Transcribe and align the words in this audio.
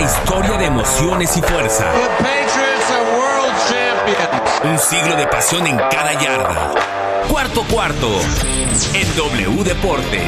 larga 0.00 0.04
historia 0.04 0.58
de 0.58 0.64
emociones 0.66 1.36
y 1.36 1.40
fuerza. 1.42 1.92
Un 4.64 4.78
siglo 4.78 5.16
de 5.16 5.26
pasión 5.26 5.66
en 5.66 5.76
cada 5.76 6.12
yarda. 6.14 6.74
Cuarto 7.28 7.62
cuarto 7.64 8.08
en 8.94 9.16
W 9.16 9.64
Deportes. 9.64 10.22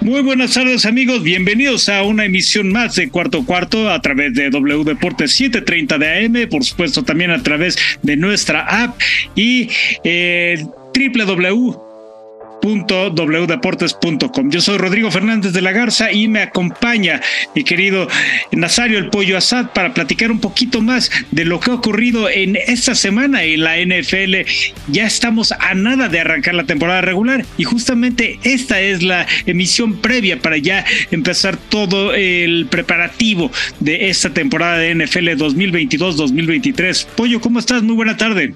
Muy 0.00 0.22
buenas 0.22 0.54
tardes 0.54 0.86
amigos, 0.86 1.22
bienvenidos 1.22 1.88
a 1.88 2.04
una 2.04 2.26
emisión 2.26 2.70
más 2.70 2.94
de 2.94 3.08
Cuarto 3.08 3.44
Cuarto 3.44 3.90
a 3.90 4.00
través 4.00 4.34
de 4.34 4.50
W 4.50 4.84
Deportes 4.84 5.32
730 5.32 5.98
de 5.98 6.26
AM, 6.26 6.48
por 6.48 6.62
supuesto 6.62 7.02
también 7.02 7.32
a 7.32 7.42
través 7.42 7.76
de 8.02 8.16
nuestra 8.16 8.84
app 8.84 9.00
y 9.34 9.68
eh, 10.04 10.64
www 10.94 11.85
Yo 14.50 14.60
soy 14.60 14.78
Rodrigo 14.78 15.10
Fernández 15.10 15.52
de 15.52 15.62
la 15.62 15.72
Garza 15.72 16.10
y 16.10 16.28
me 16.28 16.40
acompaña 16.40 17.20
mi 17.54 17.64
querido 17.64 18.08
Nazario 18.52 18.98
el 18.98 19.08
Pollo 19.08 19.36
Asad 19.36 19.70
para 19.72 19.94
platicar 19.94 20.30
un 20.30 20.40
poquito 20.40 20.80
más 20.80 21.10
de 21.30 21.44
lo 21.44 21.60
que 21.60 21.70
ha 21.70 21.74
ocurrido 21.74 22.28
en 22.28 22.56
esta 22.56 22.94
semana 22.94 23.44
en 23.44 23.62
la 23.62 23.76
NFL. 23.78 24.48
Ya 24.88 25.06
estamos 25.06 25.52
a 25.52 25.74
nada 25.74 26.08
de 26.08 26.20
arrancar 26.20 26.54
la 26.54 26.64
temporada 26.64 27.02
regular 27.02 27.44
y 27.56 27.64
justamente 27.64 28.38
esta 28.42 28.80
es 28.80 29.02
la 29.02 29.26
emisión 29.46 30.00
previa 30.00 30.40
para 30.40 30.56
ya 30.56 30.84
empezar 31.10 31.56
todo 31.56 32.14
el 32.14 32.66
preparativo 32.68 33.50
de 33.80 34.08
esta 34.08 34.30
temporada 34.30 34.78
de 34.78 34.94
NFL 34.94 35.28
2022-2023. 35.30 37.06
Pollo, 37.16 37.40
¿cómo 37.40 37.58
estás? 37.58 37.82
Muy 37.82 37.94
buena 37.94 38.16
tarde. 38.16 38.54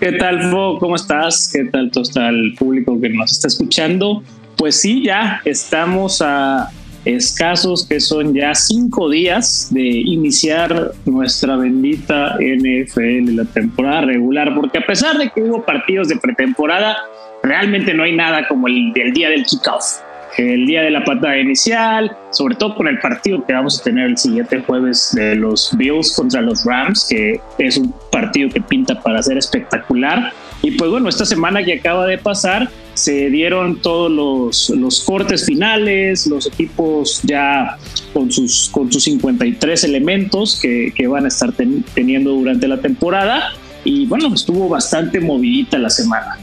¿Qué 0.00 0.12
tal, 0.12 0.50
Fo? 0.50 0.78
¿Cómo 0.80 0.96
estás? 0.96 1.50
¿Qué 1.52 1.64
tal 1.66 1.90
todo 1.90 2.02
está 2.02 2.28
el 2.28 2.54
público 2.58 3.00
que 3.00 3.08
nos 3.10 3.32
está 3.32 3.46
escuchando? 3.46 4.22
Pues 4.56 4.80
sí, 4.80 5.04
ya 5.04 5.40
estamos 5.44 6.20
a 6.20 6.68
escasos 7.04 7.86
que 7.86 8.00
son 8.00 8.34
ya 8.34 8.54
cinco 8.54 9.08
días 9.08 9.68
de 9.70 9.82
iniciar 9.82 10.92
nuestra 11.04 11.56
bendita 11.56 12.36
NFL, 12.40 13.36
la 13.36 13.44
temporada 13.44 14.02
regular, 14.02 14.54
porque 14.54 14.78
a 14.78 14.86
pesar 14.86 15.16
de 15.16 15.30
que 15.30 15.42
hubo 15.42 15.64
partidos 15.64 16.08
de 16.08 16.16
pretemporada, 16.16 16.96
realmente 17.42 17.94
no 17.94 18.02
hay 18.02 18.16
nada 18.16 18.48
como 18.48 18.66
el 18.66 18.92
del 18.92 19.12
día 19.12 19.28
del 19.28 19.44
kickoff 19.44 20.00
el 20.36 20.66
día 20.66 20.82
de 20.82 20.90
la 20.90 21.04
patada 21.04 21.38
inicial, 21.38 22.16
sobre 22.30 22.56
todo 22.56 22.74
con 22.74 22.88
el 22.88 22.98
partido 22.98 23.44
que 23.44 23.52
vamos 23.52 23.80
a 23.80 23.84
tener 23.84 24.06
el 24.06 24.18
siguiente 24.18 24.60
jueves 24.60 25.12
de 25.14 25.36
los 25.36 25.74
Bills 25.76 26.12
contra 26.14 26.40
los 26.40 26.64
Rams, 26.64 27.06
que 27.08 27.40
es 27.58 27.76
un 27.76 27.94
partido 28.10 28.48
que 28.50 28.60
pinta 28.60 29.00
para 29.00 29.22
ser 29.22 29.38
espectacular. 29.38 30.32
Y 30.62 30.72
pues 30.72 30.90
bueno, 30.90 31.08
esta 31.08 31.24
semana 31.24 31.62
que 31.64 31.74
acaba 31.74 32.06
de 32.06 32.18
pasar, 32.18 32.68
se 32.94 33.28
dieron 33.28 33.80
todos 33.82 34.10
los, 34.10 34.70
los 34.70 35.02
cortes 35.02 35.44
finales, 35.44 36.26
los 36.26 36.46
equipos 36.46 37.20
ya 37.22 37.76
con 38.12 38.30
sus, 38.30 38.70
con 38.72 38.90
sus 38.90 39.04
53 39.04 39.84
elementos 39.84 40.58
que, 40.60 40.92
que 40.94 41.06
van 41.06 41.24
a 41.24 41.28
estar 41.28 41.52
teniendo 41.94 42.30
durante 42.32 42.68
la 42.68 42.78
temporada. 42.78 43.52
Y 43.84 44.06
bueno, 44.06 44.32
estuvo 44.32 44.68
bastante 44.68 45.20
movidita 45.20 45.76
la 45.76 45.90
semana. 45.90 46.38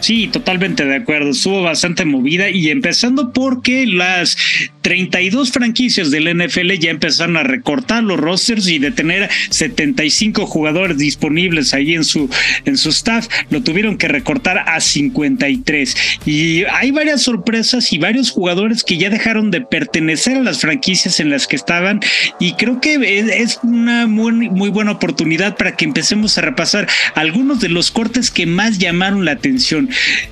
Sí, 0.00 0.28
totalmente 0.28 0.84
de 0.84 0.96
acuerdo. 0.96 1.30
Estuvo 1.30 1.62
bastante 1.62 2.04
movida 2.04 2.50
y 2.50 2.70
empezando 2.70 3.32
porque 3.32 3.86
las 3.86 4.36
32 4.82 5.50
franquicias 5.50 6.10
del 6.10 6.34
NFL 6.34 6.72
ya 6.78 6.90
empezaron 6.90 7.36
a 7.36 7.42
recortar 7.42 8.02
los 8.04 8.18
rosters 8.18 8.68
y 8.68 8.78
de 8.78 8.90
tener 8.90 9.28
75 9.50 10.46
jugadores 10.46 10.98
disponibles 10.98 11.74
ahí 11.74 11.94
en 11.94 12.04
su, 12.04 12.30
en 12.64 12.78
su 12.78 12.90
staff, 12.90 13.28
lo 13.50 13.62
tuvieron 13.62 13.98
que 13.98 14.08
recortar 14.08 14.64
a 14.66 14.80
53. 14.80 16.20
Y 16.24 16.64
hay 16.64 16.90
varias 16.90 17.22
sorpresas 17.22 17.92
y 17.92 17.98
varios 17.98 18.30
jugadores 18.30 18.84
que 18.84 18.98
ya 18.98 19.10
dejaron 19.10 19.50
de 19.50 19.60
pertenecer 19.60 20.38
a 20.38 20.42
las 20.42 20.60
franquicias 20.60 21.20
en 21.20 21.30
las 21.30 21.46
que 21.46 21.56
estaban 21.56 22.00
y 22.40 22.52
creo 22.54 22.80
que 22.80 22.96
es 23.18 23.60
una 23.62 24.06
muy, 24.06 24.32
muy 24.32 24.70
buena 24.70 24.92
oportunidad 24.92 25.56
para 25.56 25.76
que 25.76 25.84
empecemos 25.84 26.38
a 26.38 26.42
repasar 26.42 26.88
algunos 27.14 27.60
de 27.60 27.68
los 27.68 27.90
cortes 27.90 28.30
que 28.30 28.46
más 28.46 28.78
llamaron 28.78 29.24
la 29.24 29.32
atención. 29.32 29.87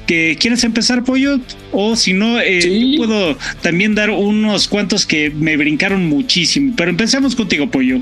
¿Quieres 0.06 0.64
empezar, 0.64 1.04
Pollo? 1.04 1.38
O 1.72 1.96
si 1.96 2.12
no, 2.12 2.40
eh, 2.40 2.94
puedo 2.96 3.36
también 3.62 3.94
dar 3.94 4.10
unos 4.10 4.68
cuantos 4.68 5.06
que 5.06 5.30
me 5.30 5.56
brincaron 5.56 6.06
muchísimo. 6.06 6.74
Pero 6.76 6.90
empecemos 6.90 7.34
contigo, 7.34 7.70
Pollo. 7.70 8.00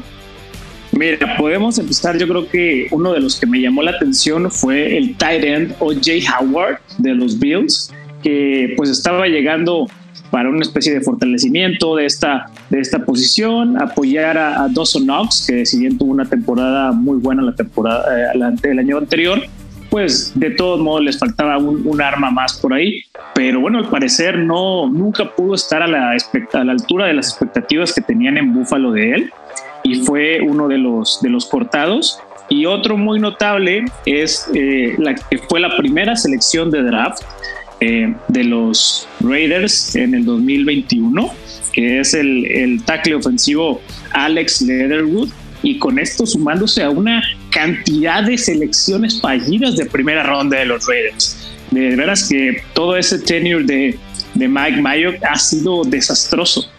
Mira, 0.93 1.37
podemos 1.37 1.79
empezar. 1.79 2.19
Yo 2.19 2.29
creo 2.29 2.49
que 2.49 2.87
uno 2.91 3.13
de 3.13 3.21
los 3.21 3.39
que 3.39 3.47
me 3.47 3.61
llamó 3.61 3.83
la 3.83 3.93
atención 3.93 4.51
fue 4.51 4.97
el 4.97 5.17
tight 5.17 5.45
end 5.45 5.75
O.J. 5.81 6.13
Howard 6.39 6.79
de 6.99 7.15
los 7.15 7.39
Bills, 7.39 7.93
que 8.23 8.75
pues 8.77 8.91
estaba 8.91 9.27
llegando 9.27 9.89
para 10.31 10.49
una 10.49 10.63
especie 10.63 10.93
de 10.93 11.01
fortalecimiento 11.01 11.97
de 11.97 12.07
esta, 12.07 12.47
de 12.71 12.81
esta 12.81 13.05
posición, 13.05 13.81
apoyar 13.81 14.37
a, 14.37 14.69
Dawson 14.69 15.05
Knox, 15.05 15.47
que 15.47 15.65
si 15.65 15.79
bien 15.79 15.97
tuvo 15.97 16.11
una 16.11 16.25
temporada 16.25 16.93
muy 16.93 17.19
buena 17.19 17.43
la 17.43 17.55
temporada, 17.55 18.05
eh, 18.35 18.55
el 18.65 18.79
año 18.79 18.99
anterior, 18.99 19.43
pues 19.95 20.33
de 20.35 20.51
todos 20.51 20.81
modos 20.81 21.05
les 21.05 21.17
faltaba 21.17 21.57
un, 21.57 22.03
arma 22.03 22.29
más 22.29 22.55
por 22.55 22.75
ahí. 22.75 23.05
Pero 23.33 23.61
bueno, 23.61 23.79
al 23.79 23.89
parecer 23.89 24.37
no, 24.37 24.89
nunca 24.91 25.37
pudo 25.37 25.55
estar 25.55 25.83
a 25.83 25.87
la, 25.87 26.11
a 26.11 26.65
la 26.65 26.73
altura 26.73 27.07
de 27.07 27.15
las 27.15 27.29
expectativas 27.29 27.93
que 27.93 28.01
tenían 28.01 28.37
en 28.37 28.53
Búfalo 28.53 28.91
de 28.91 29.13
él 29.13 29.33
y 29.85 30.01
fue 30.01 30.41
uno 30.41 30.67
de 30.67 30.79
los, 30.79 31.23
de 31.23 31.31
los 31.31 31.47
cortados. 31.47 32.19
Y 32.49 32.67
otro 32.67 32.97
muy 32.97 33.21
notable 33.21 33.85
es 34.05 34.51
eh, 34.53 34.97
la 34.99 35.15
que 35.15 35.39
fue 35.39 35.61
la 35.61 35.77
primera 35.77 36.17
selección 36.17 36.73
de 36.73 36.83
draft 36.83 37.23
eh, 37.79 38.13
de 38.27 38.43
los 38.43 39.07
Raiders 39.21 39.95
en 39.95 40.17
el 40.17 40.25
2021, 40.25 41.31
que 41.73 42.01
es 42.01 42.15
el, 42.15 42.45
el 42.47 42.85
tackle 42.85 43.15
ofensivo 43.15 43.81
Alex 44.11 44.61
Leatherwood, 44.61 45.29
y 45.65 45.79
con 45.79 45.99
esto 45.99 46.27
sumándose 46.27 46.83
a 46.83 46.91
una 46.91 47.23
cantidad 47.51 48.23
de 48.23 48.37
selecciones 48.39 49.21
fallidas 49.21 49.77
de 49.77 49.87
primera 49.87 50.23
ronda 50.23 50.59
de 50.59 50.67
los 50.67 50.87
Raiders. 50.87 51.51
De 51.71 51.97
veras 51.97 52.29
que 52.29 52.63
todo 52.75 52.97
ese 52.97 53.19
tenure 53.19 53.65
de, 53.65 53.99
de 54.35 54.49
Mike 54.49 54.81
Mayock 54.81 55.17
ha 55.25 55.37
sido 55.37 55.83
desastroso. 55.85 56.71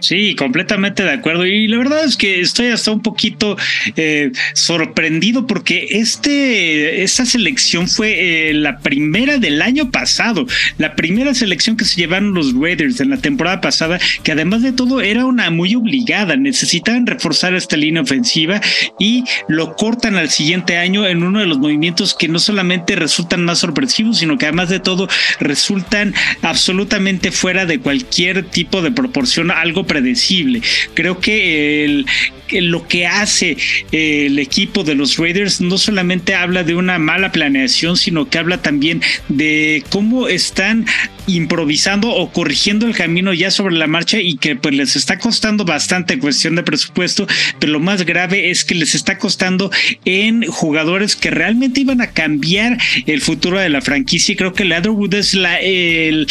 Sí, 0.00 0.36
completamente 0.36 1.02
de 1.02 1.10
acuerdo. 1.10 1.44
Y 1.44 1.66
la 1.66 1.78
verdad 1.78 2.04
es 2.04 2.16
que 2.16 2.40
estoy 2.40 2.68
hasta 2.68 2.92
un 2.92 3.02
poquito 3.02 3.56
eh, 3.96 4.30
sorprendido 4.54 5.46
porque 5.46 5.88
este, 5.90 7.02
esta 7.02 7.26
selección 7.26 7.88
fue 7.88 8.50
eh, 8.50 8.54
la 8.54 8.78
primera 8.78 9.38
del 9.38 9.60
año 9.60 9.90
pasado, 9.90 10.46
la 10.78 10.94
primera 10.94 11.34
selección 11.34 11.76
que 11.76 11.84
se 11.84 11.96
llevaron 11.96 12.32
los 12.32 12.54
Raiders 12.54 13.00
en 13.00 13.10
la 13.10 13.16
temporada 13.16 13.60
pasada, 13.60 13.98
que 14.22 14.32
además 14.32 14.62
de 14.62 14.72
todo 14.72 15.00
era 15.00 15.24
una 15.24 15.50
muy 15.50 15.74
obligada, 15.74 16.36
necesitaban 16.36 17.06
reforzar 17.06 17.54
esta 17.54 17.76
línea 17.76 18.02
ofensiva 18.02 18.60
y 19.00 19.24
lo 19.48 19.74
cortan 19.74 20.16
al 20.16 20.30
siguiente 20.30 20.76
año 20.76 21.06
en 21.06 21.24
uno 21.24 21.40
de 21.40 21.46
los 21.46 21.58
movimientos 21.58 22.14
que 22.14 22.28
no 22.28 22.38
solamente 22.38 22.94
resultan 22.94 23.44
más 23.44 23.58
sorpresivos, 23.58 24.18
sino 24.18 24.38
que 24.38 24.46
además 24.46 24.68
de 24.68 24.78
todo 24.78 25.08
resultan 25.40 26.14
absolutamente 26.42 27.32
fuera 27.32 27.66
de 27.66 27.80
cualquier 27.80 28.44
tipo 28.44 28.80
de 28.80 28.92
proporción, 28.92 29.50
algo 29.50 29.87
predecible. 29.88 30.62
Creo 30.94 31.18
que 31.18 32.04
lo 32.52 32.86
que 32.86 33.06
hace 33.06 33.56
el 33.92 34.38
equipo 34.38 34.84
de 34.84 34.94
los 34.94 35.18
Raiders 35.18 35.60
no 35.60 35.76
solamente 35.78 36.34
habla 36.34 36.64
de 36.64 36.74
una 36.74 36.98
mala 36.98 37.32
planeación, 37.32 37.96
sino 37.96 38.28
que 38.28 38.38
habla 38.38 38.62
también 38.62 39.02
de 39.28 39.82
cómo 39.90 40.28
están 40.28 40.86
improvisando 41.26 42.10
o 42.10 42.32
corrigiendo 42.32 42.86
el 42.86 42.94
camino 42.94 43.34
ya 43.34 43.50
sobre 43.50 43.76
la 43.76 43.86
marcha 43.86 44.18
y 44.18 44.36
que 44.36 44.56
pues 44.56 44.74
les 44.74 44.96
está 44.96 45.18
costando 45.18 45.64
bastante 45.64 46.18
cuestión 46.18 46.56
de 46.56 46.62
presupuesto, 46.62 47.26
pero 47.58 47.72
lo 47.72 47.80
más 47.80 48.04
grave 48.06 48.50
es 48.50 48.64
que 48.64 48.74
les 48.74 48.94
está 48.94 49.18
costando 49.18 49.70
en 50.04 50.46
jugadores 50.46 51.16
que 51.16 51.30
realmente 51.30 51.82
iban 51.82 52.00
a 52.00 52.12
cambiar 52.12 52.78
el 53.06 53.20
futuro 53.20 53.58
de 53.58 53.68
la 53.68 53.82
franquicia 53.82 54.32
y 54.32 54.36
creo 54.36 54.54
que 54.54 54.64
Leatherwood 54.64 55.14
es 55.14 55.34
la, 55.34 55.58
el, 55.60 56.26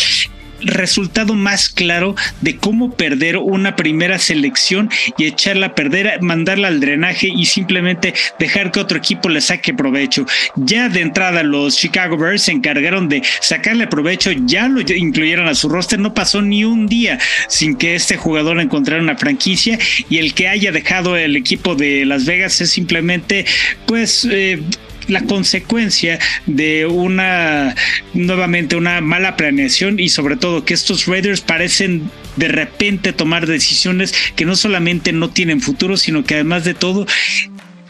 resultado 0.62 1.34
más 1.34 1.70
claro 1.70 2.16
de 2.42 2.58
cómo 2.58 2.92
perder 2.92 3.38
una 3.38 3.76
primera 3.76 4.20
selección 4.20 4.90
y 5.18 5.26
echarla 5.26 5.68
a 5.68 5.76
perder, 5.76 6.22
mandarla 6.22 6.68
al 6.68 6.80
drenaje 6.80 7.28
y 7.28 7.46
simplemente 7.46 8.14
dejar 8.40 8.72
que 8.72 8.80
otro 8.80 8.98
equipo 8.98 9.30
le 9.30 9.42
saque 9.42 9.74
provecho. 9.74 10.26
Ya 10.56 10.90
de 10.90 11.02
entrada 11.02 11.44
los 11.44 11.78
Chicago 11.78 12.18
Bears 12.18 12.44
se 12.44 12.52
encargaron 12.52 13.10
de 13.10 13.22
sacarle 13.42 13.88
provecho, 13.88 14.32
ya 14.32 14.68
lo 14.68 14.82
incluyeron 14.82 15.48
a 15.48 15.56
su 15.56 15.70
roster, 15.70 16.00
no 16.00 16.14
pasó 16.14 16.42
ni 16.42 16.64
un 16.64 16.88
día 16.88 17.20
sin 17.48 17.76
que 17.76 17.96
este 17.96 18.18
jugador 18.18 18.60
encontrara 18.60 19.02
una 19.02 19.18
franquicia 19.18 19.78
y 20.10 20.18
el 20.18 20.34
que 20.34 20.48
haya 20.48 20.72
dejado 20.72 21.18
el 21.18 21.36
equipo 21.36 21.76
de 21.76 22.06
Las 22.06 22.26
Vegas 22.26 22.62
es 22.62 22.72
simplemente 22.72 23.46
pues 23.86 24.28
eh, 24.30 24.62
la 25.08 25.22
consecuencia 25.22 26.20
de 26.46 26.86
una, 26.86 27.76
nuevamente, 28.14 28.76
una 28.76 29.02
mala 29.02 29.36
planeación 29.36 30.00
y 30.00 30.10
sobre 30.10 30.36
todo 30.36 30.66
que 30.66 30.74
estos 30.74 31.06
Raiders 31.06 31.42
parecen 31.42 32.10
de 32.36 32.48
repente 32.48 33.14
tomar 33.14 33.48
decisiones 33.48 34.14
que 34.36 34.46
no 34.46 34.56
solamente 34.56 35.12
no 35.12 35.30
tienen 35.30 35.62
futuro, 35.62 35.98
sino 35.98 36.24
que 36.24 36.36
además 36.36 36.64
de 36.64 36.74
todo 36.74 37.06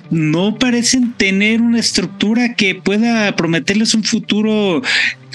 no 0.09 0.57
parecen 0.57 1.13
tener 1.13 1.61
una 1.61 1.79
estructura 1.79 2.53
que 2.53 2.75
pueda 2.75 3.35
prometerles 3.35 3.93
un 3.93 4.03
futuro, 4.03 4.81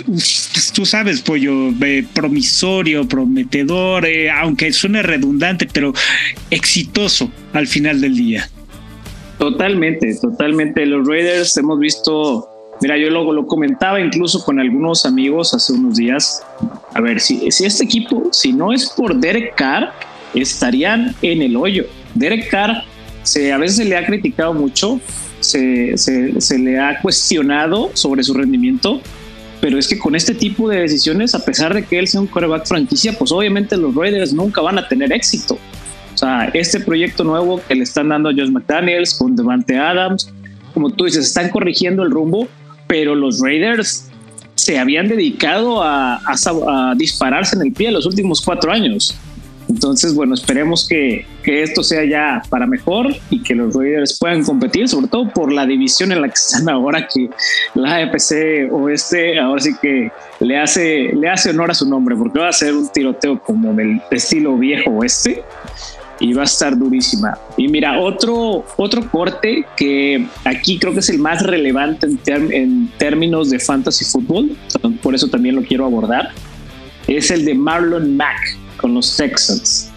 pues, 0.07 0.73
tú 0.75 0.87
sabes, 0.87 1.21
pollo, 1.21 1.71
eh, 1.83 2.05
promisorio, 2.13 3.07
prometedor, 3.07 4.07
eh, 4.07 4.31
aunque 4.31 4.73
suene 4.73 5.03
redundante, 5.03 5.69
pero 5.71 5.93
exitoso 6.51 7.31
al 7.53 7.67
final 7.67 8.01
del 8.01 8.17
día. 8.17 8.49
Totalmente, 9.39 10.15
totalmente. 10.21 10.87
Los 10.87 11.07
Raiders 11.07 11.57
hemos 11.57 11.79
visto, 11.79 12.49
mira, 12.81 12.97
yo 12.97 13.11
luego 13.11 13.33
lo 13.33 13.47
comentaba 13.47 14.01
incluso 14.01 14.45
con 14.45 14.61
algunos 14.61 15.05
amigos 15.05 15.55
hace 15.55 15.73
unos 15.73 15.97
días. 15.97 16.43
A 16.95 17.01
ver, 17.01 17.21
si, 17.21 17.47
este 17.47 17.85
equipo, 17.85 18.29
si 18.31 18.53
no 18.53 18.73
es 18.73 18.91
por 18.91 19.17
Derek 19.17 19.55
Carr, 19.55 19.93
estarían 20.35 21.15
en 21.23 21.43
el 21.43 21.57
hoyo. 21.57 21.85
Derek 22.15 22.51
Carr 22.51 22.85
se, 23.23 23.53
a 23.53 23.59
veces 23.59 23.79
se 23.79 23.85
le 23.85 23.97
ha 23.97 24.05
criticado 24.05 24.53
mucho, 24.55 25.01
se, 25.41 25.97
se, 25.97 26.59
le 26.59 26.79
ha 26.79 27.01
cuestionado 27.01 27.91
sobre 27.95 28.23
su 28.23 28.35
rendimiento, 28.35 29.01
pero 29.61 29.79
es 29.79 29.89
que 29.89 29.99
con 29.99 30.15
este 30.15 30.35
tipo 30.35 30.69
de 30.69 30.81
decisiones, 30.81 31.35
a 31.35 31.45
pesar 31.45 31.75
de 31.75 31.85
que 31.85 31.99
él 31.99 32.07
sea 32.07 32.21
un 32.21 32.27
coreback 32.27 32.67
franquicia, 32.67 33.17
pues 33.19 33.33
obviamente 33.33 33.77
los 33.77 33.95
Raiders 33.95 34.33
nunca 34.33 34.61
van 34.61 34.79
a 34.79 34.89
tener 34.89 35.13
éxito. 35.13 35.59
O 36.15 36.19
sea, 36.19 36.51
este 36.55 36.81
proyecto 36.81 37.25
nuevo 37.25 37.61
que 37.67 37.75
le 37.75 37.85
están 37.85 38.09
dando 38.09 38.29
a 38.29 38.33
Josh 38.33 38.51
McDaniels 38.51 39.15
con 39.15 39.35
Devante 39.35 39.77
Adams, 39.77 40.33
como 40.75 40.91
tú 40.91 41.05
dices, 41.05 41.27
están 41.27 41.51
corrigiendo 41.51 42.03
el 42.03 42.11
rumbo, 42.11 42.49
pero 42.87 43.15
los 43.15 43.41
Raiders 43.41 44.09
se 44.55 44.79
habían 44.79 45.09
dedicado 45.09 45.83
a, 45.83 46.17
a 46.17 46.95
dispararse 46.97 47.57
en 47.57 47.63
el 47.63 47.73
pie 47.73 47.91
los 47.91 48.07
últimos 48.07 48.41
cuatro 48.41 48.71
años. 48.71 49.19
Entonces, 49.69 50.15
bueno, 50.15 50.35
esperemos 50.35 50.87
que, 50.87 51.25
que, 51.43 51.63
esto 51.63 51.83
sea 51.83 52.05
ya 52.05 52.43
para 52.51 52.67
mejor 52.67 53.15
y 53.31 53.43
que 53.43 53.55
los 53.55 53.75
Raiders 53.75 54.19
puedan 54.19 54.45
competir, 54.45 54.89
sobre 54.89 55.07
todo 55.07 55.31
por 55.31 55.51
la 55.51 55.65
división 55.67 56.13
en 56.13 56.21
la 56.21 56.29
que 56.29 56.35
están 56.35 56.69
ahora, 56.69 57.09
que 57.09 57.31
la 57.75 57.97
AFC 57.97 58.71
Oeste 58.71 59.39
ahora 59.39 59.63
sí 59.63 59.71
que 59.81 60.11
le 60.41 60.59
hace, 60.59 61.13
le 61.15 61.29
hace 61.29 61.51
honor 61.51 61.71
a 61.71 61.75
su 61.75 61.89
nombre, 61.89 62.17
porque 62.17 62.39
va 62.39 62.49
a 62.49 62.53
ser 62.53 62.75
un 62.75 62.89
tiroteo 62.93 63.41
como 63.43 63.73
del 63.73 64.01
estilo 64.11 64.59
viejo 64.59 64.91
oeste 64.91 65.43
y 66.21 66.33
va 66.33 66.43
a 66.43 66.45
estar 66.45 66.79
durísima. 66.79 67.39
Y 67.57 67.69
mira, 67.69 67.99
otro, 67.99 68.65
otro 68.77 69.11
corte 69.11 69.65
que 69.77 70.27
aquí 70.45 70.79
creo 70.79 70.93
que 70.93 71.01
es 71.01 71.09
el 71.09 71.19
más 71.19 71.43
relevante 71.43 72.07
en, 72.27 72.53
en 72.53 72.89
términos 72.99 73.51
de 73.51 73.59
fantasy 73.59 74.05
fútbol, 74.05 74.57
por 75.03 75.15
eso 75.15 75.29
también 75.29 75.55
lo 75.55 75.63
quiero 75.63 75.85
abordar, 75.85 76.31
es 77.07 77.31
el 77.31 77.45
de 77.45 77.55
Marlon 77.55 78.17
Mack 78.17 78.57
con 78.77 78.95
los 78.95 79.17
Texans. 79.17 79.93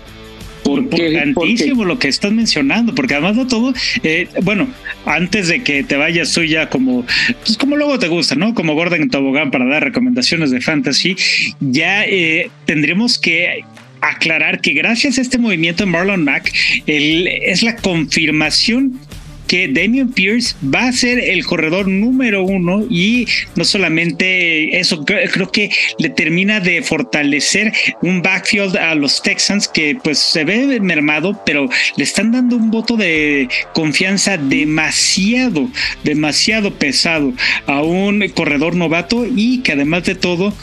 Importantísimo 0.66 1.86
lo 1.86 2.00
que 2.00 2.08
estás 2.08 2.32
mencionando, 2.32 2.96
porque 2.96 3.14
además 3.14 3.38
de 3.38 3.46
todo, 3.46 3.74
eh, 4.04 4.28
bueno, 4.42 4.68
antes 5.06 5.48
de 5.48 5.64
que 5.64 5.84
te 5.84 5.96
vayas 5.96 6.34
tú 6.34 6.44
ya 6.44 6.70
como, 6.70 7.06
pues 7.44 7.58
como 7.58 7.76
luego 7.76 8.00
te 8.00 8.08
gusta, 8.08 8.36
¿no? 8.36 8.56
Como 8.56 8.74
Gordon 8.74 9.10
Tobogán 9.10 9.52
para 9.52 9.66
dar 9.66 9.84
recomendaciones 9.84 10.50
de 10.50 10.62
fantasy, 10.62 11.16
ya 11.60 12.04
eh, 12.06 12.50
tendremos 12.66 13.20
que 13.20 13.64
aclarar 14.10 14.62
que 14.62 14.74
gracias 14.74 15.18
a 15.18 15.22
este 15.22 15.38
movimiento 15.38 15.86
de 15.86 15.92
Marlon 15.92 16.24
Mack, 16.24 16.52
es 16.86 17.64
la 17.64 17.76
confirmación 17.76 19.00
que 19.48 19.68
Damian 19.68 20.12
Pierce 20.12 20.56
va 20.64 20.88
a 20.88 20.92
ser 20.92 21.20
el 21.20 21.46
corredor 21.46 21.88
número 21.88 22.44
uno 22.44 22.86
y 22.90 23.28
no 23.56 23.64
solamente 23.64 24.80
eso, 24.80 25.06
creo 25.06 25.52
que 25.52 25.70
le 26.00 26.10
termina 26.10 26.60
de 26.60 26.82
fortalecer 26.82 27.74
un 28.02 28.22
backfield 28.22 28.78
a 28.78 28.96
los 28.96 29.22
Texans 29.22 29.68
que 29.68 29.98
pues 30.04 30.20
se 30.20 30.44
ve 30.44 30.80
mermado, 30.80 31.42
pero 31.46 31.70
le 31.96 32.04
están 32.04 32.32
dando 32.32 32.56
un 32.56 32.72
voto 32.72 32.98
de 32.98 33.48
confianza 33.74 34.38
demasiado, 34.38 35.70
demasiado 36.04 36.74
pesado 36.74 37.34
a 37.68 37.82
un 37.82 38.28
corredor 38.30 38.76
novato 38.76 39.26
y 39.26 39.60
que 39.60 39.74
además 39.74 40.04
de 40.06 40.16
todo, 40.16 40.54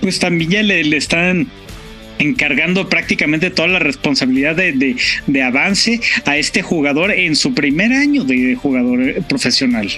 pues 0.00 0.18
también 0.18 0.50
ya 0.50 0.62
le, 0.62 0.84
le 0.84 0.96
están 0.96 1.48
encargando 2.20 2.88
prácticamente 2.88 3.50
toda 3.50 3.68
la 3.68 3.78
responsabilidad 3.78 4.54
de, 4.54 4.96
de, 5.26 5.42
avance 5.42 6.00
a 6.26 6.36
este 6.36 6.62
jugador 6.62 7.10
en 7.10 7.34
su 7.34 7.54
primer 7.54 7.92
año 7.92 8.24
de 8.24 8.54
jugador 8.54 9.00
eh, 9.00 9.22
profesional. 9.28 9.88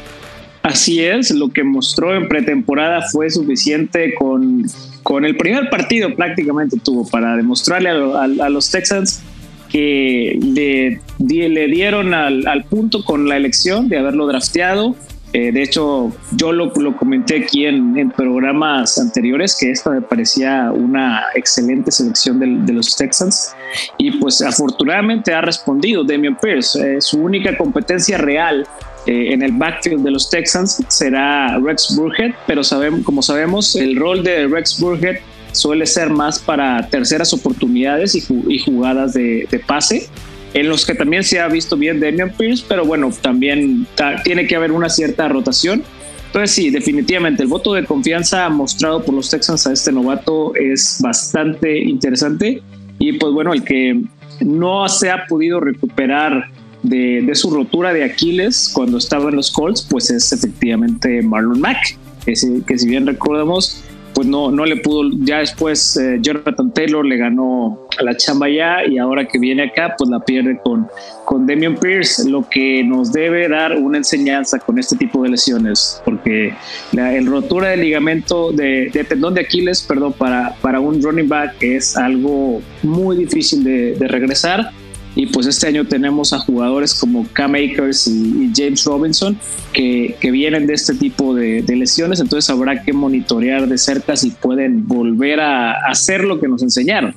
Así 0.62 1.00
es, 1.00 1.32
lo 1.32 1.48
que 1.48 1.64
mostró 1.64 2.14
en 2.14 2.28
pretemporada 2.28 3.02
fue 3.10 3.28
suficiente 3.28 4.14
con, 4.14 4.64
con 5.02 5.24
el 5.24 5.36
primer 5.36 5.68
partido 5.68 6.14
prácticamente 6.14 6.78
tuvo 6.78 7.08
para 7.08 7.36
demostrarle 7.36 7.90
a, 7.90 8.48
los 8.48 8.70
Texans 8.70 9.20
que 9.68 10.38
le, 10.40 11.00
le 11.48 11.66
dieron 11.66 12.14
al, 12.14 12.46
al, 12.46 12.64
punto 12.64 13.04
con 13.04 13.28
la 13.28 13.36
elección 13.36 13.88
de 13.88 13.98
haberlo 13.98 14.28
drafteado, 14.28 14.94
eh, 15.34 15.50
de 15.50 15.62
hecho, 15.62 16.12
yo 16.32 16.52
lo, 16.52 16.72
comenté 16.96 17.44
aquí 17.44 17.64
en, 17.64 18.10
programas 18.10 18.98
anteriores 18.98 19.56
que 19.58 19.70
esta 19.70 19.90
me 19.90 20.02
parecía 20.02 20.70
una 20.72 21.24
excelente 21.34 21.90
selección 21.90 22.38
de, 22.38 22.72
los 22.72 22.94
Texans 22.96 23.54
y 23.96 24.10
pues 24.12 24.42
afortunadamente 24.42 25.32
ha 25.32 25.40
respondido 25.40 26.04
Damian 26.04 26.36
Pierce. 26.36 26.96
Eh, 26.96 27.00
su 27.00 27.18
única 27.18 27.56
competencia 27.56 28.18
real 28.18 28.66
eh, 29.06 29.32
en 29.32 29.42
el 29.42 29.52
backfield 29.52 30.02
de 30.04 30.10
los 30.10 30.28
Texans 30.28 30.82
será 30.88 31.58
Rex 31.58 31.96
Burhead, 31.96 32.32
pero 32.46 32.60
como 33.02 33.22
sabemos, 33.22 33.74
el 33.74 33.96
rol 33.96 34.22
de 34.22 34.46
Rex 34.48 34.78
Burhead 34.78 35.16
suele 35.52 35.86
ser 35.86 36.10
más 36.10 36.38
para 36.38 36.86
terceras 36.88 37.32
oportunidades 37.32 38.14
y, 38.14 38.58
jugadas 38.58 39.14
de 39.14 39.64
pase 39.66 40.08
en 40.54 40.68
los 40.68 40.84
que 40.84 40.94
también 40.94 41.24
se 41.24 41.40
ha 41.40 41.48
visto 41.48 41.76
bien 41.76 42.00
Damian 42.00 42.30
Pierce, 42.30 42.64
pero 42.68 42.84
bueno, 42.84 43.10
también 43.20 43.86
tiene 44.24 44.46
que 44.46 44.56
haber 44.56 44.72
una 44.72 44.88
cierta 44.88 45.28
rotación. 45.28 45.82
Entonces 46.26 46.50
sí, 46.50 46.70
definitivamente 46.70 47.42
el 47.42 47.48
voto 47.48 47.74
de 47.74 47.84
confianza 47.84 48.48
mostrado 48.48 49.04
por 49.04 49.14
los 49.14 49.28
Texans 49.28 49.66
a 49.66 49.72
este 49.72 49.92
novato 49.92 50.54
es 50.54 50.98
bastante 51.02 51.78
interesante 51.78 52.62
y 52.98 53.12
pues 53.14 53.32
bueno, 53.32 53.52
el 53.52 53.62
que 53.64 54.00
no 54.40 54.88
se 54.88 55.10
ha 55.10 55.26
podido 55.26 55.60
recuperar 55.60 56.50
de, 56.82 57.30
su 57.34 57.50
rotura 57.50 57.92
de 57.92 58.04
Aquiles 58.04 58.70
cuando 58.72 58.98
estaba 58.98 59.28
en 59.28 59.36
los 59.36 59.50
Colts, 59.50 59.86
pues 59.88 60.10
es 60.10 60.32
efectivamente 60.32 61.22
Marlon 61.22 61.60
Mack, 61.60 61.98
que 62.24 62.32
que 62.66 62.78
si 62.78 62.88
bien 62.88 63.06
recordamos 63.06 63.82
pues 64.14 64.26
no, 64.26 64.50
no 64.50 64.64
le 64.64 64.76
pudo, 64.76 65.10
ya 65.20 65.38
después 65.38 65.96
eh, 65.96 66.18
Jonathan 66.20 66.72
Taylor 66.72 67.04
le 67.04 67.16
ganó 67.16 67.86
a 67.98 68.02
la 68.02 68.16
chamba 68.16 68.48
ya 68.48 68.84
y 68.86 68.98
ahora 68.98 69.26
que 69.26 69.38
viene 69.38 69.64
acá, 69.64 69.94
pues 69.96 70.10
la 70.10 70.20
pierde 70.20 70.58
con, 70.62 70.88
con 71.24 71.46
Damian 71.46 71.76
Pierce, 71.76 72.28
lo 72.28 72.48
que 72.48 72.82
nos 72.84 73.12
debe 73.12 73.48
dar 73.48 73.76
una 73.76 73.98
enseñanza 73.98 74.58
con 74.58 74.78
este 74.78 74.96
tipo 74.96 75.22
de 75.22 75.30
lesiones, 75.30 76.00
porque 76.04 76.54
la 76.92 77.14
el 77.14 77.26
rotura 77.26 77.70
de 77.70 77.76
ligamento 77.78 78.52
de, 78.52 78.90
de, 78.92 79.04
tendón 79.04 79.34
de 79.34 79.42
Aquiles, 79.42 79.82
perdón, 79.82 80.12
para, 80.12 80.54
para 80.60 80.80
un 80.80 81.02
running 81.02 81.28
back 81.28 81.54
es 81.60 81.96
algo 81.96 82.60
muy 82.82 83.16
difícil 83.16 83.64
de 83.64 84.08
regresar 84.08 84.70
y 85.14 85.26
pues 85.26 85.46
este 85.46 85.68
año 85.68 85.86
tenemos 85.86 86.32
a 86.32 86.38
jugadores 86.38 86.94
como 86.94 87.26
Cam 87.32 87.54
Akers 87.54 88.06
y, 88.06 88.50
James 88.54 88.84
Robinson 88.84 89.38
que, 89.72 90.14
que, 90.20 90.30
vienen 90.30 90.66
de 90.66 90.74
este 90.74 90.94
tipo 90.94 91.34
de, 91.34 91.64
lesiones, 91.68 92.20
entonces 92.20 92.48
habrá 92.50 92.82
que 92.82 92.92
monitorear 92.92 93.66
de 93.66 93.78
cerca 93.78 94.16
si 94.16 94.30
pueden 94.30 94.86
volver 94.86 95.40
a 95.40 95.72
hacer 95.86 96.24
lo 96.24 96.38
que 96.38 96.48
nos 96.48 96.62
enseñaron. 96.62 97.14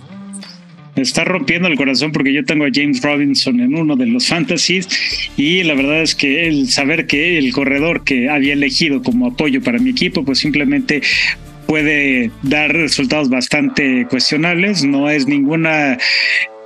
está 0.95 1.25
rompiendo 1.25 1.67
el 1.67 1.75
corazón 1.75 2.11
porque 2.11 2.33
yo 2.33 2.45
tengo 2.45 2.65
a 2.65 2.69
James 2.73 3.01
Robinson 3.01 3.59
en 3.59 3.75
uno 3.75 3.95
de 3.95 4.05
los 4.05 4.27
fantasies 4.27 4.87
y 5.35 5.63
la 5.63 5.73
verdad 5.73 6.01
es 6.01 6.15
que 6.15 6.47
el 6.47 6.69
saber 6.69 7.07
que 7.07 7.37
el 7.37 7.51
corredor 7.51 8.03
que 8.03 8.29
había 8.29 8.53
elegido 8.53 9.01
como 9.03 9.27
apoyo 9.27 9.61
para 9.61 9.79
mi 9.79 9.89
equipo 9.89 10.23
pues 10.23 10.39
simplemente 10.39 11.01
puede 11.67 12.31
dar 12.43 12.71
resultados 12.71 13.29
bastante 13.29 14.05
cuestionables, 14.09 14.83
no 14.83 15.09
es 15.09 15.27
ninguna 15.27 15.97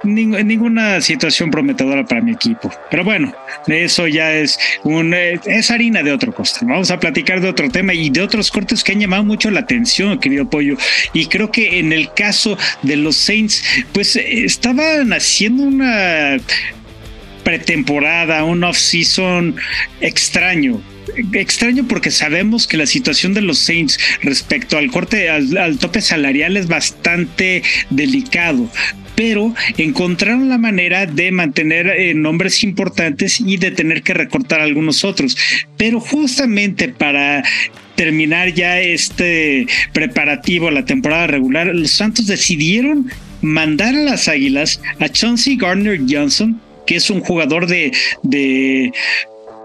ninguna 0.03 1.01
situación 1.01 1.51
prometedora 1.51 2.05
para 2.05 2.21
mi 2.21 2.31
equipo. 2.31 2.71
Pero 2.89 3.03
bueno, 3.03 3.33
eso 3.67 4.07
ya 4.07 4.33
es 4.33 4.59
un 4.83 5.13
es 5.13 5.71
harina 5.71 6.03
de 6.03 6.11
otro 6.11 6.33
costal. 6.33 6.69
Vamos 6.69 6.91
a 6.91 6.99
platicar 6.99 7.41
de 7.41 7.49
otro 7.49 7.69
tema 7.69 7.93
y 7.93 8.09
de 8.09 8.21
otros 8.21 8.51
cortes 8.51 8.83
que 8.83 8.93
han 8.93 8.99
llamado 8.99 9.23
mucho 9.23 9.51
la 9.51 9.61
atención, 9.61 10.19
querido 10.19 10.49
Pollo. 10.49 10.77
Y 11.13 11.27
creo 11.27 11.51
que 11.51 11.79
en 11.79 11.93
el 11.93 12.13
caso 12.13 12.57
de 12.81 12.95
los 12.95 13.15
Saints, 13.15 13.63
pues 13.93 14.15
estaban 14.15 15.11
haciendo 15.13 15.63
una 15.63 16.37
pretemporada, 17.43 18.43
un 18.43 18.63
off-season 18.63 19.55
extraño 20.01 20.81
extraño 21.33 21.87
porque 21.87 22.11
sabemos 22.11 22.67
que 22.67 22.77
la 22.77 22.85
situación 22.85 23.33
de 23.33 23.41
los 23.41 23.59
Saints 23.59 23.99
respecto 24.21 24.77
al 24.77 24.91
corte, 24.91 25.29
al, 25.29 25.77
tope 25.79 26.01
salarial 26.01 26.57
es 26.57 26.67
bastante 26.67 27.63
delicado 27.89 28.69
pero 29.19 29.53
encontraron 29.77 30.47
la 30.47 30.57
manera 30.57 31.05
de 31.05 31.29
mantener 31.33 31.87
eh, 31.87 32.13
nombres 32.13 32.63
importantes 32.63 33.41
y 33.41 33.57
de 33.57 33.69
tener 33.71 34.01
que 34.01 34.13
recortar 34.13 34.61
algunos 34.61 35.03
otros. 35.03 35.35
Pero 35.75 35.99
justamente 35.99 36.87
para 36.87 37.43
terminar 37.95 38.53
ya 38.53 38.79
este 38.79 39.67
preparativo 39.91 40.69
a 40.69 40.71
la 40.71 40.85
temporada 40.85 41.27
regular, 41.27 41.67
los 41.67 41.91
Santos 41.91 42.27
decidieron 42.27 43.11
mandar 43.41 43.93
a 43.93 44.03
las 44.03 44.29
Águilas 44.29 44.79
a 45.01 45.09
Chauncey 45.09 45.57
Gardner 45.57 45.99
Johnson, 46.09 46.57
que 46.87 46.95
es 46.95 47.09
un 47.09 47.19
jugador 47.19 47.67
de, 47.67 47.91
de 48.23 48.93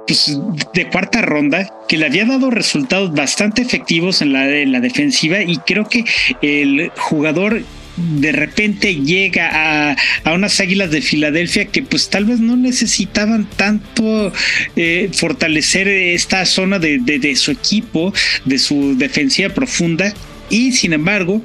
pues, 0.09 0.37
de 0.75 0.89
cuarta 0.89 1.23
ronda 1.23 1.73
que 1.87 1.97
le 1.97 2.07
había 2.07 2.25
dado 2.25 2.51
resultados 2.51 3.15
bastante 3.15 3.63
efectivos 3.63 4.21
en 4.21 4.33
la, 4.33 4.51
en 4.51 4.73
la 4.73 4.81
defensiva 4.81 5.43
y 5.43 5.59
creo 5.59 5.89
que 5.89 6.05
el 6.43 6.91
jugador 6.97 7.63
de 7.97 8.33
repente 8.33 8.95
llega 8.95 9.51
a, 9.53 9.97
a, 10.25 10.33
unas 10.33 10.61
águilas 10.61 10.91
de 10.91 11.03
Filadelfia 11.03 11.67
que 11.67 11.83
pues 11.83 12.11
tal 12.11 12.25
vez 12.25 12.41
no 12.41 12.57
necesitaban 12.57 13.49
tanto 13.57 14.33
eh, 14.77 15.11
fortalecer 15.13 15.89
esta 15.89 16.45
zona 16.45 16.79
de, 16.79 16.99
de, 16.99 17.19
de 17.19 17.37
su 17.37 17.51
equipo, 17.51 18.13
de 18.45 18.59
su 18.59 18.97
defensiva 18.97 19.49
profunda. 19.51 20.13
Y 20.51 20.73
sin 20.73 20.93
embargo 20.93 21.43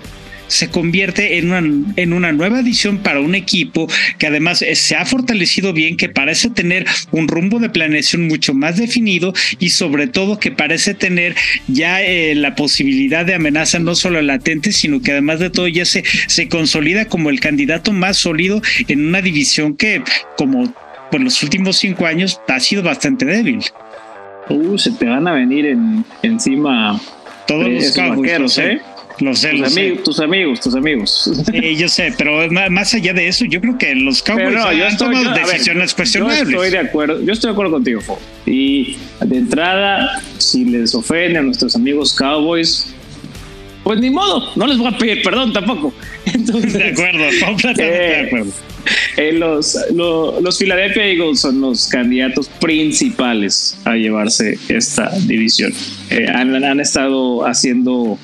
se 0.50 0.70
convierte 0.70 1.38
en 1.38 1.52
una, 1.52 1.94
en 1.96 2.14
una 2.14 2.32
nueva 2.34 2.60
edición 2.60 2.98
para 2.98 3.22
un 3.22 3.36
equipo 3.36 3.88
que 4.18 4.28
además 4.28 4.64
se 4.74 4.96
ha 4.96 5.06
fortalecido 5.06 5.72
bien, 5.72 5.96
que 5.96 6.10
parece 6.10 6.50
tener 6.50 6.86
un 7.12 7.28
rumbo 7.28 7.60
de 7.60 7.70
planeación 7.70 8.28
mucho 8.28 8.54
más 8.54 8.78
definido 8.78 9.34
y 9.60 9.70
sobre 9.70 10.08
todo 10.08 10.40
que 10.40 10.52
parece 10.52 10.94
tener 10.94 11.36
ya 11.68 12.02
eh, 12.04 12.36
la 12.36 12.56
posibilidad 12.56 13.26
de 13.26 13.36
amenaza 13.36 13.80
no 13.80 13.96
solo 13.96 14.22
latente, 14.22 14.72
sino 14.72 15.02
que 15.02 15.12
además 15.12 15.40
de 15.40 15.50
todo 15.50 15.68
ya 15.68 15.86
se, 15.86 16.04
se 16.28 16.50
consolida 16.50 17.06
como 17.06 17.30
el 17.30 17.40
candidato 17.40 17.94
más 17.94 18.18
sólido 18.18 18.62
en 18.88 19.08
una 19.08 19.22
división 19.22 19.76
que 19.76 20.04
como 20.38 20.74
por 21.12 21.22
los 21.22 21.42
últimos 21.44 21.78
cinco 21.78 22.06
años 22.06 22.42
ha 22.48 22.60
sido 22.60 22.84
bastante 22.84 23.26
débil. 23.26 23.60
Uh, 24.50 24.78
se 24.78 24.92
te 24.92 25.06
van 25.06 25.28
a 25.28 25.34
venir 25.34 25.66
en, 25.68 26.04
encima 26.24 27.00
todos 27.48 27.66
eh, 27.66 27.74
los 27.74 27.96
vaqueros, 27.96 28.58
¿eh? 28.58 28.82
Lo 29.20 29.36
sé, 29.36 29.50
tus, 29.52 29.60
lo 29.60 29.66
amigos, 29.68 29.98
sé. 29.98 30.04
tus 30.04 30.20
amigos, 30.20 30.60
tus 30.62 30.76
amigos. 30.76 31.32
Sí, 31.52 31.76
yo 31.76 31.90
sé, 31.90 32.14
pero 32.18 32.50
más 32.50 32.94
allá 32.94 33.14
de 33.14 33.28
eso, 33.28 33.46
yo 33.46 33.60
creo 33.60 33.78
que 33.78 33.94
los 33.96 34.24
Cowboys 34.24 34.54
no, 34.54 34.72
yo 34.72 34.86
han 34.86 34.94
estoy, 34.94 35.14
tomado 35.14 35.36
decisiones 35.36 35.88
ver, 35.88 35.96
cuestionables. 35.96 36.50
Yo 36.50 36.64
estoy 36.64 36.70
de 36.70 36.80
acuerdo, 36.80 37.22
yo 37.22 37.34
estoy 37.34 37.50
de 37.50 37.52
acuerdo 37.52 37.72
contigo, 37.72 38.02
Fo. 38.02 38.20
Y 38.46 38.96
de 39.20 39.38
entrada, 39.38 40.22
si 40.38 40.66
les 40.66 40.96
ofende 40.96 41.40
a 41.40 41.42
nuestros 41.42 41.76
amigos 41.76 42.14
Cowboys, 42.14 42.94
pues 43.84 44.00
ni 44.00 44.10
modo, 44.10 44.52
no 44.56 44.68
les 44.68 44.78
voy 44.78 44.94
a 44.94 44.98
pedir 44.98 45.22
perdón 45.24 45.52
tampoco. 45.52 45.94
Entonces, 46.26 46.74
de 46.74 46.90
acuerdo, 46.90 47.24
completamente 47.46 48.06
eh, 48.06 48.22
de 48.22 48.28
acuerdo. 48.28 48.52
Eh, 49.18 49.34
los, 49.34 49.78
lo, 49.94 50.40
los 50.42 50.58
Philadelphia 50.58 51.06
Eagles 51.06 51.42
son 51.42 51.60
los 51.60 51.88
candidatos 51.88 52.50
principales 52.62 53.78
a 53.86 53.96
llevarse 53.96 54.58
esta 54.70 55.10
división. 55.20 55.74
Eh, 56.10 56.26
han, 56.34 56.64
han, 56.64 56.80
estado 56.80 57.46
haciendo 57.46 58.18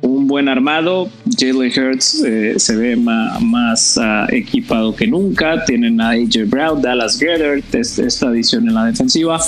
un 0.00 0.26
buen 0.26 0.48
armado. 0.48 1.08
Jalen 1.38 1.72
Hurts 1.76 2.22
eh, 2.24 2.54
se 2.58 2.76
ve 2.76 2.96
más, 2.96 3.96
uh, 3.96 4.32
equipado 4.34 4.94
que 4.94 5.06
nunca. 5.06 5.64
Tienen 5.64 6.00
a 6.00 6.10
AJ 6.10 6.46
Brown, 6.46 6.82
Dallas 6.82 7.20
Goedert, 7.20 7.74
esta 7.74 8.28
adición 8.28 8.68
en 8.68 8.74
la 8.74 8.86
defensiva. 8.86 9.40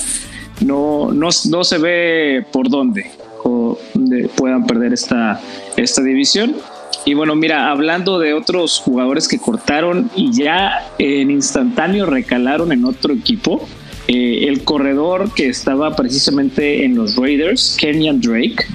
No, 0.60 1.10
no, 1.12 1.28
no 1.48 1.64
se 1.64 1.78
ve 1.78 2.44
por 2.52 2.68
dónde, 2.68 3.10
dónde 3.44 4.28
puedan 4.28 4.66
perder 4.66 4.92
esta, 4.92 5.40
esta 5.76 6.02
división. 6.02 6.56
Y 7.04 7.14
bueno, 7.14 7.34
mira, 7.34 7.70
hablando 7.70 8.18
de 8.18 8.34
otros 8.34 8.78
jugadores 8.78 9.26
que 9.26 9.38
cortaron 9.38 10.10
y 10.14 10.32
ya 10.32 10.86
en 10.98 11.30
instantáneo 11.30 12.04
recalaron 12.04 12.72
en 12.72 12.84
otro 12.84 13.14
equipo, 13.14 13.66
eh, 14.06 14.46
el 14.48 14.64
corredor 14.64 15.32
que 15.32 15.48
estaba 15.48 15.96
precisamente 15.96 16.84
en 16.84 16.96
los 16.96 17.16
Raiders, 17.16 17.76
Kenyan 17.80 18.20
Drake, 18.20 18.66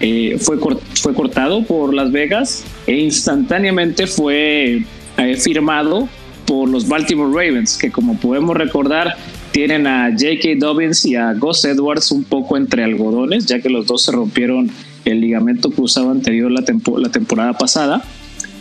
eh, 0.00 0.36
fue, 0.38 0.58
fue 0.94 1.14
cortado 1.14 1.64
por 1.64 1.94
Las 1.94 2.12
Vegas 2.12 2.64
e 2.86 2.96
instantáneamente 2.96 4.06
fue 4.06 4.82
eh, 5.16 5.36
firmado 5.36 6.08
por 6.46 6.68
los 6.68 6.86
Baltimore 6.86 7.30
Ravens, 7.30 7.76
que 7.76 7.90
como 7.90 8.16
podemos 8.18 8.56
recordar 8.56 9.16
tienen 9.52 9.86
a 9.86 10.10
J.K. 10.10 10.56
Dobbins 10.58 11.06
y 11.06 11.16
a 11.16 11.32
Gus 11.32 11.64
Edwards 11.64 12.12
un 12.12 12.24
poco 12.24 12.56
entre 12.56 12.84
algodones, 12.84 13.46
ya 13.46 13.60
que 13.60 13.70
los 13.70 13.86
dos 13.86 14.02
se 14.02 14.12
rompieron 14.12 14.70
el 15.06 15.20
ligamento 15.20 15.70
cruzado 15.70 16.10
anterior 16.10 16.50
la, 16.50 16.62
tempo 16.62 16.98
la 16.98 17.10
temporada 17.10 17.54
pasada 17.54 18.02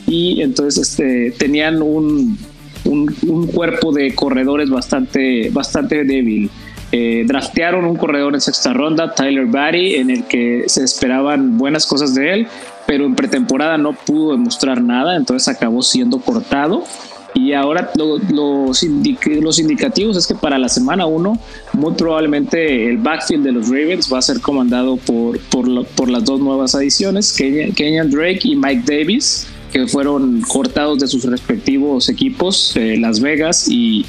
y 0.08 0.42
entonces 0.42 0.90
este, 0.90 1.32
tenían 1.32 1.82
un, 1.82 2.38
un, 2.86 3.16
un, 3.28 3.48
cuerpo 3.48 3.92
de 3.92 4.14
corredores 4.14 4.70
bastante, 4.70 5.50
bastante 5.50 6.04
débil. 6.04 6.50
Eh, 6.98 7.26
draftearon 7.28 7.84
un 7.84 7.98
corredor 7.98 8.36
en 8.36 8.40
sexta 8.40 8.72
ronda, 8.72 9.14
Tyler 9.14 9.48
Batty, 9.48 9.96
en 9.96 10.10
el 10.10 10.24
que 10.24 10.64
se 10.68 10.82
esperaban 10.82 11.58
buenas 11.58 11.86
cosas 11.86 12.16
de 12.16 12.32
él, 12.32 12.48
pero 12.88 13.06
en 13.06 13.16
pretemporada 13.16 13.78
no 13.78 13.92
pudo 13.92 14.32
demostrar 14.32 14.82
nada, 14.82 15.18
entonces 15.18 15.50
acabó 15.50 15.82
siendo 15.82 16.20
cortado. 16.20 16.86
Y 17.34 17.52
ahora 17.52 17.92
lo, 17.98 18.18
los, 18.18 18.82
indic 18.82 19.28
los, 19.42 19.60
indicativos 19.60 20.16
es 20.16 20.26
que 20.26 20.36
para 20.36 20.58
la 20.58 20.70
semana 20.70 21.06
1, 21.06 21.38
muy 21.74 21.94
probablemente 21.96 22.90
el 22.90 22.98
backfield 22.98 23.44
de 23.44 23.52
los 23.52 23.68
Ravens 23.68 24.08
va 24.12 24.20
a 24.20 24.22
ser 24.22 24.40
comandado 24.40 24.96
por, 24.96 25.38
por, 25.50 26.10
las 26.10 26.24
dos 26.24 26.40
nuevas 26.40 26.76
adiciones, 26.76 27.34
Kenyan, 27.34 28.10
Drake 28.10 28.40
y 28.44 28.56
Mike 28.56 28.84
Davis, 28.86 29.48
que 29.74 29.86
fueron 29.86 30.40
cortados 30.48 31.00
de 31.00 31.08
sus 31.08 31.26
respectivos 31.26 32.08
equipos, 32.08 32.74
eh, 32.78 32.96
Las 32.98 33.20
Vegas 33.20 33.68
y 33.68 34.06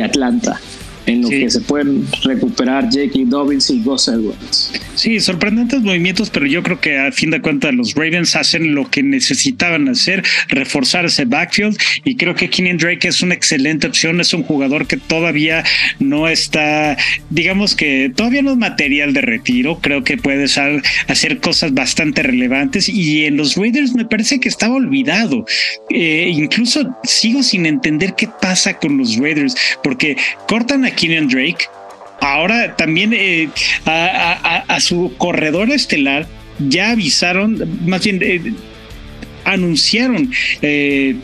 Atlanta 0.00 0.60
en 1.08 1.22
lo 1.22 1.28
sí. 1.28 1.40
que 1.40 1.50
se 1.50 1.60
pueden 1.60 2.06
recuperar 2.22 2.84
J.K. 2.84 3.18
Dobbins 3.26 3.70
y 3.70 3.82
Gus 3.82 4.08
Edwards. 4.08 4.72
Sí, 4.94 5.20
sorprendentes 5.20 5.80
movimientos, 5.80 6.30
pero 6.30 6.46
yo 6.46 6.62
creo 6.62 6.80
que 6.80 6.98
a 6.98 7.12
fin 7.12 7.30
de 7.30 7.40
cuentas 7.40 7.74
los 7.74 7.94
Ravens 7.94 8.36
hacen 8.36 8.74
lo 8.74 8.90
que 8.90 9.02
necesitaban 9.02 9.88
hacer, 9.88 10.24
reforzar 10.48 11.04
ese 11.04 11.24
backfield 11.24 11.76
y 12.04 12.16
creo 12.16 12.34
que 12.34 12.50
Kenyon 12.50 12.78
Drake 12.78 13.08
es 13.08 13.22
una 13.22 13.34
excelente 13.34 13.86
opción, 13.86 14.20
es 14.20 14.34
un 14.34 14.42
jugador 14.42 14.86
que 14.86 14.96
todavía 14.96 15.64
no 15.98 16.28
está, 16.28 16.96
digamos 17.30 17.74
que 17.74 18.12
todavía 18.14 18.42
no 18.42 18.52
es 18.52 18.56
material 18.56 19.12
de 19.12 19.20
retiro, 19.20 19.78
creo 19.80 20.04
que 20.04 20.16
puede 20.16 20.44
hacer 20.44 21.38
cosas 21.40 21.74
bastante 21.74 22.22
relevantes 22.22 22.88
y 22.88 23.24
en 23.24 23.36
los 23.36 23.56
Raiders 23.56 23.94
me 23.94 24.04
parece 24.04 24.40
que 24.40 24.48
estaba 24.48 24.74
olvidado. 24.74 25.46
Eh, 25.90 26.30
incluso 26.32 26.96
sigo 27.04 27.42
sin 27.42 27.66
entender 27.66 28.14
qué 28.16 28.28
pasa 28.40 28.74
con 28.78 28.98
los 28.98 29.16
Raiders, 29.16 29.54
porque 29.82 30.16
cortan 30.46 30.84
a 30.84 30.90
Kenyon 30.98 31.28
Drake, 31.28 31.66
ahora 32.20 32.76
también 32.76 33.12
eh, 33.14 33.48
a, 33.86 34.80
su 34.80 35.14
corredor 35.16 35.70
estelar 35.70 36.26
ya 36.58 36.90
avisaron, 36.90 37.78
más 37.86 38.04
bien 38.04 38.20
eh, 38.20 38.52
anunciaron 39.44 40.30
eh, 40.60 41.14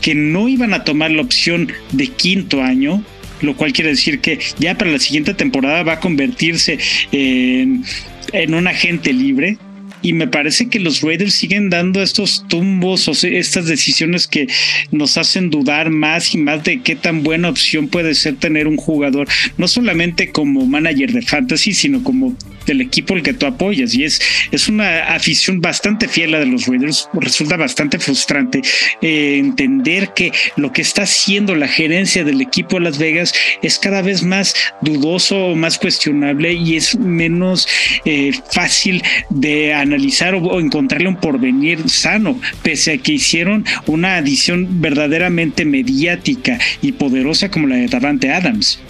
que 0.00 0.14
no 0.14 0.48
iban 0.48 0.72
a 0.72 0.84
tomar 0.84 1.10
la 1.10 1.22
opción 1.22 1.72
de 1.92 2.06
quinto 2.06 2.62
año, 2.62 3.02
lo 3.42 3.56
cual 3.56 3.72
quiere 3.72 3.90
decir 3.90 4.20
que 4.20 4.38
ya 4.58 4.78
para 4.78 4.92
la 4.92 4.98
siguiente 5.00 5.34
temporada 5.34 5.82
va 5.82 5.94
a 5.94 6.00
convertirse 6.00 6.78
en 7.12 8.54
un 8.54 8.66
agente 8.68 9.12
libre 9.12 9.58
y 10.04 10.12
me 10.12 10.28
parece 10.28 10.68
que 10.68 10.78
los 10.78 11.00
Raiders 11.00 11.32
siguen 11.32 11.70
dando 11.70 12.02
estos 12.02 12.44
tumbos 12.46 13.08
o 13.08 13.14
sea, 13.14 13.30
estas 13.30 13.66
decisiones 13.66 14.28
que 14.28 14.46
nos 14.92 15.16
hacen 15.16 15.48
dudar 15.48 15.88
más 15.88 16.34
y 16.34 16.38
más 16.38 16.62
de 16.62 16.82
qué 16.82 16.94
tan 16.94 17.22
buena 17.22 17.48
opción 17.48 17.88
puede 17.88 18.14
ser 18.14 18.36
tener 18.36 18.68
un 18.68 18.76
jugador, 18.76 19.26
no 19.56 19.66
solamente 19.66 20.30
como 20.30 20.66
manager 20.66 21.12
de 21.12 21.22
fantasy, 21.22 21.72
sino 21.72 22.04
como 22.04 22.36
del 22.66 22.80
equipo 22.80 23.14
al 23.14 23.22
que 23.22 23.34
tú 23.34 23.46
apoyas. 23.46 23.94
Y 23.94 24.04
es, 24.04 24.20
es 24.50 24.68
una 24.68 25.14
afición 25.14 25.60
bastante 25.60 26.08
fiel 26.08 26.34
a 26.34 26.40
de 26.40 26.46
los 26.46 26.66
Raiders. 26.66 27.08
Resulta 27.14 27.56
bastante 27.56 27.98
frustrante 27.98 28.62
eh, 29.00 29.38
entender 29.38 30.12
que 30.14 30.32
lo 30.56 30.72
que 30.72 30.82
está 30.82 31.02
haciendo 31.02 31.54
la 31.54 31.68
gerencia 31.68 32.24
del 32.24 32.40
equipo 32.40 32.76
de 32.76 32.82
Las 32.82 32.98
Vegas 32.98 33.34
es 33.62 33.78
cada 33.78 34.02
vez 34.02 34.22
más 34.22 34.54
dudoso 34.80 35.46
o 35.46 35.54
más 35.54 35.78
cuestionable 35.78 36.52
y 36.52 36.76
es 36.76 36.98
menos 36.98 37.66
eh, 38.04 38.32
fácil 38.50 39.02
de 39.30 39.72
analizar 39.72 40.34
o, 40.34 40.38
o, 40.38 40.60
encontrarle 40.60 41.08
un 41.08 41.16
porvenir 41.16 41.88
sano 41.88 42.38
pese 42.62 42.92
a 42.92 42.98
que 42.98 43.12
hicieron 43.12 43.64
una 43.86 44.16
adición 44.16 44.80
verdaderamente 44.80 45.64
mediática 45.64 46.58
y 46.82 46.92
poderosa 46.92 47.50
como 47.50 47.66
la 47.66 47.76
de 47.76 47.86
Davante 47.86 48.30
Adams 48.30 48.80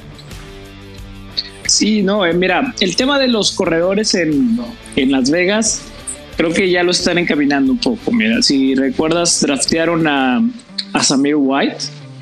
Sí, 1.66 2.02
no, 2.02 2.26
eh, 2.26 2.34
mira, 2.34 2.74
el 2.80 2.96
tema 2.96 3.18
de 3.18 3.28
los 3.28 3.52
corredores 3.52 4.14
en, 4.14 4.58
en, 4.96 5.12
Las 5.12 5.30
Vegas, 5.30 5.82
creo 6.36 6.52
que 6.52 6.70
ya 6.70 6.82
lo 6.82 6.90
están 6.90 7.18
encaminando 7.18 7.72
un 7.72 7.78
poco. 7.78 8.12
Mira, 8.12 8.42
si 8.42 8.74
recuerdas, 8.74 9.40
draftearon 9.40 10.06
a, 10.06 10.46
a 10.92 11.02
Samir 11.02 11.36
White, 11.36 11.76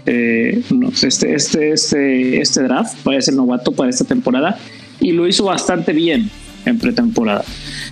eh, 0.06 0.62
este, 1.02 1.34
este, 1.34 1.72
este, 1.72 2.40
este 2.40 2.62
draft, 2.62 2.96
parece 3.02 3.32
novato 3.32 3.72
para 3.72 3.90
esta 3.90 4.04
temporada, 4.04 4.58
y 5.00 5.12
lo 5.12 5.26
hizo 5.26 5.44
bastante 5.44 5.92
bien 5.92 6.30
en 6.64 6.78
pretemporada. 6.78 7.44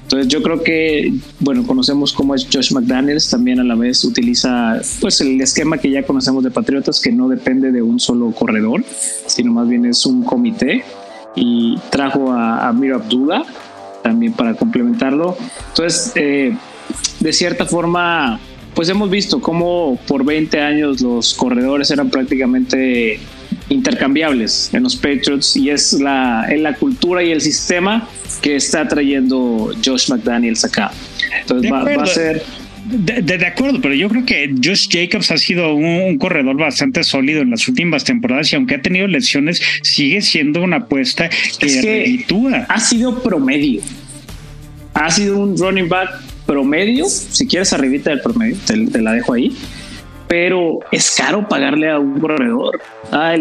Entonces 0.03 0.29
yo 0.29 0.43
creo 0.43 0.63
que, 0.63 1.13
bueno, 1.41 1.67
conocemos 1.67 2.13
cómo 2.13 2.35
es 2.35 2.47
Josh 2.53 2.73
McDaniels, 2.73 3.29
también 3.29 3.61
a 3.61 3.65
la 3.65 3.75
vez 3.75 4.05
utiliza 4.05 4.81
pues 5.01 5.21
el 5.21 5.41
esquema 5.41 5.79
que 5.79 5.91
ya 5.91 6.05
conocemos 6.05 6.45
de 6.45 6.51
Patriotas, 6.51 7.01
que 7.01 7.11
no 7.11 7.29
depende 7.29 7.73
de 7.73 7.83
un 7.83 7.99
solo 7.99 8.31
corredor, 8.31 8.85
sino 9.27 9.53
más 9.53 9.69
bien 9.69 9.85
es 9.87 10.07
un 10.07 10.23
comité 10.23 10.85
y 11.35 11.79
trajo 11.91 12.33
a, 12.33 12.69
a 12.69 12.73
Mir 12.73 12.95
Abdullah 12.95 13.45
también 14.03 14.33
para 14.33 14.55
complementarlo. 14.55 15.37
Entonces, 15.69 16.13
eh, 16.15 16.57
de 17.21 17.33
cierta 17.33 17.67
forma, 17.67 18.41
pues 18.75 18.89
hemos 18.89 19.11
visto 19.11 19.41
cómo 19.41 19.99
por 20.07 20.25
20 20.25 20.61
años 20.61 21.01
los 21.01 21.35
corredores 21.35 21.91
eran 21.91 22.11
prácticamente 22.11 23.21
intercambiables 23.69 24.73
en 24.73 24.83
los 24.83 24.97
Patriots 24.97 25.57
y 25.57 25.71
es 25.71 25.93
la, 25.95 26.47
en 26.49 26.63
la 26.63 26.75
cultura 26.75 27.23
y 27.23 27.31
el 27.31 27.41
sistema 27.41 28.09
que 28.43 28.57
está 28.57 28.87
trayendo 28.87 29.73
Josh 29.85 30.11
McDaniels 30.11 30.65
acá. 30.65 30.91
Entonces 31.41 31.71
va, 31.73 32.03
a 32.03 32.07
ser... 32.07 32.43
De, 32.91 33.47
acuerdo, 33.47 33.81
pero 33.81 33.95
yo 33.95 34.09
creo 34.09 34.25
que 34.25 34.55
Josh 34.63 34.89
Jacobs 34.91 35.31
ha 35.31 35.39
sido 35.39 35.75
un, 35.75 36.19
corredor 36.19 36.57
bastante 36.57 37.05
sólido 37.05 37.43
en 37.43 37.51
las 37.51 37.67
últimas 37.69 38.05
temporadas 38.05 38.53
y 38.53 38.57
aunque 38.57 38.77
ha 38.77 38.83
tenido 38.83 39.07
lesiones, 39.07 39.63
sigue 39.83 40.21
siendo 40.23 40.63
una 40.63 40.77
apuesta 40.79 41.29
que, 41.29 41.67
es 41.67 42.65
Ha 42.69 42.81
sido 42.81 43.23
promedio. 43.23 43.83
Ha 44.95 45.11
sido 45.11 45.39
un 45.39 45.57
running 45.57 45.89
back 45.89 46.11
promedio, 46.47 47.07
si 47.07 47.47
quieres 47.47 47.73
arribita 47.73 48.11
del 48.11 48.21
promedio, 48.21 48.57
te 48.67 49.01
la 49.01 49.13
dejo 49.13 49.35
ahí 49.35 49.57
pero 50.31 50.79
es 50.93 51.11
caro 51.11 51.49
pagarle 51.49 51.91
a 51.91 51.99
un 51.99 52.21
corredor. 52.21 52.81
Ah, 53.11 53.35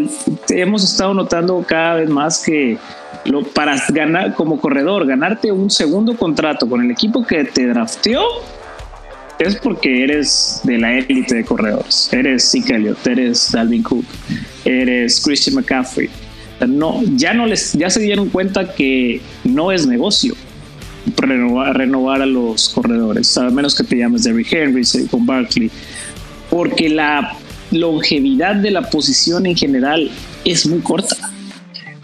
hemos 0.50 0.84
estado 0.84 1.14
notando 1.14 1.64
cada 1.68 1.98
vez 1.98 2.10
más 2.10 2.44
que 2.44 2.80
lo, 3.26 3.44
para 3.44 3.76
ganar 3.90 4.34
como 4.34 4.60
corredor, 4.60 5.06
ganarte 5.06 5.52
un 5.52 5.70
segundo 5.70 6.18
contrato 6.18 6.68
con 6.68 6.84
el 6.84 6.90
equipo 6.90 7.24
que 7.28 7.44
te 7.44 7.68
drafteó 7.68 8.24
es 9.40 9.56
porque 9.56 10.04
eres 10.04 10.62
de 10.64 10.78
la 10.78 10.98
élite 10.98 11.36
de 11.36 11.44
corredores. 11.44 12.10
Eres 12.12 12.50
Zeke 12.52 12.76
Elliott, 12.76 13.06
eres 13.08 13.52
Dalvin 13.52 13.84
Cook, 13.84 14.06
eres 14.66 15.22
Christian 15.22 15.56
McCaffrey. 15.56 16.10
No, 16.68 17.02
ya 17.16 17.34
no 17.34 17.46
les, 17.46 17.74
ya 17.74 17.90
se 17.90 18.02
dieron 18.02 18.30
cuenta 18.30 18.74
que 18.74 19.22
no 19.46 19.72
es 19.72 19.88
negocio 19.88 20.36
renovar, 21.16 22.22
a 22.22 22.26
los 22.26 22.70
corredores, 22.70 23.38
a 23.38 23.50
menos 23.50 23.74
que 23.74 23.84
te 23.84 23.98
llames 23.98 24.24
Derrick 24.24 24.52
Henry, 24.52 24.84
con 25.10 25.26
Barkley 25.26 25.72
porque 26.50 26.90
la 26.90 27.36
longevidad 27.72 28.56
de 28.56 28.72
la 28.72 28.90
posición 28.90 29.46
en 29.46 29.56
general 29.56 30.10
es 30.46 30.66
muy 30.66 30.80
corta. 30.80 31.16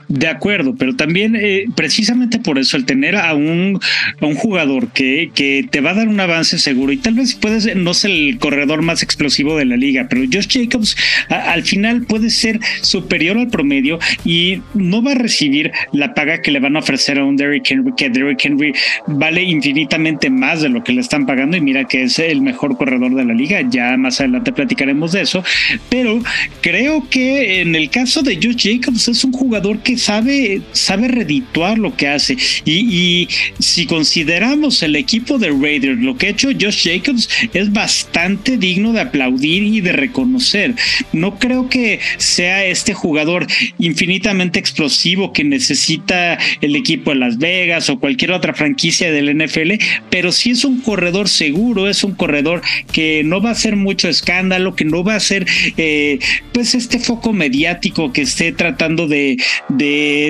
De 0.08 0.28
acuerdo, 0.28 0.76
pero 0.76 0.96
también 0.96 1.36
eh, 1.36 1.66
precisamente 1.76 2.38
por 2.38 2.60
eso 2.60 2.78
el 2.78 2.86
tener 2.86 3.16
a 3.16 3.34
un, 3.34 3.80
a 4.22 4.26
un 4.26 4.36
jugador 4.36 4.90
que, 4.90 5.32
que, 5.34 5.68
te 5.70 5.82
va 5.82 5.92
a 5.92 5.96
dar 5.96 6.08
un 6.08 6.20
avance 6.20 6.60
seguro 6.60 6.92
y 6.92 6.98
tal 6.98 7.16
vez 7.16 7.34
puede 7.34 7.74
no 7.74 7.94
ser 7.96 8.12
el 8.12 8.38
corredor 8.38 8.84
más 8.84 9.02
explosivo 9.02 9.58
de 9.58 9.66
la 9.66 9.78
liga, 9.78 10.06
pero 10.08 10.22
Josh 10.32 10.48
Jacobs 10.48 10.96
al 11.30 11.64
final 11.64 12.04
puede 12.04 12.30
ser 12.30 12.60
superior 12.82 13.38
al 13.38 13.48
promedio 13.48 13.98
y 14.24 14.62
no 14.76 15.02
va 15.02 15.14
a 15.14 15.16
recibir 15.16 15.72
la 15.92 16.14
paga 16.14 16.42
que 16.42 16.52
le 16.52 16.60
van 16.60 16.76
a 16.76 16.80
ofrecer 16.80 17.18
a 17.18 17.26
un 17.26 17.36
Derrick 17.36 17.72
Henry, 17.72 17.94
que 17.98 18.10
Derrick 18.10 18.46
Henry 18.46 18.74
vale 19.08 19.42
infinitamente 19.42 20.30
más 20.30 20.62
de 20.62 20.70
lo 20.70 20.84
que 20.84 20.94
le 20.94 21.02
están 21.02 21.26
pagando 21.26 21.58
y 21.58 21.62
mira 21.62 21.86
que 21.86 22.04
es 22.04 22.20
el 22.20 22.42
mejor 22.42 22.78
corredor 22.78 23.16
de 23.16 23.26
la 23.26 23.34
liga, 23.34 23.62
ya 23.68 23.98
más 23.98 24.20
adelante 24.20 24.54
platicaremos 24.54 25.14
de 25.14 25.22
eso, 25.22 25.44
pero 25.90 26.22
creo 26.62 27.10
que 27.10 27.62
en 27.62 27.74
el 27.74 27.90
caso 27.90 28.22
de 28.22 28.36
Josh 28.36 28.70
Jacobs 28.70 29.08
es 29.08 29.24
un 29.24 29.32
jugador 29.32 29.80
que 29.80 29.95
sabe, 29.98 30.62
sabe 30.72 31.08
redituar 31.08 31.78
lo 31.78 31.96
que 31.96 32.08
hace. 32.08 32.38
Y, 32.66 33.28
si 33.60 33.86
consideramos 33.86 34.84
el 34.84 34.96
equipo 34.96 35.38
de 35.38 35.50
Raiders, 35.50 36.00
lo 36.00 36.18
que 36.18 36.28
ha 36.28 36.30
hecho 36.30 36.50
Josh 36.50 36.88
Jacobs 36.88 37.30
es 37.54 37.72
bastante 37.72 38.58
digno 38.58 38.94
de 38.94 39.02
aplaudir 39.02 39.64
y 39.64 39.82
de 39.82 39.94
reconocer. 39.94 40.76
No 41.14 41.40
creo 41.40 41.70
que 41.70 42.00
sea 42.18 42.66
este 42.66 42.94
jugador 42.94 43.48
infinitamente 43.80 44.60
explosivo 44.60 45.34
que 45.34 45.44
necesita 45.44 46.38
el 46.62 46.76
equipo 46.76 47.12
de 47.12 47.18
Las 47.18 47.38
Vegas 47.38 47.90
o 47.90 48.00
cualquier 48.00 48.32
otra 48.32 48.54
franquicia 48.54 49.12
del 49.12 49.36
NFL, 49.36 49.74
pero 50.10 50.32
sí 50.32 50.52
es 50.52 50.66
un 50.66 50.82
corredor 50.82 51.30
seguro, 51.30 51.90
es 51.90 52.04
un 52.04 52.16
corredor 52.16 52.62
que 52.92 53.24
no 53.24 53.42
va 53.42 53.50
a 53.50 53.54
hacer 53.54 53.76
mucho 53.76 54.08
escándalo, 54.08 54.76
que 54.76 54.86
no 54.86 55.04
va 55.04 55.16
a 55.16 55.20
ser 55.20 55.46
eh, 55.78 56.20
pues 56.54 56.76
este 56.76 57.00
foco 57.00 57.34
mediático 57.34 58.12
que 58.14 58.22
esté 58.22 58.52
tratando 58.52 59.08
de 59.08 59.38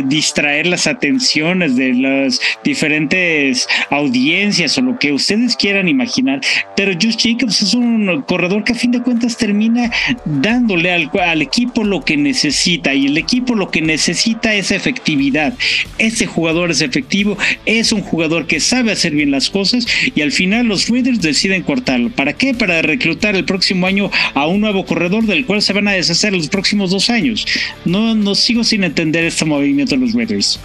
distraer 0.06 0.68
las 0.68 0.88
atenciones 0.88 1.76
de 1.76 1.94
las 1.94 2.40
diferentes 2.64 3.68
audiencias 3.90 4.78
o 4.78 4.82
lo 4.82 5.00
que 5.00 5.12
ustedes 5.12 5.56
quieran 5.56 5.88
imaginar. 5.88 6.42
Pero 6.76 6.94
Josh 6.94 7.18
Jacobs 7.18 7.62
es 7.62 7.74
un 7.74 8.24
corredor 8.28 8.64
que 8.64 8.74
a 8.74 8.76
fin 8.76 8.92
de 8.92 9.02
cuentas 9.02 9.38
termina 9.38 9.92
dándole 10.26 10.92
al, 10.92 11.42
equipo 11.42 11.84
lo 11.84 12.04
que 12.04 12.18
necesita 12.18 12.94
y 12.94 13.08
el 13.08 13.18
equipo 13.18 13.56
lo 13.56 13.70
que 13.70 13.82
necesita 13.82 14.54
es 14.56 14.72
efectividad. 14.72 15.54
Ese 15.98 16.26
jugador 16.26 16.72
es 16.72 16.82
efectivo, 16.82 17.38
es 17.66 17.92
un 17.92 18.02
jugador 18.02 18.48
que 18.48 18.60
sabe 18.60 18.92
hacer 18.92 19.14
bien 19.14 19.32
las 19.32 19.50
cosas 19.50 19.86
y 20.14 20.22
al 20.22 20.32
final 20.32 20.68
los 20.68 20.90
Raiders 20.90 21.22
deciden 21.22 21.64
cortarlo. 21.64 22.10
¿Para 22.10 22.34
qué? 22.34 22.54
Para 22.54 22.82
reclutar 22.82 23.36
el 23.36 23.46
próximo 23.46 23.88
año 23.88 24.10
a 24.34 24.48
un 24.48 24.62
nuevo 24.62 24.86
corredor 24.86 25.26
del 25.26 25.46
cual 25.46 25.62
se 25.62 25.74
van 25.74 25.88
a 25.88 25.94
deshacer 25.94 26.34
los 26.34 26.50
próximos 26.50 26.92
dos 26.92 27.10
años. 27.10 27.46
No, 27.86 28.16
no 28.16 28.36
sigo 28.36 28.64
sin 28.64 28.84
entender 28.84 29.24
esta 29.24 29.45
movimiento 29.46 29.96
de 29.96 30.02
los 30.02 30.14
Raiders? 30.14 30.60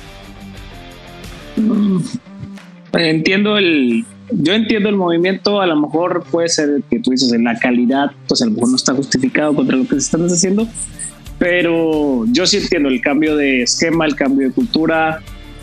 Mm, 1.57 1.99
entiendo 2.95 3.57
el, 3.57 4.05
yo 4.33 4.53
entiendo 4.53 4.89
el 4.89 4.97
movimiento, 4.97 5.61
a 5.61 5.67
lo 5.67 5.77
mejor 5.77 6.25
puede 6.31 6.49
ser 6.49 6.83
que 6.89 7.01
tú 7.01 7.11
dices 7.11 7.33
en 7.33 7.45
la 7.45 7.59
calidad, 7.59 8.11
pues 8.29 8.43
a 8.43 8.47
lo 8.47 8.53
mejor 8.53 8.71
no 8.71 8.77
está 8.77 8.95
justificado 8.95 9.55
contra 9.55 9.77
lo 9.77 9.85
que 9.85 9.91
se 9.91 9.99
están 9.99 10.25
haciendo, 10.27 10.67
pero 11.39 12.25
yo 12.27 12.47
sí 12.47 12.59
entiendo 12.59 12.89
el 12.89 13.01
cambio 13.01 13.37
de 13.37 13.63
esquema, 13.63 14.07
el 14.07 14.15
cambio 14.15 14.49
de 14.49 14.55
cultura, 14.55 15.21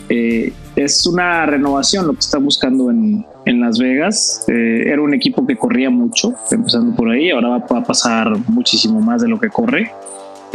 eh, 0.09 0.53
es 0.75 1.05
una 1.05 1.45
renovación 1.45 2.07
lo 2.07 2.13
que 2.13 2.19
está 2.19 2.37
buscando 2.37 2.89
en, 2.91 3.25
en 3.45 3.59
Las 3.59 3.77
Vegas. 3.77 4.45
Eh, 4.47 4.83
era 4.85 5.01
un 5.01 5.13
equipo 5.13 5.45
que 5.45 5.57
corría 5.57 5.89
mucho, 5.89 6.33
empezando 6.51 6.95
por 6.95 7.09
ahí, 7.09 7.29
ahora 7.29 7.49
va 7.49 7.79
a 7.79 7.83
pasar 7.83 8.37
muchísimo 8.47 9.01
más 9.01 9.21
de 9.21 9.27
lo 9.27 9.39
que 9.39 9.49
corre 9.49 9.91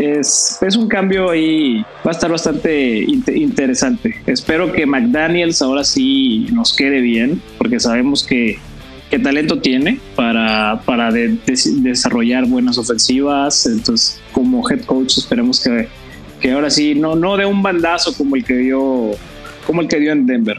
es, 0.03 0.59
es 0.61 0.77
un 0.77 0.89
cambio 0.89 1.31
ahí, 1.31 1.85
va 2.05 2.11
a 2.11 2.11
estar 2.11 2.31
bastante 2.31 3.05
interesante. 3.35 4.17
Espero 4.27 4.73
que 4.73 4.87
McDaniels 4.87 5.63
ahora 5.63 5.85
sí 5.85 6.47
nos 6.53 6.75
quede 6.75 7.01
bien, 7.01 7.41
porque 7.59 7.81
sabemos 7.81 8.25
que, 8.25 8.59
qué 9.11 9.19
talento 9.19 9.61
tiene 9.61 10.01
para, 10.17 10.81
para 10.87 11.11
desarrollar 11.13 12.47
buenas 12.47 12.79
ofensivas. 12.79 13.67
Entonces, 13.67 14.21
como 14.33 14.69
head 14.71 14.85
coach, 14.87 15.19
esperemos 15.19 15.63
que, 15.63 15.87
que 16.41 16.53
ahora 16.53 16.71
sí 16.71 16.95
no, 16.95 17.15
no 17.15 17.37
dé 17.37 17.45
un 17.45 17.63
bandazo 17.63 18.15
como 18.17 18.37
el 18.37 18.45
que 18.45 18.55
dio, 18.55 19.11
como 19.67 19.83
el 19.83 19.89
que 19.89 19.99
dio 19.99 20.13
en 20.13 20.27
Denver. 20.27 20.59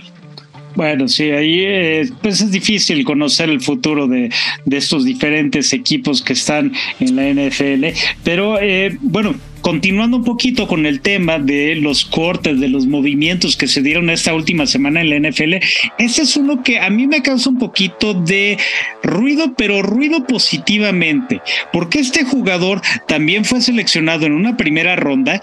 Bueno, 0.75 1.07
sí, 1.07 1.29
ahí 1.29 1.61
eh, 1.61 2.09
pues 2.21 2.41
es 2.41 2.51
difícil 2.51 3.03
conocer 3.03 3.49
el 3.49 3.61
futuro 3.61 4.07
de, 4.07 4.31
de, 4.65 4.77
estos 4.77 5.05
diferentes 5.05 5.71
equipos 5.71 6.21
que 6.21 6.33
están 6.33 6.71
en 6.99 7.15
la 7.15 7.29
NFL, 7.29 7.85
pero 8.23 8.59
eh, 8.59 8.97
bueno, 9.01 9.35
continuando 9.63 10.17
un 10.17 10.25
poquito 10.25 10.67
con 10.67 10.85
el 10.85 10.99
tema 10.99 11.39
de 11.39 11.75
los 11.75 12.03
cortes, 12.03 12.59
de 12.59 12.67
los 12.67 12.85
movimientos 12.85 13.55
que 13.55 13.67
se 13.67 13.81
dieron 13.81 14.09
esta 14.09 14.33
última 14.33 14.67
semana 14.67 15.01
en 15.01 15.09
la 15.09 15.29
NFL, 15.29 15.53
ese 15.97 16.21
es 16.23 16.35
uno 16.35 16.61
que 16.63 16.79
a 16.79 16.89
mí 16.89 17.07
me 17.07 17.23
causa 17.23 17.49
un 17.49 17.57
poquito 17.57 18.13
de 18.13 18.57
ruido, 19.01 19.53
pero 19.55 19.81
ruido 19.81 20.27
positivamente, 20.27 21.41
porque 21.71 21.99
este 21.99 22.25
jugador 22.25 22.81
también 23.07 23.45
fue 23.45 23.61
seleccionado 23.61 24.25
en 24.25 24.33
una 24.33 24.57
primera 24.57 24.97
ronda 24.97 25.41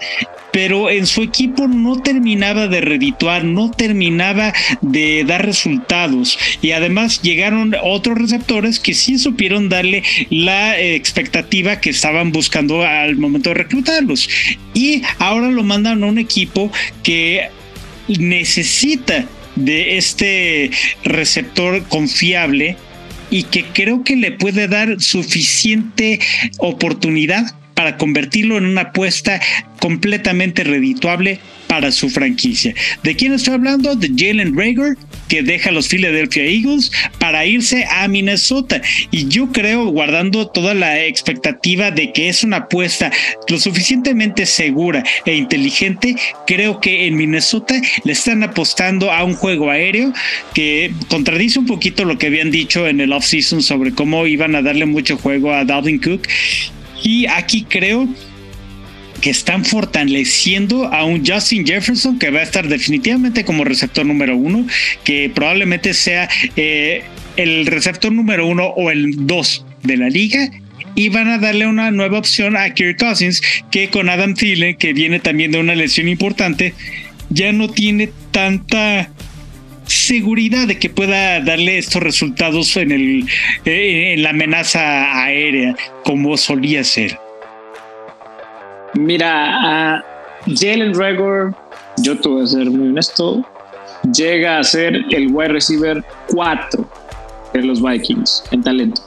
pero 0.51 0.89
en 0.89 1.07
su 1.07 1.23
equipo 1.23 1.67
no 1.67 2.01
terminaba 2.01 2.67
de 2.67 2.81
redituar, 2.81 3.43
no 3.43 3.71
terminaba 3.71 4.53
de 4.81 5.23
dar 5.25 5.45
resultados 5.45 6.37
y 6.61 6.71
además 6.71 7.21
llegaron 7.21 7.75
otros 7.83 8.17
receptores 8.17 8.79
que 8.79 8.93
sí 8.93 9.17
supieron 9.17 9.69
darle 9.69 10.03
la 10.29 10.79
expectativa 10.79 11.79
que 11.79 11.89
estaban 11.89 12.31
buscando 12.31 12.83
al 12.83 13.15
momento 13.17 13.49
de 13.49 13.55
reclutarlo. 13.55 14.10
Y 14.73 15.01
ahora 15.19 15.49
lo 15.49 15.63
mandan 15.63 16.03
a 16.03 16.07
un 16.07 16.17
equipo 16.17 16.71
que 17.03 17.49
necesita 18.07 19.25
de 19.55 19.97
este 19.97 20.71
receptor 21.03 21.83
confiable 21.87 22.77
y 23.29 23.43
que 23.43 23.63
creo 23.65 24.03
que 24.03 24.15
le 24.15 24.31
puede 24.31 24.67
dar 24.67 25.01
suficiente 25.01 26.19
oportunidad 26.59 27.55
para 27.73 27.97
convertirlo 27.97 28.57
en 28.57 28.65
una 28.65 28.81
apuesta 28.81 29.41
completamente 29.79 30.63
redituable 30.63 31.39
para 31.71 31.91
su 31.91 32.09
franquicia. 32.09 32.75
¿De 33.01 33.15
quién 33.15 33.33
estoy 33.33 33.53
hablando? 33.53 33.95
De 33.95 34.11
Jalen 34.15 34.57
Rager, 34.57 34.97
que 35.29 35.41
deja 35.41 35.71
los 35.71 35.87
Philadelphia 35.87 36.43
Eagles 36.43 36.91
para 37.17 37.45
irse 37.45 37.85
a 37.89 38.07
Minnesota. 38.09 38.81
Y 39.09 39.29
yo 39.29 39.53
creo, 39.53 39.85
guardando 39.85 40.47
toda 40.47 40.73
la 40.73 41.05
expectativa 41.05 41.89
de 41.89 42.11
que 42.11 42.27
es 42.27 42.43
una 42.43 42.57
apuesta 42.57 43.09
lo 43.47 43.57
suficientemente 43.57 44.45
segura 44.45 45.03
e 45.25 45.35
inteligente, 45.35 46.17
creo 46.45 46.81
que 46.81 47.07
en 47.07 47.15
Minnesota 47.15 47.81
le 48.03 48.11
están 48.11 48.43
apostando 48.43 49.09
a 49.09 49.23
un 49.23 49.35
juego 49.35 49.71
aéreo 49.71 50.11
que 50.53 50.91
contradice 51.07 51.57
un 51.57 51.67
poquito 51.67 52.03
lo 52.03 52.17
que 52.17 52.27
habían 52.27 52.51
dicho 52.51 52.85
en 52.85 52.99
el 52.99 53.13
offseason 53.13 53.63
sobre 53.63 53.93
cómo 53.93 54.27
iban 54.27 54.55
a 54.55 54.61
darle 54.61 54.85
mucho 54.85 55.17
juego 55.17 55.53
a 55.53 55.63
Dalvin 55.63 55.99
Cook. 55.99 56.27
Y 57.03 57.25
aquí 57.27 57.65
creo 57.67 58.07
que 59.21 59.29
están 59.29 59.63
fortaleciendo 59.63 60.91
a 60.91 61.05
un 61.05 61.25
Justin 61.25 61.65
Jefferson 61.65 62.17
que 62.17 62.31
va 62.31 62.39
a 62.39 62.43
estar 62.43 62.67
definitivamente 62.67 63.45
como 63.45 63.63
receptor 63.63 64.05
número 64.05 64.35
uno, 64.35 64.65
que 65.03 65.31
probablemente 65.33 65.93
sea 65.93 66.27
eh, 66.55 67.03
el 67.37 67.67
receptor 67.67 68.11
número 68.11 68.47
uno 68.47 68.67
o 68.67 68.91
el 68.91 69.27
dos 69.27 69.65
de 69.83 69.97
la 69.97 70.09
liga. 70.09 70.49
Y 70.93 71.07
van 71.07 71.29
a 71.29 71.37
darle 71.37 71.67
una 71.67 71.89
nueva 71.89 72.17
opción 72.17 72.57
a 72.57 72.73
Kirk 72.73 72.99
Cousins, 72.99 73.41
que 73.71 73.89
con 73.89 74.09
Adam 74.09 74.33
Thielen, 74.33 74.75
que 74.75 74.91
viene 74.91 75.19
también 75.19 75.51
de 75.51 75.59
una 75.59 75.73
lesión 75.73 76.09
importante, 76.09 76.73
ya 77.29 77.53
no 77.53 77.69
tiene 77.69 78.09
tanta 78.31 79.09
seguridad 79.91 80.67
de 80.67 80.79
que 80.79 80.89
pueda 80.89 81.39
darle 81.41 81.77
estos 81.77 82.01
resultados 82.01 82.75
en, 82.77 82.91
el, 82.91 83.25
eh, 83.65 84.13
en 84.13 84.23
la 84.23 84.31
amenaza 84.31 85.23
aérea 85.23 85.75
como 86.03 86.37
solía 86.37 86.83
ser. 86.83 87.17
Mira, 88.93 89.95
a 89.95 90.05
Jalen 90.47 90.93
Regor, 90.93 91.55
yo 91.97 92.15
voy 92.23 92.43
a 92.43 92.47
ser 92.47 92.69
muy 92.69 92.89
honesto, 92.89 93.45
llega 94.13 94.59
a 94.59 94.63
ser 94.63 94.95
el 95.11 95.27
wide 95.31 95.49
receiver 95.49 96.03
4 96.27 96.89
de 97.53 97.61
los 97.63 97.81
Vikings 97.81 98.43
en 98.51 98.63
talento. 98.63 99.01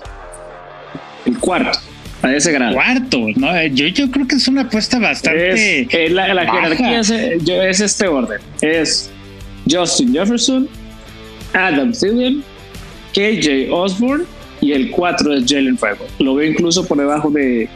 El 1.26 1.38
cuarto, 1.38 1.78
a 2.22 2.34
ese 2.34 2.52
grado. 2.52 2.74
Cuarto, 2.74 3.18
¿no? 3.36 3.66
Yo, 3.66 3.86
yo 3.88 4.10
creo 4.10 4.26
que 4.26 4.36
es 4.36 4.48
una 4.48 4.62
apuesta 4.62 4.98
bastante. 4.98 5.82
Es, 5.90 6.12
la, 6.12 6.26
jerarquía 6.26 7.00
es, 7.00 7.10
es, 7.10 7.80
este 7.80 8.06
orden: 8.06 8.40
es 8.60 9.10
Justin 9.70 10.12
Jefferson, 10.12 10.68
Adam 11.52 11.92
Thielen, 11.92 12.42
KJ 13.12 13.70
Osborne 13.72 14.24
y 14.60 14.72
el 14.72 14.90
4 14.90 15.34
es 15.34 15.44
Jalen 15.46 15.78
Fuego. 15.78 16.04
Lo 16.18 16.34
veo 16.34 16.50
incluso 16.50 16.86
por 16.86 16.98
debajo 16.98 17.30
de, 17.30 17.68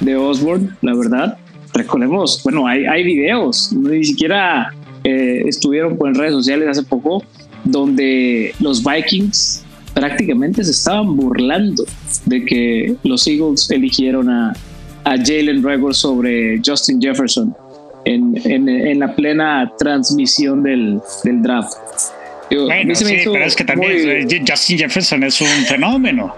de 0.00 0.16
Osborne, 0.16 0.70
la 0.82 0.94
verdad. 0.94 1.38
Recordemos, 1.74 2.42
bueno, 2.42 2.66
hay, 2.66 2.84
hay 2.86 3.04
videos, 3.04 3.72
ni 3.72 4.04
siquiera 4.04 4.74
eh, 5.04 5.44
estuvieron 5.46 5.96
en 6.04 6.14
redes 6.14 6.32
sociales 6.32 6.68
hace 6.68 6.82
poco, 6.82 7.22
donde 7.64 8.54
los 8.58 8.82
Vikings 8.82 9.64
prácticamente 9.94 10.64
se 10.64 10.70
estaban 10.72 11.16
burlando 11.16 11.84
de 12.26 12.44
que 12.44 12.96
los 13.04 13.26
Eagles 13.26 13.70
eligieron 13.70 14.28
a, 14.28 14.52
a 15.04 15.16
Jalen 15.16 15.62
Rager 15.62 15.94
sobre 15.94 16.60
Justin 16.64 17.00
Jefferson 17.00 17.54
en, 18.04 18.34
en, 18.44 18.98
la 18.98 19.14
plena 19.14 19.72
transmisión 19.78 20.62
del, 20.62 21.00
del 21.24 21.42
draft. 21.42 21.74
bueno, 22.50 22.94
sí, 22.94 23.04
pero 23.24 23.44
es 23.44 23.56
que 23.56 23.64
también 23.64 24.28
Justin 24.46 24.78
Jefferson 24.78 25.24
es 25.24 25.40
un 25.40 25.48
fenómeno 25.66 26.34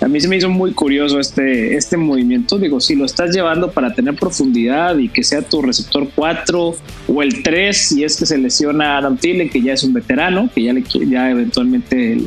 a 0.00 0.06
mí 0.06 0.20
se 0.20 0.28
me 0.28 0.36
hizo 0.36 0.48
muy 0.48 0.72
curioso 0.72 1.18
este, 1.18 1.76
este 1.76 1.96
movimiento. 1.96 2.58
Digo, 2.58 2.80
si 2.80 2.94
lo 2.94 3.04
estás 3.04 3.34
llevando 3.34 3.72
para 3.72 3.92
tener 3.92 4.14
profundidad 4.14 4.96
y 4.96 5.08
que 5.08 5.24
sea 5.24 5.42
tu 5.42 5.60
receptor 5.60 6.08
4 6.14 6.76
o 7.08 7.22
el 7.22 7.42
3, 7.42 7.76
si 7.76 8.04
es 8.04 8.16
que 8.16 8.24
se 8.24 8.38
lesiona 8.38 8.94
a 8.94 8.98
Adam 8.98 9.16
Thielen, 9.16 9.50
que 9.50 9.60
ya 9.60 9.72
es 9.72 9.82
un 9.82 9.92
veterano, 9.92 10.48
que 10.54 10.62
ya, 10.62 10.72
le, 10.72 10.84
ya 11.08 11.30
eventualmente 11.30 12.18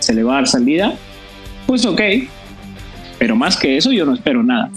se 0.00 0.14
le 0.14 0.22
va 0.22 0.32
a 0.32 0.36
dar 0.36 0.48
salida, 0.48 0.94
pues 1.66 1.86
ok. 1.86 2.00
Pero 3.18 3.36
más 3.36 3.56
que 3.56 3.76
eso, 3.76 3.90
yo 3.90 4.04
no 4.04 4.14
espero 4.14 4.42
nada. 4.42 4.70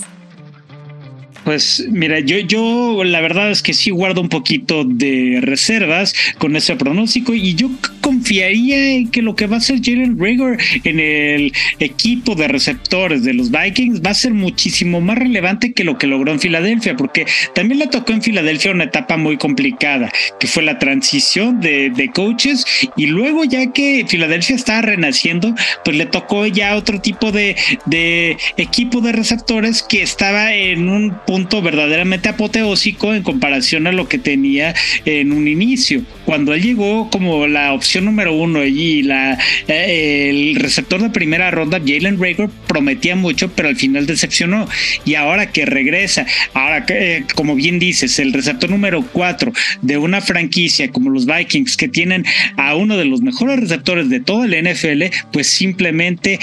Pues 1.48 1.86
mira, 1.90 2.20
yo, 2.20 2.40
yo 2.40 3.06
la 3.06 3.22
verdad 3.22 3.50
es 3.50 3.62
que 3.62 3.74
sí 3.74 3.90
guardo 3.90 4.20
un 4.20 4.28
poquito 4.28 4.84
de 4.84 5.40
reservas 5.42 6.14
con 6.40 6.58
ese 6.58 6.76
pronóstico 6.76 7.34
y 7.34 7.56
yo 7.56 7.70
confiaría 8.08 8.94
en 8.94 9.10
que 9.10 9.22
lo 9.22 9.36
que 9.36 9.48
va 9.48 9.56
a 9.56 9.60
hacer 9.60 9.82
Jalen 9.84 10.18
Rigor 10.18 10.58
en 10.86 11.02
el 11.02 11.52
equipo 11.80 12.36
de 12.36 12.48
receptores 12.48 13.26
de 13.26 13.34
los 13.34 13.52
Vikings 13.52 14.02
va 14.02 14.12
a 14.12 14.14
ser 14.14 14.34
muchísimo 14.34 15.02
más 15.02 15.18
relevante 15.18 15.74
que 15.74 15.84
lo 15.84 15.98
que 15.98 16.08
logró 16.08 16.32
en 16.32 16.40
Filadelfia, 16.40 16.96
porque 16.96 17.26
también 17.54 17.80
le 17.80 17.88
tocó 17.88 18.14
en 18.14 18.22
Filadelfia 18.22 18.72
una 18.72 18.86
etapa 18.86 19.18
muy 19.18 19.36
complicada, 19.36 20.10
que 20.40 20.48
fue 20.48 20.64
la 20.64 20.80
transición 20.80 21.60
de, 21.60 21.90
de 21.90 22.10
coaches 22.12 22.64
y 22.96 23.08
luego 23.08 23.44
ya 23.44 23.74
que 23.74 24.06
Filadelfia 24.08 24.56
estaba 24.56 24.84
renaciendo, 24.84 25.54
pues 25.84 25.98
le 25.98 26.06
tocó 26.06 26.46
ya 26.46 26.78
otro 26.78 27.02
tipo 27.02 27.34
de, 27.34 27.58
de 27.88 28.38
equipo 28.56 29.02
de 29.02 29.12
receptores 29.12 29.84
que 29.84 30.02
estaba 30.02 30.54
en 30.54 30.88
un 30.88 31.14
punto 31.28 31.62
verdaderamente 31.62 32.30
apoteósico 32.30 33.14
en 33.14 33.24
comparación 33.24 33.86
a 33.86 33.92
lo 33.92 34.08
que 34.08 34.18
tenía 34.18 34.74
en 35.04 35.34
un 35.34 35.50
inicio. 35.50 36.04
Cuando 36.24 36.54
él 36.54 36.62
llegó 36.62 37.10
como 37.10 37.48
la 37.48 37.74
opción 37.74 37.97
número 38.02 38.34
uno 38.34 38.64
y 38.66 39.04
la, 39.04 39.38
eh, 39.68 40.30
el 40.30 40.56
receptor 40.56 41.02
de 41.02 41.10
primera 41.10 41.52
ronda, 41.52 41.80
Jalen 41.80 42.22
Rager, 42.22 42.50
prometía 42.68 43.16
mucho, 43.16 43.52
pero 43.54 43.70
al 43.70 43.76
final 43.76 44.06
decepcionó. 44.06 44.68
Y 45.06 45.16
ahora 45.16 45.52
que 45.52 45.66
regresa, 45.66 46.26
ahora 46.54 46.86
que, 46.86 47.18
eh, 47.18 47.26
como 47.36 47.56
bien 47.56 47.80
dices, 47.80 48.20
el 48.20 48.34
receptor 48.34 48.70
número 48.70 49.04
cuatro 49.12 49.52
de 49.82 49.98
una 49.98 50.22
franquicia 50.22 50.92
como 50.92 51.10
los 51.10 51.26
Vikings, 51.26 51.78
que 51.78 51.88
tienen 51.88 52.26
a 52.56 52.76
uno 52.76 52.98
de 52.98 53.06
los 53.06 53.22
mejores 53.22 53.60
receptores 53.60 54.10
de 54.10 54.20
toda 54.20 54.48
la 54.48 54.58
NFL, 54.62 55.04
pues 55.32 55.48
simplemente... 55.48 56.40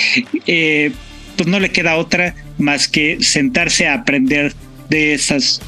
Eh, 0.46 0.92
pues 1.36 1.48
no 1.48 1.58
le 1.58 1.70
queda 1.70 1.96
otra 1.96 2.32
más 2.58 2.86
que 2.86 3.18
sentarse 3.20 3.88
a 3.88 3.94
aprender 3.94 4.54
de 4.88 5.14
esas 5.14 5.60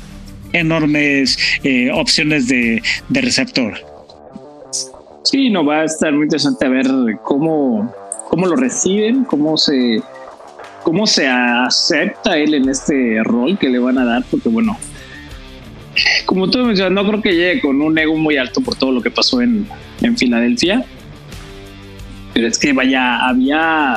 enormes 0.52 1.38
opciones 1.92 2.46
de, 2.46 2.80
receptor. 3.10 3.95
Sí, 5.26 5.50
no 5.50 5.64
va 5.64 5.80
a 5.80 5.84
estar 5.84 6.12
muy 6.12 6.22
interesante 6.22 6.66
a 6.66 6.68
ver 6.68 6.86
cómo, 7.24 7.92
cómo 8.28 8.46
lo 8.46 8.54
reciben, 8.54 9.24
cómo 9.24 9.56
se 9.56 10.00
cómo 10.84 11.04
se 11.04 11.26
acepta 11.26 12.38
él 12.38 12.54
en 12.54 12.68
este 12.68 13.20
rol 13.24 13.58
que 13.58 13.68
le 13.68 13.80
van 13.80 13.98
a 13.98 14.04
dar, 14.04 14.24
porque 14.30 14.48
bueno, 14.48 14.78
como 16.26 16.48
tú 16.48 16.58
mencionas, 16.58 16.92
no 16.92 17.08
creo 17.08 17.20
que 17.20 17.34
llegue 17.34 17.60
con 17.60 17.82
un 17.82 17.98
ego 17.98 18.14
muy 18.14 18.36
alto 18.36 18.60
por 18.60 18.76
todo 18.76 18.92
lo 18.92 19.02
que 19.02 19.10
pasó 19.10 19.40
en, 19.40 19.66
en 20.00 20.16
Filadelfia. 20.16 20.84
Pero 22.32 22.46
es 22.46 22.56
que 22.56 22.72
vaya, 22.72 23.26
había 23.26 23.96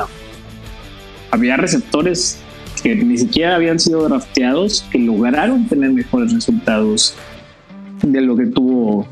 había 1.30 1.56
receptores 1.56 2.40
que 2.82 2.96
ni 2.96 3.18
siquiera 3.18 3.54
habían 3.54 3.78
sido 3.78 4.08
drafteados, 4.08 4.84
que 4.90 4.98
lograron 4.98 5.68
tener 5.68 5.92
mejores 5.92 6.32
resultados 6.32 7.14
de 8.02 8.20
lo 8.20 8.36
que 8.36 8.46
tuvo 8.46 9.06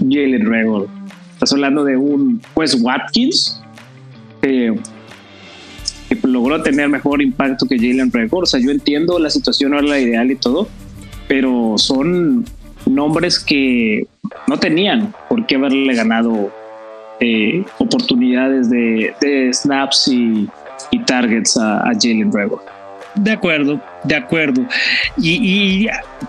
Jalen 0.00 0.44
Regor. 0.44 1.01
Estás 1.42 1.54
hablando 1.54 1.82
de 1.82 1.96
un 1.96 2.40
pues 2.54 2.80
Watkins 2.80 3.60
que 4.40 4.78
logró 6.22 6.62
tener 6.62 6.88
mejor 6.88 7.20
impacto 7.20 7.66
que 7.66 7.78
Jalen 7.78 8.12
Regor. 8.12 8.44
O 8.44 8.46
sea, 8.46 8.60
yo 8.60 8.70
entiendo 8.70 9.18
la 9.18 9.28
situación 9.28 9.72
no 9.72 9.80
era 9.80 9.88
la 9.88 9.98
ideal 9.98 10.30
y 10.30 10.36
todo, 10.36 10.68
pero 11.26 11.74
son 11.78 12.44
nombres 12.86 13.40
que 13.40 14.06
no 14.46 14.56
tenían 14.56 15.12
por 15.28 15.44
qué 15.46 15.56
haberle 15.56 15.92
ganado 15.96 16.52
eh, 17.18 17.64
oportunidades 17.78 18.70
de, 18.70 19.50
snaps 19.52 20.06
y, 20.06 20.48
targets 21.06 21.56
a, 21.56 21.90
Jalen 22.00 22.32
Regor. 22.32 22.62
De 23.16 23.32
acuerdo, 23.32 23.80
de 24.04 24.16
acuerdo. 24.16 24.66
Y, 25.18 25.86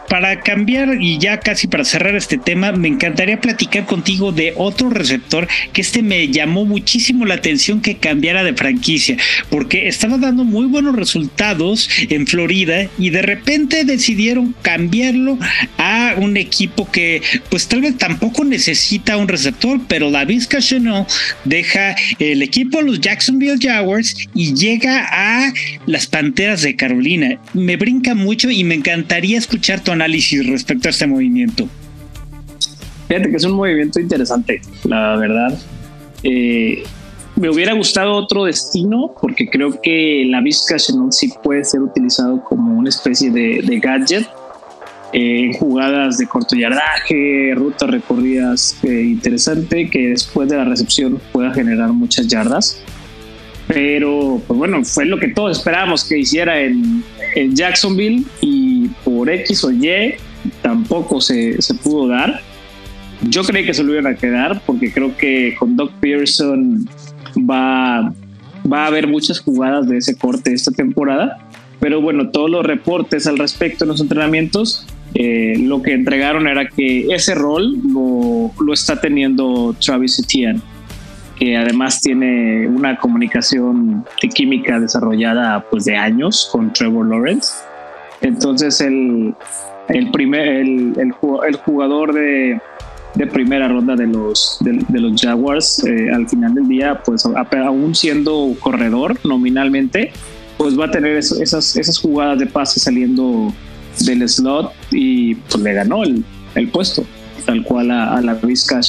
para 0.10 0.42
cambiar 0.42 1.02
y 1.02 1.18
ya 1.18 1.40
casi 1.40 1.68
para 1.68 1.86
cerrar 1.86 2.16
este 2.16 2.38
tema, 2.38 2.72
me 2.72 2.88
encantaría 2.88 3.40
platicar 3.40 3.86
contigo 3.86 4.32
de 4.32 4.54
otro 4.56 4.90
receptor 4.90 5.48
que 5.72 5.82
este 5.82 6.02
me 6.02 6.28
llamó 6.28 6.66
muchísimo 6.66 7.26
la 7.26 7.36
atención 7.36 7.82
que 7.82 7.98
cambiara 7.98 8.44
de 8.44 8.54
franquicia, 8.54 9.18
porque 9.50 9.88
estaba 9.88 10.18
dando 10.18 10.44
muy 10.44 10.68
buenos 10.68 10.96
resultados 10.96 11.90
en 12.10 12.28
Florida 12.28 12.88
y 12.98 13.10
de 13.10 13.22
repente 13.22 13.86
decidieron 13.86 14.56
cambiarlo 14.62 15.38
a 15.78 16.16
un 16.18 16.38
equipo 16.38 16.90
que 16.92 17.22
pues 17.50 17.68
tal 17.68 17.82
vez 17.82 17.98
tampoco 17.98 18.44
necesita 18.44 19.18
un 19.18 19.28
receptor, 19.28 19.80
pero 19.88 20.12
David 20.12 20.44
Cachenot 20.48 21.10
deja 21.46 21.96
el 22.20 22.42
equipo 22.42 22.80
a 22.80 22.82
los 22.82 23.00
Jacksonville 23.00 23.58
Jaguars 23.60 24.16
y 24.34 24.54
llega 24.54 25.08
a 25.12 25.54
las 25.86 26.08
Panteras 26.08 26.62
de 26.62 26.76
Carolina 26.76 27.40
me 27.64 27.78
brinca 27.78 28.14
mucho 28.14 28.50
y 28.50 28.64
me 28.64 28.76
encantaría 28.76 29.38
escuchar 29.38 29.84
tu 29.84 29.92
análisis 29.92 30.46
respecto 30.48 30.88
a 30.88 30.92
este 30.92 31.08
movimiento. 31.08 31.68
Fíjate 33.08 33.30
que 33.30 33.38
es 33.38 33.44
un 33.44 33.54
movimiento 33.54 34.00
interesante, 34.00 34.62
la 34.84 35.16
verdad. 35.18 35.58
Eh, 36.24 36.84
me 37.36 37.50
hubiera 37.50 37.74
gustado 37.74 38.14
otro 38.14 38.46
destino 38.46 39.14
porque 39.20 39.50
creo 39.50 39.82
que 39.82 40.26
la 40.28 40.42
Vizca 40.42 40.78
sí 40.78 41.34
puede 41.44 41.64
ser 41.64 41.82
utilizado 41.82 42.44
como 42.44 42.78
una 42.78 42.90
especie 42.90 43.32
de, 43.32 43.80
gadget 43.80 44.28
eh, 45.14 45.46
en 45.46 45.54
jugadas 45.54 46.18
de 46.18 46.28
corto 46.28 46.56
yardaje, 46.56 47.54
rutas 47.56 47.90
recorridas 47.90 48.78
eh, 48.84 49.02
interesante 49.02 49.90
que 49.90 50.10
después 50.10 50.48
de 50.50 50.58
la 50.58 50.66
recepción 50.66 51.20
pueda 51.32 51.54
generar 51.54 51.92
muchas 51.92 52.28
yardas. 52.28 52.84
Pero, 53.68 54.42
pues 54.46 54.58
bueno, 54.58 54.84
fue 54.84 55.06
lo 55.06 55.20
que 55.20 55.30
todos 55.30 55.58
esperábamos 55.58 56.04
que 56.04 56.20
hiciera 56.20 56.60
en, 56.62 57.04
en 57.36 57.56
Jacksonville 57.56 58.24
y 58.42 58.88
por 59.04 59.30
X 59.30 59.64
o 59.64 59.72
Y 59.72 60.16
tampoco 60.62 61.22
se, 61.22 61.62
se, 61.62 61.74
pudo 61.76 62.08
dar. 62.08 62.42
Yo 63.22 63.44
creí 63.44 63.66
que 63.66 63.74
se 63.74 63.84
lo 63.84 63.94
iban 63.94 64.08
a 64.08 64.16
quedar 64.16 64.62
porque 64.66 64.92
creo 64.92 65.16
que 65.16 65.56
con 65.58 65.78
Doc 65.78 65.94
Pearson 66.02 66.88
va, 67.38 68.14
va 68.72 68.84
a 68.84 68.88
haber 68.88 69.08
muchas 69.08 69.40
jugadas 69.40 69.88
de 69.88 69.98
ese 69.98 70.18
corte 70.18 70.54
esta 70.54 70.72
temporada. 70.72 71.38
Pero 71.80 72.02
bueno, 72.02 72.30
todos 72.30 72.50
los 72.50 72.66
reportes 72.66 73.28
al 73.28 73.38
respecto 73.38 73.86
en 73.86 73.90
los 73.90 74.02
entrenamientos, 74.02 74.86
eh, 75.16 75.56
lo 75.60 75.82
que 75.82 75.94
entregaron 75.94 76.48
era 76.48 76.68
que 76.68 77.08
ese 77.14 77.36
rol 77.36 77.78
lo, 77.94 78.52
lo 78.60 78.74
está 78.74 79.00
teniendo 79.00 79.76
Travis 79.80 80.20
Etienne 80.20 80.62
que 81.44 81.58
además 81.58 82.00
tiene 82.00 82.70
una 82.70 82.98
comunicación 82.98 84.06
de 84.22 84.30
química 84.30 84.80
desarrollada 84.80 85.66
pues 85.70 85.84
de 85.84 85.98
años 85.98 86.48
con 86.54 86.72
Trevor 86.72 87.10
Lawrence. 87.10 87.52
Entonces 88.22 88.80
el, 88.80 89.36
el 89.90 90.10
primer 90.12 90.48
el, 90.48 90.94
el, 90.98 91.12
jugador 91.12 92.14
de, 92.14 92.62
de, 93.16 93.28
primera 93.28 93.68
ronda 93.68 93.98
de 93.98 94.08
los 94.08 94.58
de, 94.62 95.00
los 95.02 95.22
Jaguars 95.22 95.84
eh, 95.86 96.12
al 96.14 96.30
final 96.30 96.54
del 96.54 96.70
día 96.70 97.02
pues 97.04 97.26
aún 97.26 97.94
siendo 97.94 98.56
corredor 98.62 99.18
nominalmente 99.26 100.14
pues 100.58 100.80
va 100.80 100.86
a 100.86 100.92
tener 100.92 101.18
esas, 101.18 101.76
esas 101.76 102.00
jugadas 102.00 102.40
de 102.40 102.46
pase 102.46 102.80
saliendo 102.80 103.54
del 104.06 104.30
slot 104.30 104.72
y 104.92 105.36
pues 105.36 105.62
le 105.62 105.74
ganó 105.74 106.04
el, 106.04 106.24
el 106.56 106.70
puesto 106.70 107.04
tal 107.46 107.64
cual 107.66 107.92
a, 107.92 108.22
la 108.22 108.36
Vizca 108.36 108.80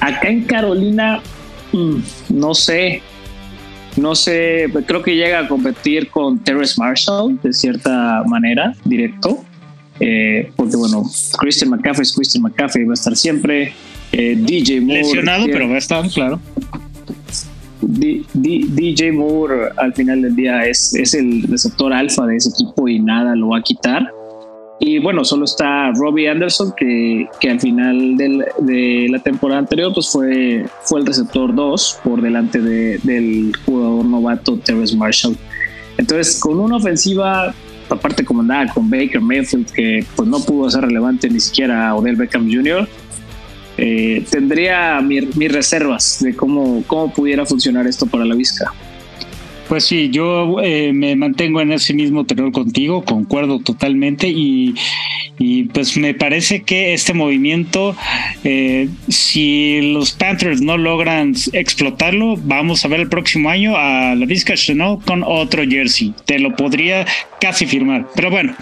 Acá 0.00 0.28
en 0.28 0.44
Carolina 0.44 1.20
no 2.30 2.54
sé, 2.54 3.02
no 3.96 4.14
sé, 4.14 4.66
creo 4.86 5.02
que 5.02 5.14
llega 5.14 5.40
a 5.40 5.48
competir 5.48 6.08
con 6.10 6.38
Terrence 6.38 6.74
Marshall 6.78 7.38
de 7.42 7.52
cierta 7.52 8.22
manera, 8.26 8.74
directo. 8.84 9.44
Eh, 10.00 10.50
porque 10.56 10.76
bueno, 10.76 11.04
Christian 11.38 11.70
McCaffrey 11.70 12.02
es 12.02 12.12
Christian 12.12 12.42
McCaffrey, 12.42 12.84
va 12.84 12.92
a 12.92 12.94
estar 12.94 13.16
siempre. 13.16 13.72
Eh, 14.10 14.36
DJ 14.36 14.80
Moore. 14.80 15.02
Lesionado, 15.02 15.46
pero 15.46 15.68
va 15.68 15.74
a 15.74 15.78
estar, 15.78 16.08
claro. 16.10 16.40
DJ 17.80 19.12
Moore 19.12 19.70
al 19.76 19.92
final 19.94 20.22
del 20.22 20.34
día 20.34 20.64
es, 20.66 20.94
es 20.94 21.14
el 21.14 21.42
receptor 21.42 21.92
alfa 21.92 22.26
de 22.26 22.36
ese 22.36 22.50
equipo 22.50 22.88
y 22.88 22.98
nada 22.98 23.36
lo 23.36 23.48
va 23.48 23.58
a 23.58 23.62
quitar. 23.62 24.10
Y 24.80 24.98
bueno, 24.98 25.24
solo 25.24 25.44
está 25.44 25.92
Robbie 25.92 26.28
Anderson, 26.28 26.72
que, 26.76 27.28
que 27.40 27.50
al 27.50 27.60
final 27.60 28.16
de 28.16 29.06
la 29.08 29.18
temporada 29.20 29.60
anterior 29.60 29.92
pues 29.94 30.10
fue, 30.10 30.66
fue 30.82 31.00
el 31.00 31.06
receptor 31.06 31.54
2 31.54 32.00
por 32.02 32.20
delante 32.20 32.60
de, 32.60 32.98
del 33.04 33.52
jugador 33.64 34.04
novato 34.04 34.58
Terrence 34.58 34.96
Marshall. 34.96 35.36
Entonces, 35.96 36.40
con 36.40 36.58
una 36.58 36.76
ofensiva, 36.76 37.54
aparte 37.88 38.24
comandada 38.24 38.72
con 38.72 38.90
Baker 38.90 39.20
Mayfield, 39.20 39.70
que 39.70 40.04
pues 40.16 40.28
no 40.28 40.40
pudo 40.40 40.68
ser 40.68 40.82
relevante 40.82 41.30
ni 41.30 41.38
siquiera 41.38 41.88
a 41.88 41.94
Odell 41.94 42.16
Beckham 42.16 42.50
Jr., 42.52 42.88
eh, 43.76 44.24
tendría 44.30 45.00
mis 45.00 45.52
reservas 45.52 46.18
de 46.20 46.34
cómo, 46.34 46.84
cómo 46.86 47.12
pudiera 47.12 47.44
funcionar 47.44 47.86
esto 47.86 48.06
para 48.06 48.24
la 48.24 48.34
Vizca. 48.34 48.72
Pues 49.68 49.84
sí, 49.86 50.10
yo 50.10 50.60
eh, 50.62 50.92
me 50.92 51.16
mantengo 51.16 51.60
en 51.60 51.72
ese 51.72 51.94
mismo 51.94 52.24
terror 52.24 52.52
contigo, 52.52 53.02
concuerdo 53.04 53.60
totalmente 53.60 54.28
y, 54.28 54.74
pues 55.72 55.96
me 55.96 56.14
parece 56.14 56.62
que 56.62 56.94
este 56.94 57.12
movimiento, 57.12 57.96
eh, 58.44 58.88
si 59.08 59.80
los 59.92 60.12
Panthers 60.12 60.60
no 60.60 60.76
logran 60.78 61.34
explotarlo, 61.52 62.36
vamos 62.36 62.84
a 62.84 62.88
ver 62.88 63.00
el 63.00 63.08
próximo 63.08 63.50
año 63.50 63.76
a 63.76 64.14
la 64.14 64.26
Vizca 64.26 64.54
Chanel 64.54 64.98
con 65.04 65.24
otro 65.26 65.64
jersey. 65.68 66.14
Te 66.24 66.38
lo 66.38 66.54
podría 66.54 67.04
casi 67.40 67.66
firmar. 67.66 68.06
Pero 68.14 68.30
bueno, 68.30 68.54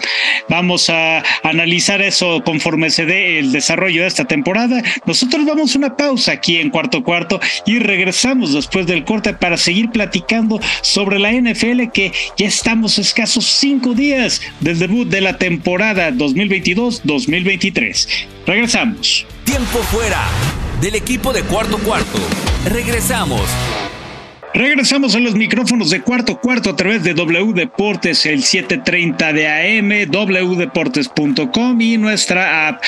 vamos 0.49 0.89
a 0.89 1.23
analizar 1.43 2.01
eso 2.01 2.43
conforme 2.43 2.89
se 2.89 3.05
dé 3.05 3.39
el 3.39 3.53
desarrollo 3.53 4.01
de 4.01 4.07
esta 4.07 4.25
temporada. 4.25 4.81
Nosotros 5.05 5.45
vamos 5.45 5.73
a 5.73 5.77
una 5.77 5.95
pausa 5.95 6.33
aquí 6.33 6.57
en 6.57 6.69
cuarto 6.69 7.01
cuarto 7.01 7.39
y 7.65 7.79
regresamos 7.79 8.53
después 8.53 8.85
del 8.85 9.05
corte 9.05 9.33
para 9.33 9.55
seguir 9.55 9.89
platicando 9.89 10.59
sobre 10.81 10.92
la 10.95 11.31
NFL 11.31 11.91
que 11.93 12.11
ya 12.37 12.47
estamos 12.47 12.99
escasos 12.99 13.45
cinco 13.45 13.93
días 13.93 14.41
del 14.59 14.79
debut 14.79 15.07
de 15.07 15.21
la 15.21 15.37
temporada 15.37 16.11
2022-2023. 16.11 18.25
Regresamos. 18.45 19.25
Tiempo 19.43 19.79
fuera 19.91 20.23
del 20.81 20.95
equipo 20.95 21.31
de 21.33 21.43
cuarto 21.43 21.77
cuarto. 21.79 22.19
Regresamos. 22.65 23.41
Regresamos 24.53 25.15
a 25.15 25.19
los 25.19 25.33
micrófonos 25.33 25.89
de 25.89 26.01
cuarto 26.01 26.39
cuarto 26.39 26.69
a 26.69 26.75
través 26.75 27.03
de 27.03 27.15
W 27.15 27.53
Deportes, 27.53 28.23
el 28.27 28.43
730 28.43 29.33
de 29.33 29.47
AM, 29.47 29.89
wdeportes.com 30.11 31.81
y 31.81 31.97
nuestra 31.97 32.67
app. 32.67 32.83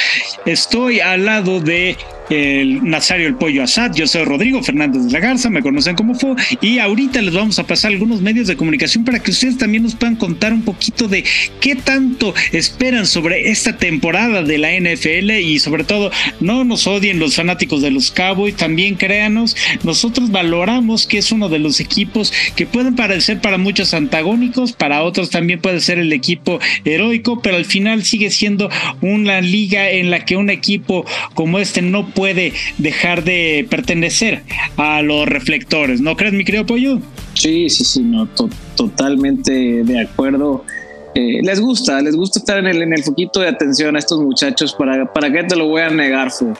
Estoy 0.45 0.99
al 0.99 1.25
lado 1.25 1.59
de 1.59 1.97
el 2.29 2.83
Nazario 2.83 3.27
el 3.27 3.35
Pollo 3.35 3.63
Asad, 3.63 3.93
yo 3.93 4.07
soy 4.07 4.23
Rodrigo 4.23 4.63
Fernández 4.63 5.03
de 5.03 5.11
la 5.11 5.19
Garza, 5.19 5.49
me 5.49 5.61
conocen 5.61 5.95
como 5.95 6.15
fue 6.15 6.35
y 6.61 6.79
ahorita 6.79 7.21
les 7.21 7.33
vamos 7.33 7.59
a 7.59 7.67
pasar 7.67 7.91
algunos 7.91 8.21
medios 8.21 8.47
de 8.47 8.55
comunicación 8.55 9.05
para 9.05 9.19
que 9.19 9.31
ustedes 9.31 9.57
también 9.57 9.83
nos 9.83 9.95
puedan 9.95 10.15
contar 10.15 10.53
un 10.53 10.63
poquito 10.63 11.07
de 11.07 11.23
qué 11.59 11.75
tanto 11.75 12.33
esperan 12.51 13.05
sobre 13.05 13.49
esta 13.49 13.77
temporada 13.77 14.41
de 14.41 14.57
la 14.57 14.71
NFL 14.71 15.31
y 15.31 15.59
sobre 15.59 15.83
todo 15.83 16.11
no 16.39 16.63
nos 16.63 16.88
odien 16.88 17.19
los 17.19 17.35
fanáticos 17.35 17.81
de 17.81 17.91
los 17.91 18.11
Cowboys, 18.11 18.55
también 18.55 18.95
créanos, 18.95 19.55
nosotros 19.83 20.31
valoramos 20.31 21.05
que 21.07 21.19
es 21.19 21.31
uno 21.31 21.49
de 21.49 21.59
los 21.59 21.79
equipos 21.79 22.33
que 22.55 22.65
pueden 22.65 22.95
parecer 22.95 23.41
para 23.41 23.57
muchos 23.57 23.93
antagónicos, 23.93 24.73
para 24.73 25.03
otros 25.03 25.29
también 25.29 25.61
puede 25.61 25.79
ser 25.79 25.99
el 25.99 26.11
equipo 26.13 26.59
heroico, 26.83 27.41
pero 27.41 27.57
al 27.57 27.65
final 27.65 28.03
sigue 28.03 28.31
siendo 28.31 28.69
una 29.01 29.41
liga 29.41 29.89
en 29.89 30.09
la 30.09 30.25
que 30.25 30.38
un 30.38 30.49
equipo 30.49 31.05
como 31.33 31.59
este 31.59 31.81
no 31.81 32.07
puede 32.15 32.54
dejar 32.78 33.23
de 33.23 33.67
pertenecer 33.69 34.43
a 34.78 35.01
los 35.01 35.28
reflectores, 35.28 36.01
¿no 36.01 36.15
crees, 36.15 36.34
mi 36.34 36.43
querido 36.43 36.65
Pollo? 36.65 36.99
Sí, 37.34 37.69
sí, 37.69 37.84
sí, 37.84 38.01
no, 38.01 38.28
totalmente 38.75 39.84
de 39.84 40.01
acuerdo. 40.01 40.65
Eh, 41.13 41.41
les 41.43 41.60
gusta, 41.60 42.01
les 42.01 42.15
gusta 42.15 42.39
estar 42.39 42.58
en 42.58 42.67
el, 42.67 42.82
en 42.82 42.93
el 42.93 43.04
foquito 43.04 43.39
de 43.39 43.47
atención 43.47 43.95
a 43.95 43.99
estos 43.99 44.19
muchachos. 44.19 44.73
¿Para, 44.73 45.12
para 45.13 45.32
qué 45.32 45.43
te 45.43 45.56
lo 45.56 45.67
voy 45.67 45.82
a 45.82 45.89
negar, 45.89 46.32
Fu? 46.32 46.54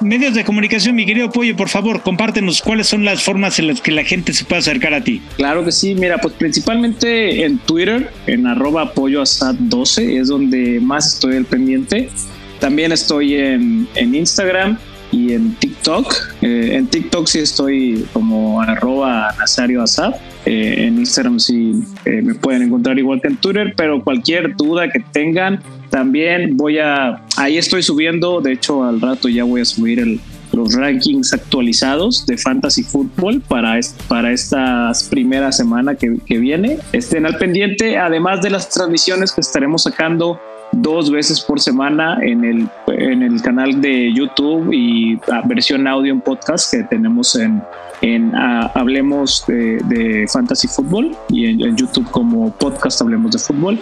Medios 0.00 0.32
de 0.32 0.44
comunicación, 0.44 0.94
mi 0.94 1.04
querido 1.04 1.30
Pollo, 1.30 1.54
por 1.56 1.68
favor, 1.68 2.02
compártenos 2.02 2.62
cuáles 2.62 2.86
son 2.86 3.04
las 3.04 3.22
formas 3.22 3.58
en 3.58 3.66
las 3.66 3.82
que 3.82 3.90
la 3.90 4.02
gente 4.02 4.32
se 4.32 4.44
puede 4.44 4.60
acercar 4.60 4.94
a 4.94 5.04
ti. 5.04 5.20
Claro 5.36 5.62
que 5.62 5.72
sí, 5.72 5.94
mira, 5.94 6.18
pues 6.18 6.34
principalmente 6.34 7.44
en 7.44 7.58
Twitter, 7.58 8.10
en 8.26 8.46
arroba 8.46 8.94
polloasad 8.94 9.54
12, 9.58 10.16
es 10.16 10.28
donde 10.28 10.80
más 10.80 11.14
estoy 11.14 11.36
al 11.36 11.44
pendiente. 11.44 12.08
También 12.60 12.92
estoy 12.92 13.34
en, 13.34 13.88
en 13.94 14.14
Instagram 14.14 14.78
y 15.12 15.32
en 15.32 15.54
TikTok. 15.56 16.14
Eh, 16.42 16.70
en 16.74 16.86
TikTok 16.86 17.26
sí 17.26 17.40
estoy 17.40 18.06
como 18.12 18.60
arroba 18.60 19.34
Nazario 19.38 19.82
Asad. 19.82 20.14
Eh, 20.46 20.86
en 20.86 20.98
Instagram 20.98 21.40
sí 21.40 21.82
eh, 22.04 22.22
me 22.22 22.34
pueden 22.34 22.62
encontrar 22.62 22.98
igual 22.98 23.20
que 23.20 23.28
en 23.28 23.36
Twitter, 23.36 23.74
pero 23.76 24.02
cualquier 24.02 24.56
duda 24.56 24.88
que 24.90 25.00
tengan, 25.12 25.62
también 25.90 26.56
voy 26.56 26.78
a... 26.78 27.22
Ahí 27.36 27.58
estoy 27.58 27.82
subiendo, 27.82 28.40
de 28.40 28.52
hecho 28.52 28.84
al 28.84 29.00
rato 29.00 29.28
ya 29.28 29.44
voy 29.44 29.60
a 29.60 29.64
subir 29.64 30.20
los 30.52 30.74
rankings 30.74 31.32
actualizados 31.32 32.26
de 32.26 32.36
Fantasy 32.36 32.82
Football 32.82 33.40
para, 33.42 33.78
para 34.08 34.32
esta 34.32 34.90
primera 35.08 35.52
semana 35.52 35.94
que, 35.94 36.18
que 36.26 36.38
viene. 36.38 36.78
Estén 36.92 37.26
al 37.26 37.36
pendiente, 37.36 37.98
además 37.98 38.42
de 38.42 38.50
las 38.50 38.68
transmisiones 38.68 39.32
que 39.32 39.42
estaremos 39.42 39.84
sacando 39.84 40.40
dos 40.72 41.10
veces 41.10 41.40
por 41.40 41.60
semana 41.60 42.18
en 42.22 42.44
el, 42.44 42.68
en 42.88 43.22
el 43.22 43.42
canal 43.42 43.80
de 43.80 44.12
YouTube 44.12 44.72
y 44.72 45.18
versión 45.44 45.86
audio 45.86 46.12
en 46.12 46.20
podcast 46.20 46.72
que 46.72 46.82
tenemos 46.84 47.34
en, 47.34 47.62
en 48.02 48.32
Hablemos 48.34 49.44
de, 49.46 50.26
Fantasy 50.32 50.68
Football 50.68 51.16
y 51.28 51.46
en, 51.46 51.76
YouTube 51.76 52.10
como 52.10 52.52
podcast 52.52 53.00
Hablemos 53.02 53.32
de 53.32 53.38
Fútbol, 53.38 53.78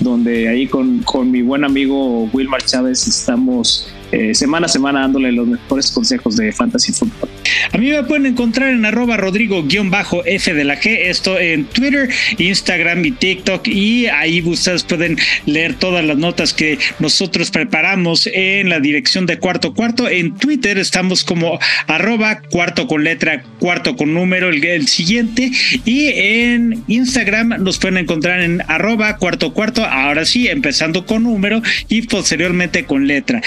donde 0.00 0.48
ahí 0.48 0.66
con, 0.66 0.98
con 1.02 1.30
mi 1.30 1.42
buen 1.42 1.64
amigo 1.64 2.24
Wilmar 2.32 2.62
Chávez 2.62 3.06
estamos 3.06 3.88
eh, 4.12 4.34
semana 4.34 4.66
a 4.66 4.68
semana 4.68 5.00
dándole 5.00 5.32
los 5.32 5.48
mejores 5.48 5.90
consejos 5.90 6.36
de 6.36 6.52
fantasy 6.52 6.92
football. 6.92 7.30
A 7.72 7.78
mí 7.78 7.90
me 7.90 8.02
pueden 8.04 8.26
encontrar 8.26 8.68
en 8.68 8.84
arroba 8.84 9.16
rodrigo-f 9.16 10.54
de 10.54 10.64
la 10.64 10.78
G, 10.78 10.98
esto 11.04 11.38
en 11.38 11.64
Twitter, 11.64 12.10
Instagram 12.36 13.04
y 13.06 13.12
TikTok 13.12 13.66
y 13.68 14.08
ahí 14.08 14.42
ustedes 14.42 14.82
pueden 14.82 15.16
leer 15.46 15.74
todas 15.76 16.04
las 16.04 16.18
notas 16.18 16.52
que 16.52 16.78
nosotros 16.98 17.50
preparamos 17.50 18.28
en 18.30 18.68
la 18.68 18.80
dirección 18.80 19.24
de 19.24 19.38
cuarto 19.38 19.72
cuarto. 19.72 20.08
En 20.10 20.36
Twitter 20.36 20.76
estamos 20.76 21.24
como 21.24 21.58
arroba 21.86 22.42
cuarto 22.50 22.86
con 22.86 23.04
letra, 23.04 23.42
cuarto 23.58 23.96
con 23.96 24.12
número, 24.12 24.50
el, 24.50 24.62
el 24.62 24.88
siguiente 24.88 25.50
y 25.86 26.08
en 26.08 26.84
Instagram 26.86 27.62
nos 27.62 27.78
pueden 27.78 27.96
encontrar 27.96 28.42
en 28.42 28.62
arroba 28.68 29.16
cuarto 29.16 29.54
cuarto, 29.54 29.86
ahora 29.86 30.26
sí, 30.26 30.48
empezando 30.48 31.06
con 31.06 31.22
número 31.22 31.62
y 31.88 32.02
posteriormente 32.02 32.84
con 32.84 33.06
letra 33.06 33.40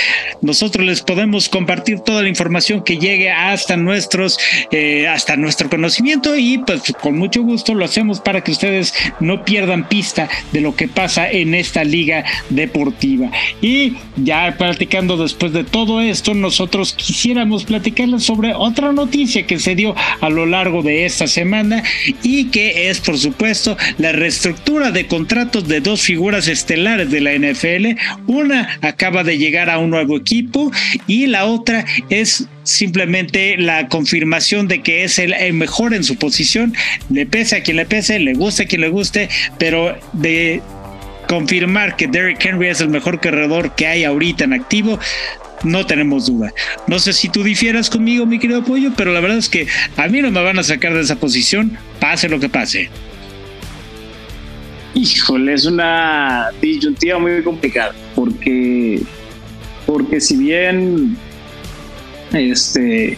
nosotros 0.56 0.86
les 0.86 1.02
podemos 1.02 1.50
compartir 1.50 2.00
toda 2.00 2.24
la 2.24 2.30
información 2.30 2.82
que 2.82 2.98
llegue 2.98 3.30
hasta 3.30 3.76
nuestros, 3.76 4.40
eh, 4.72 5.06
hasta 5.06 5.36
nuestro 5.36 5.70
conocimiento 5.70 6.38
y 6.38 6.60
pues 6.60 6.94
con 7.02 7.18
mucho 7.18 7.44
gusto 7.44 7.74
lo 7.74 7.84
hacemos 7.84 8.22
para 8.22 8.40
que 8.40 8.54
ustedes 8.54 8.94
no 9.20 9.44
pierdan 9.44 9.90
pista 9.90 10.30
de 10.54 10.62
lo 10.62 10.74
que 10.74 10.88
pasa 10.88 11.30
en 11.30 11.54
esta 11.56 11.84
liga 11.84 12.24
deportiva. 12.50 13.30
Y 13.62 13.96
ya 14.16 14.56
platicando 14.58 15.18
después 15.18 15.52
de 15.52 15.66
todo 15.66 16.00
esto, 16.00 16.34
nosotros 16.34 16.94
quisiéramos 16.94 17.66
platicarles 17.66 18.24
sobre 18.24 18.54
otra 18.54 18.94
noticia 18.94 19.46
que 19.46 19.60
se 19.60 19.76
dio 19.76 19.94
a 20.22 20.30
lo 20.30 20.46
largo 20.46 20.84
de 20.84 21.06
esta 21.06 21.28
semana 21.28 21.84
y 22.24 22.46
que 22.46 22.90
es 22.90 23.02
por 23.02 23.18
supuesto 23.18 23.76
la 23.98 24.14
reestructura 24.14 24.92
de 24.92 25.06
contratos 25.08 25.68
de 25.68 25.82
dos 25.82 26.02
figuras 26.02 26.48
estelares 26.48 27.12
de 27.12 27.20
la 27.20 27.34
NFL. 27.34 28.00
Una 28.28 28.80
acaba 28.82 29.26
de 29.26 29.38
llegar 29.38 29.70
a 29.70 29.80
un 29.80 29.90
nuevo 29.90 30.16
equipo 30.16 30.45
y 31.08 31.28
la 31.28 31.46
otra 31.46 31.86
es 32.10 32.48
simplemente 32.64 33.58
la 33.58 33.88
confirmación 33.88 34.68
de 34.68 34.82
que 34.82 35.04
es 35.04 35.20
el, 35.20 35.54
mejor 35.54 35.94
en 35.94 36.04
su 36.04 36.18
posición, 36.18 36.74
le 37.10 37.26
pese 37.26 37.58
a 37.58 37.64
quien 37.64 37.78
le 37.78 37.86
pese, 37.86 38.20
le 38.20 38.34
guste 38.34 38.64
a 38.64 38.66
quien 38.68 38.82
le 38.82 38.90
guste, 38.90 39.30
pero 39.58 39.98
de 40.14 40.62
confirmar 41.28 41.96
que 41.96 42.08
Derrick 42.08 42.44
Henry 42.46 42.68
es 42.68 42.82
el 42.82 42.90
mejor 42.90 43.20
corredor 43.20 43.76
que 43.76 43.88
hay 43.88 44.04
ahorita 44.04 44.44
en 44.44 44.54
activo, 44.54 45.00
no 45.64 45.86
tenemos 45.86 46.28
duda. 46.28 46.54
No 46.88 47.00
sé 47.00 47.14
si 47.14 47.30
tú 47.30 47.44
difieras 47.44 47.90
conmigo, 47.90 48.26
mi 48.26 48.40
querido 48.40 48.64
Pollo, 48.64 48.92
pero 48.96 49.12
la 49.14 49.20
verdad 49.20 49.38
es 49.38 49.50
que 49.50 49.68
a 49.98 50.08
mí 50.08 50.22
no 50.22 50.32
me 50.32 50.44
van 50.44 50.60
a 50.60 50.64
sacar 50.64 50.94
de 50.94 51.02
esa 51.02 51.16
posición, 51.16 51.78
pase 52.00 52.30
lo 52.30 52.40
que 52.40 52.50
pase. 52.50 52.90
Híjole, 54.94 55.54
es 55.54 55.66
una 55.66 56.52
disyuntiva 56.62 57.20
muy 57.20 57.44
complicada, 57.44 57.94
porque, 58.16 59.02
porque 59.86 60.20
si 60.20 60.38
bien, 60.38 61.18
este, 62.34 63.18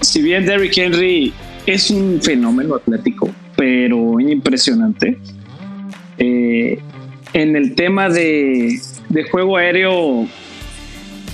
si 0.00 0.22
bien 0.22 0.46
Derrick 0.46 0.76
Henry 0.76 1.32
es 1.66 1.90
un 1.90 2.20
fenómeno 2.20 2.76
atlético, 2.76 3.30
pero 3.56 4.20
impresionante, 4.20 5.18
eh, 6.18 6.78
en 7.32 7.56
el 7.56 7.74
tema 7.74 8.08
de, 8.08 8.78
juego 9.30 9.56
aéreo, 9.56 10.26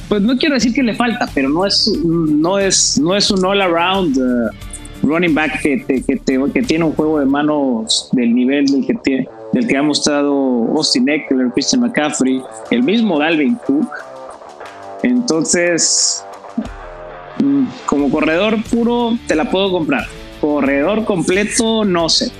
pues 0.08 0.22
no 0.22 0.36
quiero 0.36 0.54
decir 0.54 0.72
que 0.72 0.82
le 0.82 0.94
falta, 0.94 1.28
pero 1.34 1.48
no 1.48 1.66
es, 1.66 1.92
no 2.04 2.58
es, 2.58 2.98
no 3.00 3.16
es 3.16 3.30
un 3.30 3.44
all 3.44 3.60
around 3.60 4.16
uh, 4.16 5.06
running 5.06 5.34
back 5.34 5.60
que, 5.60 5.84
que, 5.84 6.62
tiene 6.62 6.84
un 6.84 6.92
juego 6.92 7.18
de 7.18 7.26
manos 7.26 8.08
del 8.12 8.34
nivel 8.34 8.66
del 8.66 8.86
que 8.86 9.26
del 9.52 9.66
que 9.66 9.76
ha 9.76 9.82
mostrado 9.82 10.32
Austin 10.76 11.08
Eckler, 11.08 11.50
Christian 11.52 11.80
McCaffrey, 11.82 12.42
el 12.70 12.82
mismo 12.82 13.18
Dalvin 13.18 13.56
Cook. 13.66 13.88
Entonces, 15.02 16.24
mm, 17.42 17.64
como 17.86 18.10
corredor 18.10 18.62
puro, 18.64 19.18
te 19.26 19.34
la 19.34 19.50
puedo 19.50 19.70
comprar. 19.70 20.06
Corredor 20.40 21.04
completo, 21.04 21.84
no 21.84 22.08
sé. 22.08 22.30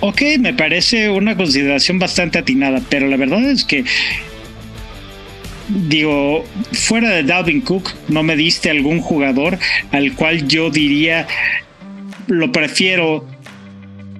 Ok, 0.00 0.22
me 0.40 0.52
parece 0.52 1.10
una 1.10 1.36
consideración 1.36 1.98
bastante 1.98 2.38
atinada, 2.38 2.82
pero 2.88 3.06
la 3.06 3.16
verdad 3.16 3.48
es 3.48 3.64
que 3.64 3.84
digo, 5.68 6.44
fuera 6.72 7.10
de 7.10 7.22
Dalvin 7.22 7.60
Cook, 7.60 7.90
no 8.08 8.22
me 8.22 8.36
diste 8.36 8.70
algún 8.70 9.00
jugador 9.00 9.58
al 9.90 10.14
cual 10.14 10.46
yo 10.48 10.70
diría 10.70 11.26
lo 12.26 12.52
prefiero 12.52 13.26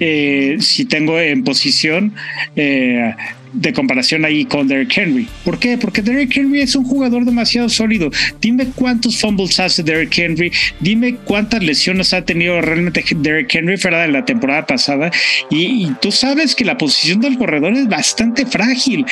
eh, 0.00 0.56
si 0.60 0.84
tengo 0.84 1.18
en 1.18 1.44
posición 1.44 2.14
eh, 2.56 3.14
de 3.52 3.72
comparación 3.72 4.24
ahí 4.24 4.44
con 4.44 4.68
Derrick 4.68 4.96
Henry. 4.96 5.28
¿Por 5.44 5.58
qué? 5.58 5.76
Porque 5.78 6.02
Derrick 6.02 6.36
Henry 6.36 6.60
es 6.60 6.74
un 6.74 6.84
jugador 6.84 7.24
demasiado 7.24 7.68
sólido. 7.68 8.10
Dime 8.40 8.68
cuántos 8.74 9.20
fumbles 9.20 9.58
hace 9.60 9.82
Derrick 9.82 10.16
Henry, 10.18 10.52
dime 10.80 11.16
cuántas 11.24 11.62
lesiones 11.62 12.12
ha 12.12 12.24
tenido 12.24 12.60
realmente 12.60 13.04
Derrick 13.16 13.54
Henry 13.54 13.76
fuera 13.76 14.02
de 14.02 14.08
la 14.08 14.24
temporada 14.24 14.66
pasada 14.66 15.10
y, 15.50 15.90
tú 16.00 16.10
sabes 16.10 16.54
que 16.54 16.64
la 16.64 16.78
posición 16.78 17.20
del 17.20 17.38
corredor 17.38 17.74
es 17.74 17.88
bastante 17.88 18.46
frágil, 18.46 19.04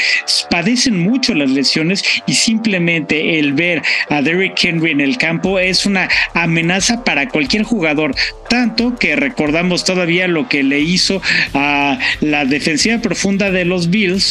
padecen 0.50 0.98
mucho 0.98 1.34
las 1.34 1.50
lesiones 1.50 2.02
y 2.26 2.34
simplemente 2.34 3.38
el 3.38 3.52
ver 3.52 3.82
a 4.08 4.22
Derrick 4.22 4.62
Henry 4.62 4.92
en 4.92 5.00
el 5.00 5.18
campo 5.18 5.58
es 5.58 5.86
una 5.86 6.08
amenaza 6.34 7.04
para 7.04 7.28
cualquier 7.28 7.62
jugador, 7.62 8.14
tanto 8.48 8.96
que 8.96 9.16
recordamos 9.16 9.84
todavía 9.84 10.28
lo 10.28 10.48
que 10.48 10.62
le 10.62 10.80
hizo 10.80 11.20
a 11.54 11.98
la 12.20 12.44
defensiva 12.44 12.98
profunda 12.98 13.50
de 13.50 13.64
los 13.64 13.90
Bills 13.90 14.29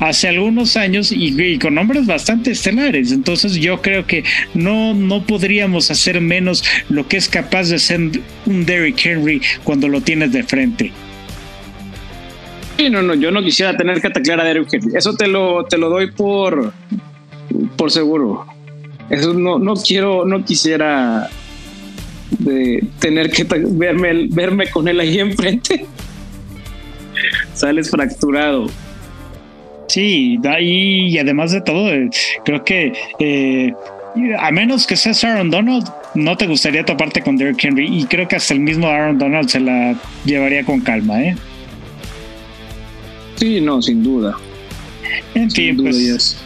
hace 0.00 0.28
algunos 0.28 0.76
años 0.76 1.12
y, 1.12 1.58
con 1.58 1.74
nombres 1.74 2.06
bastante 2.06 2.50
estelares. 2.50 3.12
Entonces 3.12 3.54
yo 3.54 3.80
creo 3.80 4.06
que 4.06 4.24
no, 4.54 4.94
no 4.94 5.24
podríamos 5.24 5.90
hacer 5.90 6.20
menos 6.20 6.64
lo 6.88 7.06
que 7.06 7.16
es 7.16 7.28
capaz 7.28 7.68
de 7.68 7.78
ser 7.78 8.00
un 8.46 8.66
Derrick 8.66 9.04
Henry 9.04 9.40
cuando 9.64 9.88
lo 9.88 10.00
tienes 10.00 10.32
de 10.32 10.42
frente. 10.42 10.92
Sí, 12.76 12.90
no, 12.90 13.02
no, 13.02 13.14
yo 13.14 13.30
no 13.30 13.42
quisiera 13.42 13.76
tener 13.76 14.00
que 14.00 14.08
atacar 14.08 14.40
a 14.40 14.44
Derrick 14.44 14.72
Henry. 14.72 14.96
Eso 14.96 15.14
te 15.14 15.28
lo, 15.28 15.64
te 15.64 15.78
lo 15.78 15.88
doy 15.88 16.10
por, 16.10 16.72
por 17.76 17.90
seguro. 17.90 18.46
Eso 19.08 19.34
no, 19.34 19.58
no 19.58 19.74
quiero, 19.74 20.24
no 20.24 20.44
quisiera 20.44 21.28
de 22.38 22.82
tener 22.98 23.30
que 23.30 23.44
verme, 23.44 24.26
verme 24.30 24.70
con 24.70 24.88
él 24.88 24.98
ahí 25.00 25.18
enfrente. 25.20 25.86
Sales 27.54 27.90
fracturado. 27.90 28.66
Sí, 29.92 30.38
ahí 30.48 31.08
y 31.08 31.18
además 31.18 31.52
de 31.52 31.60
todo, 31.60 31.92
eh, 31.92 32.08
creo 32.46 32.64
que 32.64 32.94
eh, 33.18 33.74
a 34.38 34.50
menos 34.50 34.86
que 34.86 34.96
seas 34.96 35.22
Aaron 35.22 35.50
Donald, 35.50 35.86
no 36.14 36.34
te 36.34 36.46
gustaría 36.46 36.82
toparte 36.82 37.20
con 37.20 37.36
Derrick 37.36 37.62
Henry 37.62 37.98
y 37.98 38.06
creo 38.06 38.26
que 38.26 38.36
hasta 38.36 38.54
el 38.54 38.60
mismo 38.60 38.86
Aaron 38.86 39.18
Donald 39.18 39.50
se 39.50 39.60
la 39.60 39.94
llevaría 40.24 40.64
con 40.64 40.80
calma, 40.80 41.22
¿eh? 41.22 41.36
Sí, 43.36 43.60
no, 43.60 43.82
sin 43.82 44.02
duda. 44.02 44.34
En 45.34 45.50
fin, 45.50 45.76
pues 45.76 46.38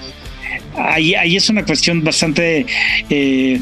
ahí, 0.77 1.15
ahí 1.15 1.37
es 1.37 1.49
una 1.49 1.65
cuestión 1.65 2.03
bastante, 2.03 2.67
eh, 3.09 3.61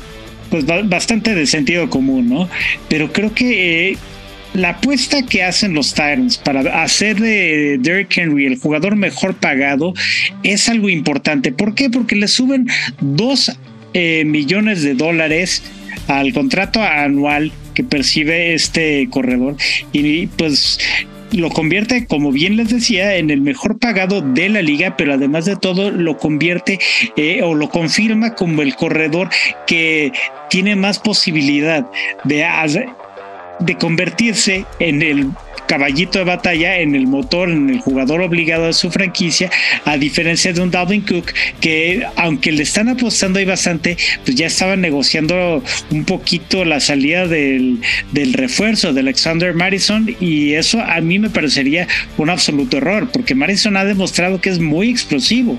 pues 0.49 0.65
bastante 0.89 1.35
de 1.35 1.47
sentido 1.47 1.91
común, 1.91 2.31
¿no? 2.31 2.49
Pero 2.89 3.13
creo 3.13 3.35
que 3.35 3.99
la 4.55 4.71
apuesta 4.71 5.23
que 5.23 5.43
hacen 5.43 5.75
los 5.75 5.95
Tyrants 5.95 6.39
para 6.39 6.83
hacer 6.83 7.19
de 7.19 7.77
Derrick 7.81 8.17
Henry 8.17 8.47
el 8.47 8.59
jugador 8.59 8.97
mejor 8.97 9.35
pagado 9.35 9.95
es 10.43 10.69
algo 10.69 10.89
importante. 10.89 11.53
¿Por 11.53 11.75
qué? 11.75 11.91
Porque 11.91 12.17
le 12.17 12.29
suben 12.29 12.69
dos 13.01 13.53
eh, 13.93 14.25
millones 14.25 14.83
de 14.83 14.95
dólares 14.95 15.63
al 16.07 16.33
contrato 16.33 16.81
anual 16.83 17.53
que 17.75 17.83
percibe 17.83 18.55
este 18.55 19.09
corredor 19.11 19.57
y 19.93 20.29
pues 20.29 20.79
lo 21.33 21.51
convierte, 21.51 22.07
como 22.07 22.31
bien 22.31 22.57
les 22.57 22.71
decía, 22.71 23.17
en 23.17 23.31
el 23.31 23.41
mejor 23.41 23.79
pagado 23.79 24.21
de 24.21 24.49
la 24.49 24.63
liga, 24.63 24.97
pero 24.97 25.15
además 25.15 25.47
de 25.47 25.57
todo 25.57 25.91
lo 25.91 26.17
convierte 26.17 26.79
eh, 27.17 27.43
o 27.43 27.55
lo 27.55 27.71
confirma 27.71 28.37
como 28.37 28.63
el 28.63 28.77
corredor 28.77 29.31
que 29.67 30.13
tiene 30.49 30.77
más 30.77 31.01
posibilidad 31.01 31.87
de 32.23 32.45
de 33.61 33.77
convertirse 33.77 34.65
en 34.79 35.03
el 35.03 35.31
caballito 35.67 36.19
de 36.19 36.25
batalla, 36.25 36.79
en 36.79 36.95
el 36.95 37.07
motor, 37.07 37.51
en 37.51 37.71
el 37.71 37.81
jugador 37.81 38.21
obligado 38.21 38.67
de 38.67 38.73
su 38.73 38.91
franquicia, 38.91 39.51
a 39.85 39.97
diferencia 39.97 40.53
de 40.53 40.61
un 40.61 40.71
Dalvin 40.71 41.03
Cook 41.03 41.33
que 41.61 42.05
aunque 42.17 42.53
le 42.53 42.63
están 42.63 42.89
apostando 42.89 43.39
ahí 43.39 43.45
bastante, 43.45 43.97
pues 44.25 44.37
ya 44.37 44.47
estaban 44.47 44.81
negociando 44.81 45.63
un 45.91 46.05
poquito 46.05 46.65
la 46.65 46.81
salida 46.81 47.27
del, 47.27 47.81
del 48.13 48.33
refuerzo 48.35 48.93
de 48.93 49.01
Alexander 49.01 49.55
Madison 49.55 50.15
y 50.21 50.55
eso 50.55 50.81
a 50.81 51.01
mí 51.01 51.19
me 51.19 51.31
parecería 51.31 51.89
un 52.19 52.31
absoluto 52.31 52.77
error, 52.77 53.09
porque 53.13 53.35
Madison 53.35 53.77
ha 53.77 53.85
demostrado 53.85 54.41
que 54.41 54.51
es 54.51 54.59
muy 54.59 54.91
explosivo. 54.91 55.59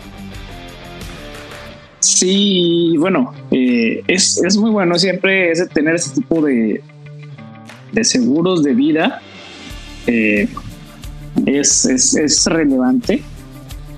Sí, 1.99 2.93
bueno, 2.99 3.34
eh, 3.49 4.03
es, 4.08 4.39
es, 4.45 4.58
muy 4.58 4.69
bueno 4.69 4.97
siempre 4.99 5.49
ese, 5.49 5.65
tener 5.65 5.95
ese 5.95 6.13
tipo 6.13 6.39
de, 6.39 6.79
de 7.95 8.03
seguros 8.03 8.62
de 8.62 8.73
vida 8.73 9.21
eh, 10.05 10.47
es, 11.45 11.86
es, 11.86 12.45
relevante. 12.45 13.23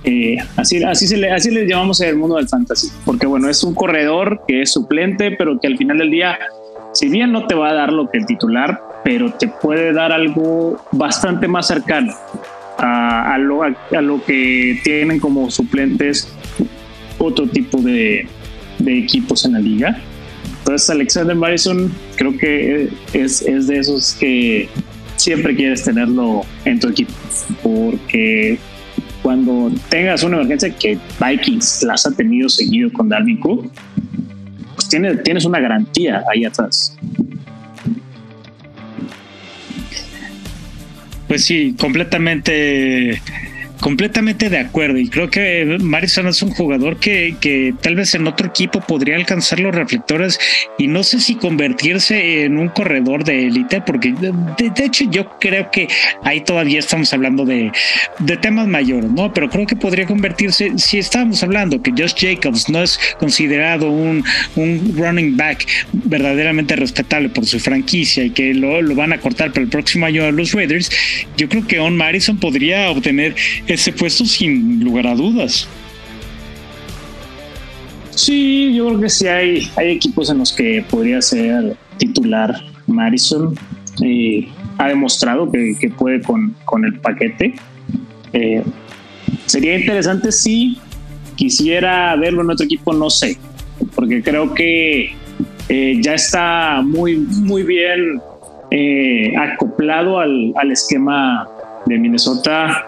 Eh, 0.03 0.37
así, 0.55 0.81
así, 0.83 1.07
se 1.07 1.17
le, 1.17 1.31
así 1.31 1.51
le 1.51 1.67
llamamos 1.67 1.99
el 1.99 2.15
mundo 2.15 2.37
del 2.37 2.47
fantasy, 2.47 2.89
porque 3.03 3.27
bueno, 3.27 3.49
es 3.49 3.63
un 3.63 3.73
corredor 3.73 4.41
que 4.47 4.61
es 4.61 4.71
suplente, 4.71 5.31
pero 5.31 5.59
que 5.59 5.67
al 5.67 5.77
final 5.77 5.97
del 5.97 6.11
día, 6.11 6.37
si 6.93 7.09
bien 7.09 7.31
no 7.31 7.47
te 7.47 7.55
va 7.55 7.71
a 7.71 7.73
dar 7.73 7.91
lo 7.91 8.09
que 8.09 8.19
el 8.19 8.25
titular, 8.25 8.81
pero 9.03 9.33
te 9.33 9.47
puede 9.47 9.91
dar 9.91 10.11
algo 10.11 10.81
bastante 10.91 11.47
más 11.47 11.67
cercano 11.67 12.13
a, 12.77 13.33
a, 13.33 13.37
lo, 13.37 13.63
a 13.63 14.01
lo, 14.01 14.23
que 14.23 14.79
tienen 14.83 15.19
como 15.19 15.49
suplentes 15.49 16.31
otro 17.17 17.47
tipo 17.47 17.79
de, 17.79 18.27
de 18.79 18.97
equipos 18.99 19.43
en 19.45 19.53
la 19.53 19.59
liga. 19.59 19.99
Entonces 20.59 20.89
Alexander 20.89 21.35
Madison 21.35 21.91
creo 22.15 22.37
que 22.37 22.89
es, 23.13 23.41
es 23.41 23.67
de 23.67 23.79
esos 23.79 24.13
que 24.19 24.69
siempre 25.15 25.55
quieres 25.55 25.83
tenerlo 25.83 26.45
en 26.65 26.79
tu 26.79 26.89
equipo, 26.89 27.13
porque 27.63 28.59
cuando 29.21 29.71
tengas 29.89 30.23
una 30.23 30.37
emergencia 30.37 30.69
que 30.69 30.97
Vikings 31.19 31.83
las 31.83 32.05
ha 32.05 32.11
tenido 32.11 32.49
seguido 32.49 32.91
con 32.93 33.09
Dalvin 33.09 33.39
Cook, 33.39 33.71
pues 34.75 34.89
tienes, 34.89 35.23
tienes 35.23 35.45
una 35.45 35.59
garantía 35.59 36.23
ahí 36.31 36.45
atrás. 36.45 36.95
Pues 41.27 41.43
sí, 41.43 41.75
completamente 41.77 43.21
completamente 43.79 44.49
de 44.49 44.59
acuerdo 44.59 44.97
y 44.97 45.09
creo 45.09 45.29
que 45.29 45.77
Marison 45.79 46.27
es 46.27 46.41
un 46.41 46.51
jugador 46.51 46.97
que, 46.97 47.35
que 47.39 47.73
tal 47.81 47.95
vez 47.95 48.13
en 48.15 48.27
otro 48.27 48.47
equipo 48.47 48.81
podría 48.81 49.15
alcanzar 49.15 49.59
los 49.59 49.73
reflectores 49.73 50.39
y 50.77 50.87
no 50.87 51.03
sé 51.03 51.19
si 51.19 51.35
convertirse 51.35 52.43
en 52.43 52.57
un 52.57 52.69
corredor 52.69 53.23
de 53.23 53.47
élite, 53.47 53.81
porque 53.81 54.13
de, 54.13 54.71
hecho 54.83 55.05
yo 55.09 55.29
creo 55.39 55.69
que 55.71 55.87
ahí 56.23 56.41
todavía 56.41 56.79
estamos 56.79 57.13
hablando 57.13 57.45
de, 57.45 57.71
de 58.19 58.37
temas 58.37 58.67
mayores, 58.67 59.11
¿no? 59.11 59.33
Pero 59.33 59.49
creo 59.49 59.65
que 59.65 59.75
podría 59.75 60.05
convertirse, 60.05 60.71
si 60.77 60.99
estábamos 60.99 61.41
hablando 61.43 61.81
que 61.81 61.91
Josh 61.91 62.13
Jacobs 62.17 62.69
no 62.69 62.81
es 62.81 62.99
considerado 63.19 63.89
un, 63.91 64.23
un 64.55 64.93
running 64.95 65.37
back 65.37 65.65
verdaderamente 65.93 66.75
respetable 66.75 67.29
por 67.29 67.45
su 67.45 67.59
franquicia 67.59 68.23
y 68.23 68.31
que 68.31 68.53
lo, 68.53 68.81
lo 68.81 68.95
van 68.95 69.13
a 69.13 69.19
cortar 69.19 69.51
para 69.51 69.63
el 69.63 69.69
próximo 69.69 70.05
año 70.05 70.25
a 70.25 70.31
los 70.31 70.53
Raiders, 70.53 70.89
yo 71.37 71.47
creo 71.49 71.65
que 71.67 71.79
On 71.79 71.95
Marison 71.95 72.37
podría 72.37 72.89
obtener 72.89 73.35
ese 73.67 73.91
puesto 73.91 74.25
sin 74.25 74.83
lugar 74.83 75.07
a 75.07 75.15
dudas. 75.15 75.67
Sí, 78.11 78.73
yo 78.75 78.87
creo 78.87 79.01
que 79.01 79.09
sí 79.09 79.27
hay, 79.27 79.69
hay 79.75 79.91
equipos 79.91 80.29
en 80.31 80.39
los 80.39 80.51
que 80.51 80.83
podría 80.89 81.21
ser 81.21 81.77
titular 81.97 82.55
Madison. 82.87 83.55
y 83.99 84.47
ha 84.79 84.87
demostrado 84.87 85.51
que, 85.51 85.91
puede 85.97 86.21
con, 86.21 86.55
con, 86.65 86.85
el 86.85 86.99
paquete. 86.99 87.53
Eh, 88.33 88.63
sería 89.45 89.77
interesante 89.77 90.31
si 90.31 90.77
quisiera 91.35 92.15
verlo 92.15 92.41
en 92.41 92.51
otro 92.51 92.65
equipo, 92.65 92.93
no 92.93 93.09
sé, 93.09 93.37
porque 93.95 94.21
creo 94.21 94.53
que 94.53 95.13
eh, 95.69 95.97
ya 96.01 96.13
está 96.13 96.81
muy, 96.83 97.17
muy 97.17 97.63
bien 97.63 98.19
eh, 98.71 99.33
acoplado 99.37 100.19
al, 100.19 100.53
al 100.55 100.71
esquema 100.71 101.47
de 101.87 101.97
Minnesota 101.97 102.83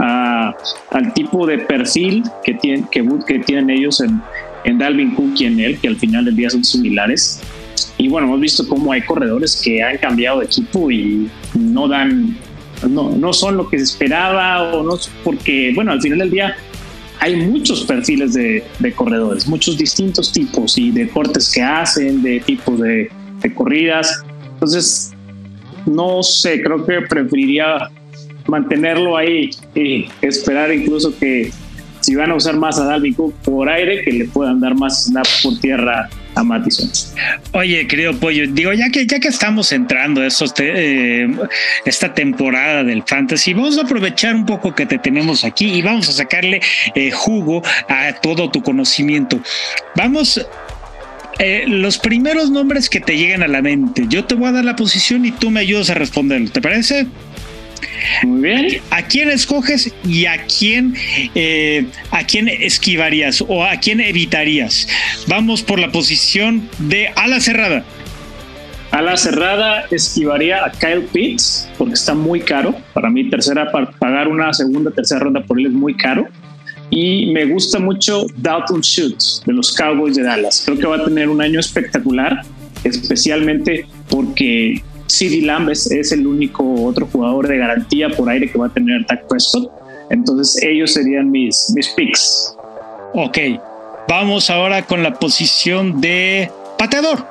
al 0.90 1.14
tipo 1.14 1.46
de 1.48 1.60
perfil 1.60 2.24
que, 2.44 2.54
tienen, 2.56 2.86
que, 2.92 3.08
que 3.28 3.40
tienen 3.40 3.70
ellos 3.70 4.02
en, 4.02 4.22
en 4.66 4.78
Dalvin 4.78 5.16
Cook 5.16 5.34
y 5.38 5.46
en 5.46 5.60
él, 5.60 5.80
que 5.80 5.88
al 5.88 5.96
final 5.96 6.26
del 6.26 6.36
día 6.36 6.50
son 6.50 6.64
similares. 6.64 7.42
Y 7.98 8.08
bueno, 8.10 8.28
hemos 8.28 8.42
visto 8.42 8.68
cómo 8.68 8.92
hay 8.92 9.02
corredores 9.02 9.62
que 9.64 9.82
han 9.84 9.98
cambiado 9.98 10.40
de 10.40 10.46
equipo 10.46 10.92
y 10.92 11.30
no 11.54 11.88
dan, 11.88 12.38
no, 12.90 13.12
no 13.12 13.34
son 13.34 13.58
lo 13.58 13.70
que 13.70 13.78
se 13.78 13.84
esperaba 13.86 14.74
o 14.74 14.84
no, 14.84 14.96
porque 15.24 15.72
bueno, 15.76 15.92
al 15.92 16.02
final 16.02 16.20
del 16.20 16.32
día 16.32 16.56
hay 17.20 17.36
muchos 17.36 17.84
perfiles 17.84 18.34
de, 18.34 18.64
de 18.80 18.92
corredores, 18.94 19.48
muchos 19.48 19.78
distintos 19.78 20.32
tipos 20.32 20.78
y 20.78 20.92
de 20.92 21.10
cortes 21.10 21.52
que 21.54 21.62
hacen, 21.62 22.22
de 22.22 22.40
tipos 22.40 22.80
de, 22.80 23.12
de 23.42 23.54
corridas. 23.54 24.24
Entonces, 24.54 25.14
no 25.86 26.24
sé, 26.24 26.62
creo 26.62 26.86
que 26.86 27.02
preferiría 27.02 27.90
mantenerlo 28.50 29.16
ahí 29.18 29.50
y 29.76 30.08
esperar 30.22 30.74
incluso 30.74 31.18
que 31.18 31.52
si 32.02 32.16
van 32.16 32.32
a 32.32 32.36
usar 32.36 32.56
más 32.56 32.80
a 32.80 32.86
Dalvin 32.86 33.14
Cook 33.14 33.34
por 33.44 33.70
aire, 33.70 34.04
que 34.04 34.12
le 34.12 34.26
puedan 34.26 34.60
dar 34.60 34.76
más 34.76 35.06
snaps 35.06 35.42
por 35.44 35.60
tierra 35.60 36.10
a 36.36 36.44
Mattison. 36.44 36.90
Oye, 37.52 37.86
querido 37.88 38.14
Pollo, 38.14 38.46
digo, 38.48 38.72
ya 38.74 38.90
que, 38.90 39.06
ya 39.06 39.20
que 39.20 39.28
estamos 39.28 39.72
entrando 39.72 40.24
esos 40.24 40.54
eh, 40.60 41.28
esta 41.86 42.14
temporada 42.14 42.84
del 42.84 43.04
fantasy, 43.04 43.54
vamos 43.54 43.78
a 43.78 43.82
aprovechar 43.82 44.36
un 44.36 44.46
poco 44.46 44.74
que 44.74 44.86
te 44.86 44.98
tenemos 44.98 45.44
aquí 45.44 45.74
y 45.74 45.82
vamos 45.82 46.10
a 46.10 46.14
sacarle 46.14 46.62
eh, 46.96 47.12
jugo 47.12 47.62
a 47.90 48.14
todo 48.14 48.50
tu 48.50 48.64
conocimiento. 48.64 49.40
Vamos 49.96 50.46
eh, 51.40 51.66
los 51.68 51.98
primeros 51.98 52.52
nombres 52.52 52.90
que 52.90 53.00
te 53.00 53.18
lleguen 53.18 53.44
a 53.44 53.48
la 53.48 53.62
mente. 53.62 54.06
Yo 54.08 54.26
te 54.26 54.36
voy 54.36 54.50
a 54.50 54.52
dar 54.54 54.66
la 54.66 54.76
posición 54.76 55.26
y 55.26 55.32
tú 55.32 55.52
me 55.52 55.60
ayudas 55.60 55.90
a 55.90 55.94
responderlo. 55.94 56.50
¿Te 56.50 56.62
parece? 56.62 57.08
Muy 58.24 58.42
bien. 58.42 58.82
¿A 58.92 59.04
quién 59.04 59.30
escoges 59.30 59.94
y 60.06 60.26
a 60.26 60.46
quién, 60.46 60.96
eh, 61.36 61.86
a 62.12 62.26
quién 62.26 62.48
esquivarías 62.48 63.44
o 63.48 63.64
a 63.64 63.78
quién 63.78 64.00
evitarías? 64.00 64.88
Vamos 65.28 65.62
por 65.62 65.80
la 65.80 65.92
posición 65.92 66.70
de 66.80 67.10
ala 67.16 67.40
cerrada. 67.40 67.84
Ala 68.92 69.18
cerrada 69.18 69.86
esquivaría 69.92 70.66
a 70.66 70.72
Kyle 70.72 71.08
Pitts 71.14 71.70
porque 71.78 71.94
está 71.94 72.16
muy 72.16 72.42
caro. 72.42 72.76
Para 72.94 73.10
mí, 73.10 73.30
tercera, 73.30 73.72
pagar 74.00 74.28
una 74.28 74.52
segunda, 74.54 74.90
tercera 74.92 75.20
ronda 75.20 75.42
por 75.44 75.60
él 75.60 75.68
es 75.68 75.72
muy 75.72 75.96
caro. 75.96 76.28
Y 76.90 77.28
me 77.28 77.46
gusta 77.46 77.78
mucho 77.78 78.26
Dalton 78.38 78.82
Schultz 78.82 79.44
de 79.46 79.54
los 79.54 79.72
Cowboys 79.74 80.16
de 80.16 80.24
Dallas. 80.24 80.64
Creo 80.66 80.80
que 80.80 80.88
va 80.88 80.96
a 80.96 81.06
tener 81.06 81.30
un 81.30 81.40
año 81.40 81.60
espectacular, 81.60 82.42
especialmente 82.84 83.86
porque 84.10 84.82
CD 85.10 85.42
Lamb 85.42 85.70
es, 85.70 86.12
el 86.12 86.28
único 86.28 86.64
otro 86.84 87.08
jugador 87.08 87.48
de 87.48 87.58
garantía 87.58 88.10
por 88.10 88.30
aire 88.30 88.50
que 88.50 88.58
va 88.58 88.68
a 88.68 88.70
tener 88.70 89.06
Dak 89.08 89.28
Prescott. 89.28 89.72
Entonces 90.10 90.62
ellos 90.64 90.94
serían 90.94 91.30
mis, 91.32 91.72
mis 91.76 91.90
picks. 91.90 92.56
Ok, 93.14 93.38
vamos 94.08 94.50
ahora 94.50 94.86
con 94.86 95.02
la 95.02 95.14
posición 95.14 96.00
de 96.00 96.52
pateador. 96.78 97.26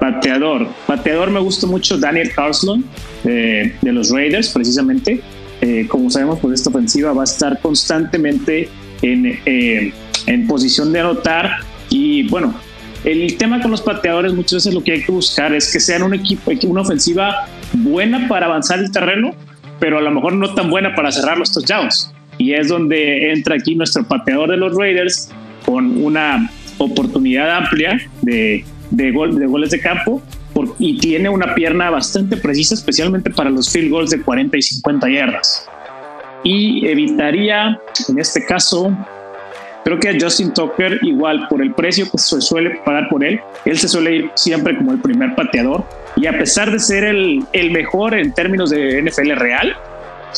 Pateador. 0.00 0.68
Pateador 0.86 1.30
me 1.30 1.40
gusta 1.40 1.66
mucho 1.66 1.98
Daniel 1.98 2.32
Carlson 2.34 2.84
de, 3.24 3.72
los 3.82 4.10
Raiders, 4.10 4.48
precisamente. 4.50 5.20
Eh, 5.60 5.86
como 5.88 6.10
sabemos, 6.10 6.38
pues 6.40 6.54
esta 6.54 6.70
ofensiva 6.70 7.12
va 7.12 7.22
a 7.22 7.24
estar 7.24 7.58
constantemente 7.60 8.68
en, 9.02 9.38
eh, 9.44 9.92
en 10.26 10.46
posición 10.46 10.92
de 10.92 11.00
anotar. 11.00 11.58
Y 11.90 12.28
bueno, 12.28 12.54
el 13.04 13.36
tema 13.36 13.60
con 13.60 13.70
los 13.70 13.82
pateadores 13.82 14.32
muchas 14.32 14.54
veces 14.54 14.74
lo 14.74 14.82
que 14.82 14.92
hay 14.92 15.02
que 15.02 15.12
buscar 15.12 15.54
es 15.54 15.72
que 15.72 15.80
sean 15.80 16.02
un 16.02 16.14
equipo, 16.14 16.50
una 16.64 16.80
ofensiva 16.80 17.46
buena 17.72 18.28
para 18.28 18.46
avanzar 18.46 18.80
el 18.80 18.90
terreno, 18.90 19.34
pero 19.78 19.98
a 19.98 20.00
lo 20.00 20.10
mejor 20.10 20.32
no 20.34 20.54
tan 20.54 20.70
buena 20.70 20.94
para 20.94 21.12
cerrar 21.12 21.38
los 21.38 21.52
touchdowns. 21.52 22.12
Y 22.38 22.52
es 22.52 22.68
donde 22.68 23.32
entra 23.32 23.56
aquí 23.56 23.74
nuestro 23.74 24.06
pateador 24.06 24.50
de 24.50 24.56
los 24.56 24.76
Raiders 24.76 25.30
con 25.64 26.02
una 26.02 26.50
oportunidad 26.78 27.50
amplia 27.56 28.00
de, 28.22 28.64
de, 28.90 29.10
gol, 29.10 29.38
de 29.38 29.46
goles 29.46 29.70
de 29.70 29.80
campo 29.80 30.22
y 30.78 30.98
tiene 30.98 31.28
una 31.28 31.54
pierna 31.54 31.90
bastante 31.90 32.36
precisa, 32.36 32.74
especialmente 32.74 33.30
para 33.30 33.50
los 33.50 33.70
field 33.70 33.90
goals 33.90 34.10
de 34.10 34.20
40 34.20 34.56
y 34.56 34.62
50 34.62 35.08
yardas. 35.08 35.68
Y 36.44 36.86
evitaría, 36.86 37.78
en 38.08 38.18
este 38.18 38.44
caso, 38.44 38.96
Creo 39.88 39.98
que 39.98 40.20
Justin 40.20 40.52
Tucker, 40.52 40.98
igual 41.00 41.48
por 41.48 41.62
el 41.62 41.72
precio 41.72 42.10
que 42.10 42.18
se 42.18 42.42
suele 42.42 42.78
pagar 42.84 43.08
por 43.08 43.24
él, 43.24 43.40
él 43.64 43.78
se 43.78 43.88
suele 43.88 44.16
ir 44.16 44.30
siempre 44.34 44.76
como 44.76 44.92
el 44.92 44.98
primer 44.98 45.34
pateador. 45.34 45.82
Y 46.14 46.26
a 46.26 46.38
pesar 46.38 46.70
de 46.70 46.78
ser 46.78 47.04
el, 47.04 47.42
el 47.54 47.70
mejor 47.70 48.12
en 48.12 48.34
términos 48.34 48.68
de 48.68 49.00
NFL 49.00 49.30
real, 49.36 49.74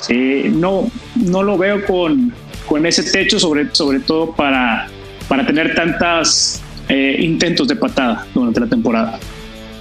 eh, 0.08 0.48
no, 0.54 0.88
no 1.16 1.42
lo 1.42 1.58
veo 1.58 1.84
con, 1.84 2.32
con 2.64 2.86
ese 2.86 3.02
techo, 3.02 3.40
sobre, 3.40 3.74
sobre 3.74 3.98
todo 3.98 4.36
para, 4.36 4.86
para 5.26 5.44
tener 5.44 5.74
tantos 5.74 6.62
eh, 6.88 7.16
intentos 7.18 7.66
de 7.66 7.74
patada 7.74 8.24
durante 8.32 8.60
la 8.60 8.68
temporada. 8.68 9.18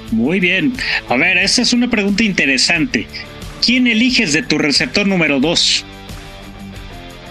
Muy 0.09 0.39
bien. 0.39 0.73
A 1.09 1.15
ver, 1.15 1.37
esta 1.37 1.61
es 1.61 1.73
una 1.73 1.87
pregunta 1.87 2.23
interesante. 2.23 3.05
¿Quién 3.63 3.85
eliges 3.85 4.33
de 4.33 4.41
tu 4.41 4.57
receptor 4.57 5.05
número 5.05 5.39
2? 5.39 5.85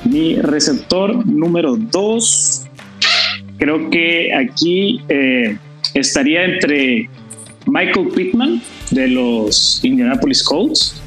Mi 0.05 0.37
receptor 0.37 1.27
número 1.27 1.77
dos, 1.77 2.67
creo 3.59 3.91
que 3.91 4.35
aquí 4.35 5.01
eh, 5.09 5.57
estaría 5.95 6.45
entre 6.45 7.11
Michael 7.67 8.09
Pittman 8.15 8.63
de 8.91 9.09
los 9.09 9.81
Indianapolis 9.83 10.43
Colts 10.43 11.01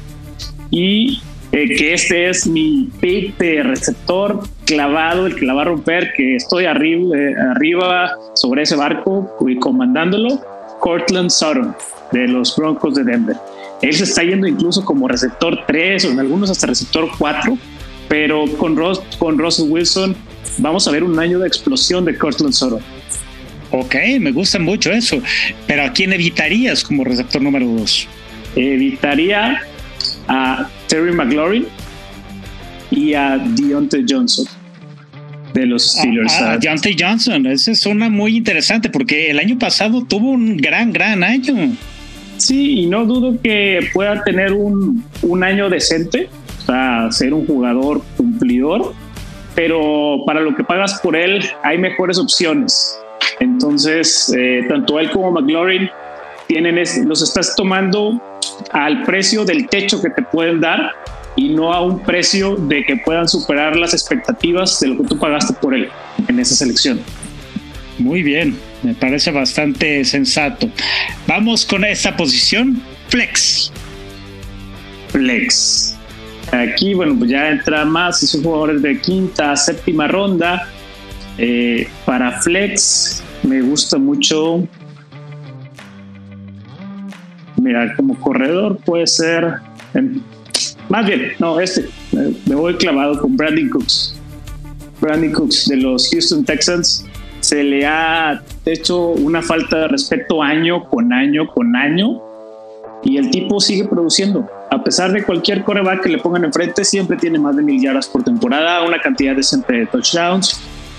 y 0.70 1.20
eh, 1.52 1.74
que 1.76 1.94
este 1.94 2.30
es 2.30 2.46
mi 2.46 2.88
pick 3.00 3.36
de 3.36 3.62
receptor 3.62 4.40
clavado, 4.64 5.26
el 5.26 5.36
que 5.36 5.44
la 5.44 5.52
va 5.54 5.62
a 5.62 5.64
romper, 5.66 6.12
que 6.16 6.36
estoy 6.36 6.64
arriba, 6.64 7.16
eh, 7.16 7.34
arriba 7.50 8.12
sobre 8.34 8.62
ese 8.62 8.76
barco 8.76 9.36
y 9.46 9.56
comandándolo, 9.56 10.40
Cortland 10.80 11.30
Sutton 11.30 11.76
de 12.12 12.28
los 12.28 12.56
Broncos 12.56 12.94
de 12.94 13.04
Denver. 13.04 13.36
Él 13.82 13.92
se 13.92 14.04
está 14.04 14.22
yendo 14.22 14.46
incluso 14.46 14.84
como 14.84 15.08
receptor 15.08 15.58
3 15.66 16.04
o 16.06 16.10
en 16.12 16.20
algunos 16.20 16.50
hasta 16.50 16.68
receptor 16.68 17.08
4 17.18 17.58
pero 18.12 18.44
con, 18.58 18.76
Ross, 18.76 19.00
con 19.18 19.38
Russell 19.38 19.70
Wilson 19.70 20.14
vamos 20.58 20.86
a 20.86 20.90
ver 20.90 21.02
un 21.02 21.18
año 21.18 21.38
de 21.38 21.48
explosión 21.48 22.04
de 22.04 22.14
Cortland 22.14 22.52
Sutton. 22.52 22.82
Ok, 23.70 23.94
me 24.20 24.32
gusta 24.32 24.58
mucho 24.58 24.92
eso. 24.92 25.22
Pero 25.66 25.84
¿a 25.84 25.92
quién 25.94 26.12
evitarías 26.12 26.84
como 26.84 27.04
receptor 27.04 27.40
número 27.40 27.66
dos? 27.66 28.06
Evitaría 28.54 29.62
a 30.28 30.68
Terry 30.88 31.14
McLaurin 31.14 31.66
y 32.90 33.14
a 33.14 33.38
Deontay 33.38 34.04
Johnson 34.06 34.44
de 35.54 35.64
los 35.64 35.92
Steelers. 35.92 36.34
A, 36.34 36.58
Deontay 36.58 36.94
Johnson, 36.98 37.46
esa 37.46 37.70
es 37.70 37.86
una 37.86 38.10
muy 38.10 38.36
interesante 38.36 38.90
porque 38.90 39.30
el 39.30 39.38
año 39.38 39.58
pasado 39.58 40.04
tuvo 40.04 40.32
un 40.32 40.58
gran, 40.58 40.92
gran 40.92 41.24
año. 41.24 41.74
Sí, 42.36 42.80
y 42.80 42.86
no 42.88 43.06
dudo 43.06 43.40
que 43.40 43.88
pueda 43.94 44.22
tener 44.22 44.52
un, 44.52 45.02
un 45.22 45.44
año 45.44 45.70
decente 45.70 46.28
sea, 46.66 47.08
ser 47.10 47.34
un 47.34 47.46
jugador 47.46 48.02
cumplidor, 48.16 48.94
pero 49.54 50.22
para 50.26 50.40
lo 50.40 50.54
que 50.54 50.64
pagas 50.64 51.00
por 51.00 51.16
él 51.16 51.44
hay 51.62 51.78
mejores 51.78 52.18
opciones. 52.18 52.98
Entonces, 53.40 54.32
eh, 54.36 54.64
tanto 54.68 54.98
él 54.98 55.10
como 55.10 55.32
McLaurin 55.32 55.90
tienen 56.46 56.76
los 57.06 57.22
estás 57.22 57.54
tomando 57.56 58.20
al 58.72 59.02
precio 59.04 59.44
del 59.44 59.68
techo 59.68 60.00
que 60.02 60.10
te 60.10 60.22
pueden 60.22 60.60
dar 60.60 60.92
y 61.36 61.48
no 61.48 61.72
a 61.72 61.82
un 61.82 62.00
precio 62.00 62.56
de 62.56 62.84
que 62.84 62.96
puedan 62.96 63.28
superar 63.28 63.76
las 63.76 63.94
expectativas 63.94 64.80
de 64.80 64.88
lo 64.88 64.98
que 64.98 65.08
tú 65.08 65.18
pagaste 65.18 65.54
por 65.54 65.74
él 65.74 65.88
en 66.28 66.38
esa 66.38 66.54
selección. 66.54 67.00
Muy 67.98 68.22
bien, 68.22 68.58
me 68.82 68.94
parece 68.94 69.30
bastante 69.30 70.04
sensato. 70.04 70.68
Vamos 71.26 71.64
con 71.64 71.84
esta 71.84 72.16
posición, 72.16 72.82
flex. 73.08 73.72
Flex. 75.08 75.96
Aquí, 76.52 76.92
bueno, 76.92 77.16
pues 77.18 77.30
ya 77.30 77.48
entra 77.48 77.84
más 77.84 78.22
esos 78.22 78.42
jugadores 78.42 78.82
de 78.82 79.00
quinta, 79.00 79.56
séptima 79.56 80.06
ronda. 80.06 80.68
Eh, 81.38 81.88
para 82.04 82.40
flex 82.42 83.22
me 83.42 83.62
gusta 83.62 83.96
mucho. 83.98 84.68
Mira, 87.56 87.94
como 87.96 88.18
corredor 88.20 88.76
puede 88.84 89.06
ser. 89.06 89.54
más 90.88 91.06
bien, 91.06 91.32
no, 91.38 91.58
este. 91.58 91.88
Me 92.46 92.54
voy 92.54 92.74
clavado 92.74 93.18
con 93.18 93.36
Brandon 93.36 93.70
Cooks. 93.70 94.14
Brandon 95.00 95.32
Cooks 95.32 95.68
de 95.68 95.76
los 95.76 96.10
Houston 96.10 96.44
Texans 96.44 97.06
se 97.40 97.64
le 97.64 97.86
ha 97.86 98.42
hecho 98.66 99.08
una 99.08 99.42
falta 99.42 99.80
de 99.80 99.88
respeto 99.88 100.42
año 100.42 100.84
con 100.84 101.12
año 101.12 101.48
con 101.48 101.74
año 101.74 102.22
y 103.02 103.16
el 103.16 103.30
tipo 103.30 103.58
sigue 103.58 103.84
produciendo. 103.84 104.48
A 104.72 104.82
pesar 104.82 105.12
de 105.12 105.22
cualquier 105.22 105.64
coreback 105.64 106.04
que 106.04 106.08
le 106.08 106.16
pongan 106.16 106.44
enfrente, 106.44 106.82
siempre 106.82 107.18
tiene 107.18 107.38
más 107.38 107.54
de 107.54 107.62
mil 107.62 107.78
yardas 107.78 108.08
por 108.08 108.24
temporada, 108.24 108.82
una 108.82 108.98
cantidad 108.98 109.36
decente 109.36 109.70
de 109.74 109.84
touchdowns. 109.84 110.58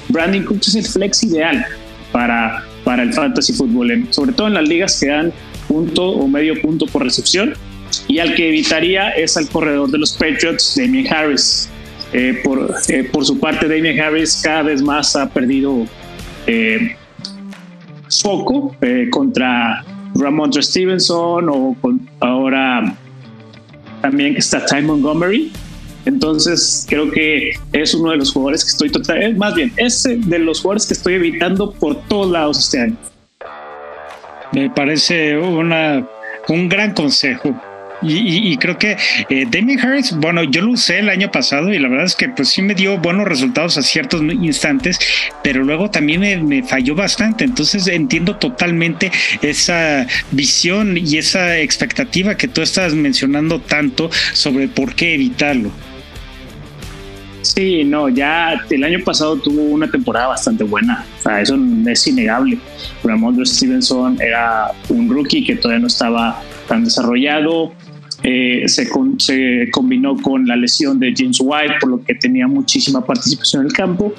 Brandon 0.10 0.46
Cooks 0.46 0.68
es 0.68 0.76
el 0.76 0.86
flex 0.86 1.24
ideal 1.24 1.66
para, 2.12 2.64
para 2.84 3.02
el 3.02 3.12
fantasy 3.12 3.52
fútbol, 3.52 4.06
sobre 4.12 4.34
todo 4.34 4.46
en 4.46 4.54
las 4.54 4.70
ligas 4.70 5.00
que 5.00 5.08
dan 5.08 5.34
punto 5.68 6.08
o 6.08 6.28
medio 6.28 6.62
punto 6.62 6.86
por 6.86 7.04
recepción. 7.04 7.56
Y 8.08 8.20
al 8.20 8.36
que 8.36 8.50
evitaría 8.50 9.10
es 9.10 9.38
al 9.38 9.50
corredor 9.50 9.90
de 9.90 9.98
los 9.98 10.14
Patriots, 10.14 10.76
Damien 10.78 11.12
Harris. 11.12 11.68
Eh, 12.14 12.42
por, 12.44 12.76
eh, 12.90 13.10
por 13.12 13.26
su 13.26 13.40
parte, 13.40 13.68
Damien 13.68 14.00
Harris 14.00 14.40
cada 14.44 14.62
vez 14.62 14.84
más 14.84 15.16
ha 15.16 15.28
perdido 15.28 15.88
eh, 16.46 16.96
foco 18.22 18.76
eh, 18.82 19.08
contra 19.10 19.84
Ramondre 20.14 20.62
Stevenson 20.62 21.50
o 21.50 21.76
ahora 22.20 22.98
también 24.04 24.36
está 24.36 24.66
Ty 24.66 24.82
Montgomery. 24.82 25.50
Entonces 26.06 26.86
creo 26.90 27.10
que 27.10 27.54
es 27.72 27.94
uno 27.94 28.12
de 28.12 28.18
los 28.18 28.34
jugadores 28.34 28.66
que 28.66 28.72
estoy 28.72 28.90
total, 28.90 29.24
eh, 29.24 29.34
más 29.34 29.56
bien, 29.56 29.72
es 29.78 30.04
de 30.04 30.40
los 30.40 30.60
jugadores 30.60 30.86
que 30.86 30.94
estoy 30.94 31.14
evitando 31.14 31.72
por 31.72 31.96
todos 32.10 32.30
lados 32.30 32.60
este 32.60 32.82
año. 32.82 32.98
Me 34.52 34.70
parece 34.70 35.38
una, 35.38 36.06
un 36.50 36.68
gran 36.68 36.94
consejo. 36.94 37.56
Y, 38.04 38.58
creo 38.58 38.78
que 38.78 38.98
eh, 39.30 39.48
Harris, 39.82 40.16
bueno, 40.16 40.44
yo 40.44 40.62
lo 40.62 40.72
usé 40.72 41.00
el 41.00 41.10
año 41.10 41.32
pasado 41.32 41.74
y 41.74 41.80
la 41.80 41.88
verdad 41.88 42.06
es 42.06 42.16
que 42.16 42.30
pues 42.30 42.50
sí 42.50 42.62
me 42.62 42.76
dio 42.76 42.98
buenos 42.98 43.28
resultados 43.28 43.78
a 43.78 43.82
ciertos 43.82 44.22
instantes, 44.22 45.00
pero 45.44 45.64
luego 45.64 45.90
también 45.90 46.48
me, 46.48 46.64
falló 46.64 46.96
bastante. 46.96 47.44
Entonces 47.44 47.88
entiendo 47.88 48.36
totalmente 48.38 49.12
esa 49.42 50.08
visión 50.32 50.98
y 50.98 51.18
esa 51.18 51.58
expectativa 51.60 52.36
que 52.36 52.48
tú 52.48 52.62
estás 52.62 52.94
mencionando 52.94 53.60
tanto 53.60 54.10
sobre 54.34 54.68
por 54.68 54.96
qué 54.96 55.16
evitarlo. 55.16 55.72
Sí, 57.44 57.84
no, 57.84 58.08
ya 58.08 58.54
el 58.70 58.84
año 58.84 59.00
pasado 59.04 59.36
tuvo 59.36 59.62
una 59.64 59.90
temporada 59.90 60.28
bastante 60.28 60.64
buena. 60.64 61.06
O 61.20 61.22
sea, 61.22 61.42
eso 61.42 61.58
es 61.88 62.08
innegable. 62.08 62.58
Ramondre 63.04 63.46
Stevenson 63.46 64.20
era 64.22 64.72
un 64.90 65.10
rookie 65.10 65.44
que 65.44 65.58
todavía 65.58 65.82
no 65.82 65.88
estaba 65.88 66.42
tan 66.68 66.86
desarrollado. 66.86 67.74
Eh, 68.24 68.64
se, 68.68 68.90
combinó 69.70 70.16
con 70.16 70.48
la 70.48 70.56
lesión 70.56 71.00
de 71.00 71.14
James 71.16 71.40
White, 71.42 71.76
por 71.82 71.90
lo 71.90 72.04
que 72.04 72.16
tenía 72.16 72.48
muchísima 72.48 73.06
participación 73.06 73.64
en 73.64 73.68
el 73.68 73.74
campo. 73.74 74.14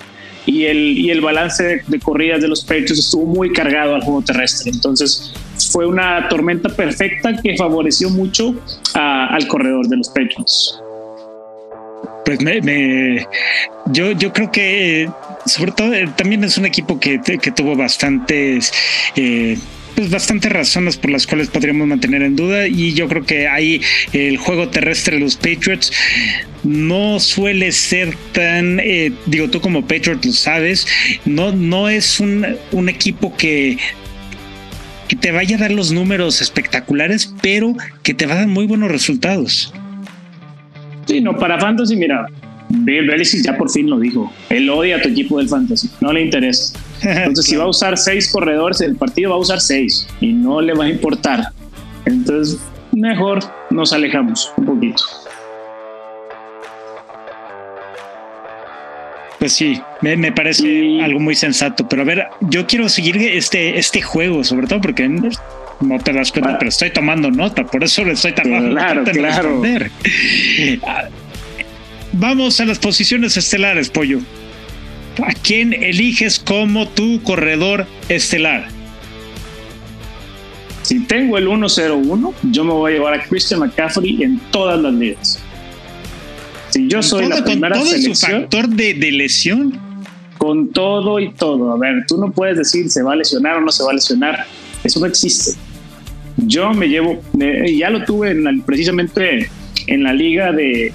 Y 0.47 0.65
el, 0.65 1.21
balance 1.23 1.83
de, 1.87 1.99
corridas 2.01 2.43
de 2.43 2.49
los 2.49 2.63
Patriots 2.63 2.99
estuvo 2.99 3.25
muy 3.25 3.51
cargado 3.53 3.95
al 3.95 4.03
juego 4.03 4.21
terrestre. 4.21 4.71
Entonces 4.73 5.33
fue 5.73 5.87
una 5.87 6.29
tormenta 6.29 6.69
perfecta 6.69 7.35
que 7.41 7.57
favoreció 7.57 8.11
mucho 8.11 8.55
al 8.93 9.49
corredor 9.49 9.89
de 9.89 9.97
los 9.97 10.09
Patriots. 10.09 10.81
Pues 12.27 12.41
me, 12.41 13.27
yo, 13.87 14.13
yo 14.13 14.33
creo 14.33 14.51
que 14.51 15.09
sobre 15.47 15.73
todo 15.73 15.93
eh, 15.93 16.09
también 16.17 16.43
es 16.45 16.57
un 16.57 16.65
equipo 16.65 16.99
que, 16.99 17.21
que 17.21 17.51
tuvo 17.51 17.77
bastantes 17.77 18.73
eh, 19.17 19.59
pues 19.95 20.11
bastantes 20.11 20.53
razones 20.53 20.97
por 20.97 21.11
las 21.11 21.27
cuales 21.27 21.49
podríamos 21.49 21.87
mantener 21.87 22.23
en 22.23 22.37
duda 22.37 22.67
y 22.67 22.95
yo 22.95 23.09
creo 23.09 23.25
que 23.25 23.49
ahí 23.49 23.81
el 24.13 24.37
juego 24.37 24.69
terrestre 24.69 25.17
de 25.17 25.23
los 25.23 25.37
Patriots 25.37 25.93
no 26.63 27.21
suele 27.21 27.73
ser 27.73 28.17
tan, 28.33 28.81
eh, 28.81 29.13
digo 29.27 29.49
tú 29.51 29.61
como 29.61 29.87
Patriot 29.87 30.25
lo 30.25 30.33
sabes, 30.33 30.87
no, 31.25 31.53
no 31.53 31.89
es 31.89 32.21
un, 32.21 32.57
un 32.73 32.89
equipo 32.89 33.37
que 33.37 33.79
que 35.09 35.17
te 35.17 35.33
vaya 35.33 35.57
a 35.57 35.59
dar 35.59 35.71
los 35.71 35.93
números 35.93 36.41
espectaculares, 36.41 37.35
pero 37.43 37.75
que 38.03 38.15
te 38.15 38.27
va 38.27 38.35
a 38.35 38.39
dar 38.39 38.49
muy 38.49 38.67
buenos 38.67 38.91
resultados. 38.91 39.73
Sí, 41.07 41.21
no, 41.21 41.37
para 41.37 41.61
Fantasy, 41.61 41.97
mira, 41.97 42.27
Bill 42.79 43.07
Belichick 43.07 43.45
ya 43.45 43.57
por 43.57 43.71
fin 43.71 43.89
lo 43.89 43.99
dijo. 43.99 44.33
Él 44.51 44.69
odia 44.71 44.97
a 44.97 45.03
tu 45.03 45.09
equipo 45.09 45.39
del 45.39 45.49
Fantasy, 45.49 45.91
no 46.01 46.13
le 46.13 46.23
interesa. 46.23 46.79
Entonces, 47.03 47.45
si 47.47 47.57
va 47.57 47.65
a 47.65 47.69
usar 47.69 47.97
seis 47.97 48.31
corredores, 48.31 48.81
el 48.81 48.97
partido 48.97 49.31
va 49.31 49.37
a 49.37 49.41
usar 49.41 49.61
seis 49.61 50.07
y 50.21 50.33
no 50.33 50.61
le 50.61 50.75
va 50.75 50.85
a 50.85 50.89
importar. 50.89 51.49
Entonces, 52.05 52.61
mejor 52.93 53.41
nos 53.71 53.93
alejamos 53.93 54.53
un 54.57 54.67
poquito. 54.67 55.03
Pues 59.39 59.53
sí, 59.53 59.79
me, 60.01 60.33
parece 60.33 61.03
algo 61.03 61.21
muy 61.21 61.35
sensato. 61.35 61.87
Pero 61.87 62.03
a 62.03 62.05
ver, 62.07 62.27
yo 62.41 62.67
quiero 62.67 62.89
seguir 62.89 63.17
este, 63.19 63.79
este 63.79 64.01
juego, 64.01 64.43
sobre 64.43 64.67
todo 64.67 64.81
porque 64.81 65.07
no 65.09 65.99
te 65.99 66.13
das 66.13 66.33
cuenta, 66.33 66.53
ah. 66.53 66.57
pero 66.59 66.71
estoy 66.71 66.91
tomando 66.91 67.31
nota, 67.31 67.65
por 67.65 67.85
eso 67.85 68.05
le 68.05 68.13
estoy 68.13 68.33
tomando 68.33 68.71
claro, 68.71 69.05
claro. 69.13 69.63
Vamos 72.17 72.61
a 72.61 72.65
las 72.65 72.79
posiciones 72.79 73.37
estelares, 73.37 73.91
Pollo. 73.91 74.21
¿A 75.23 75.33
quién 75.33 75.73
eliges 75.73 76.39
como 76.39 76.89
tu 76.89 77.21
corredor 77.23 77.87
estelar? 78.09 78.69
Si 80.83 81.01
tengo 81.01 81.39
el 81.39 81.49
1-0-1, 81.49 82.33
yo 82.53 82.65
me 82.65 82.73
voy 82.73 82.93
a 82.93 82.95
llevar 82.97 83.15
a 83.15 83.25
Christian 83.25 83.61
McCaffrey 83.61 84.23
en 84.23 84.39
todas 84.53 84.81
las 84.81 84.95
ligas. 84.95 85.41
Si 86.71 86.87
yo 86.89 87.03
soy 87.03 87.27
la 87.27 87.43
primera 87.43 87.77
con 87.77 87.85
todo 87.89 87.99
su 87.99 88.15
factor 88.15 88.69
de, 88.69 88.95
de, 88.95 89.13
lesión. 89.13 89.81
Con 90.39 90.69
todo 90.71 91.19
y 91.19 91.33
todo. 91.33 91.73
A 91.73 91.79
ver, 91.79 92.05
tú 92.07 92.17
no 92.19 92.31
puedes 92.31 92.57
decir 92.59 92.91
se 92.91 93.03
va 93.03 93.15
a 93.15 93.17
lesionar 93.17 93.57
o 93.57 93.61
no 93.61 93.73
se 93.73 93.83
va 93.83 93.91
a 93.91 93.95
lesionar. 93.95 94.47
Eso 94.85 95.01
no 95.01 95.07
existe. 95.07 95.59
Yo 96.37 96.73
me 96.73 96.89
llevo, 96.89 97.21
ya 97.77 97.91
lo 97.91 98.05
tuve 98.05 98.37
precisamente 98.67 99.51
en 99.87 100.03
la 100.03 100.13
liga 100.13 100.53
de, 100.53 100.93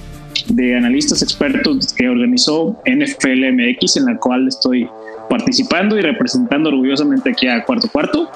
de 0.48 0.76
analistas 0.76 1.22
expertos 1.22 1.94
que 1.94 2.08
organizó 2.10 2.82
NFL 2.86 3.52
MX, 3.54 3.98
en 3.98 4.06
la 4.06 4.18
cual 4.18 4.48
estoy 4.48 4.88
participando 5.30 5.98
y 5.98 6.02
representando 6.02 6.70
orgullosamente 6.70 7.32
aquí 7.32 7.48
a 7.48 7.64
Cuarto 7.64 7.88
Cuarto. 7.90 8.30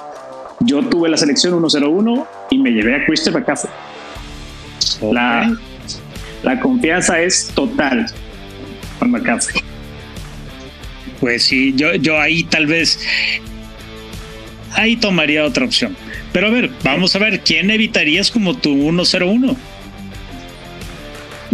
Yo 0.60 0.82
tuve 0.82 1.08
la 1.08 1.16
selección 1.16 1.58
101 1.58 2.26
y 2.50 2.58
me 2.58 2.70
llevé 2.70 2.94
a 2.94 3.04
Christopher 3.04 3.40
McCaffrey. 3.40 3.72
La, 5.12 5.56
la 6.42 6.60
confianza 6.60 7.20
es 7.20 7.50
total 7.54 8.06
con 8.98 9.10
McCaffrey. 9.10 9.62
Pues 11.20 11.42
sí, 11.42 11.72
yo, 11.74 11.94
yo 11.94 12.20
ahí 12.20 12.44
tal 12.44 12.66
vez 12.66 12.98
ahí 14.74 14.96
tomaría 14.96 15.44
otra 15.44 15.64
opción. 15.64 15.96
Pero 16.32 16.48
a 16.48 16.50
ver, 16.50 16.70
vamos 16.82 17.14
a 17.14 17.18
ver, 17.18 17.40
¿quién 17.40 17.70
evitarías 17.70 18.30
como 18.30 18.56
tu 18.56 18.74
101? 18.74 19.56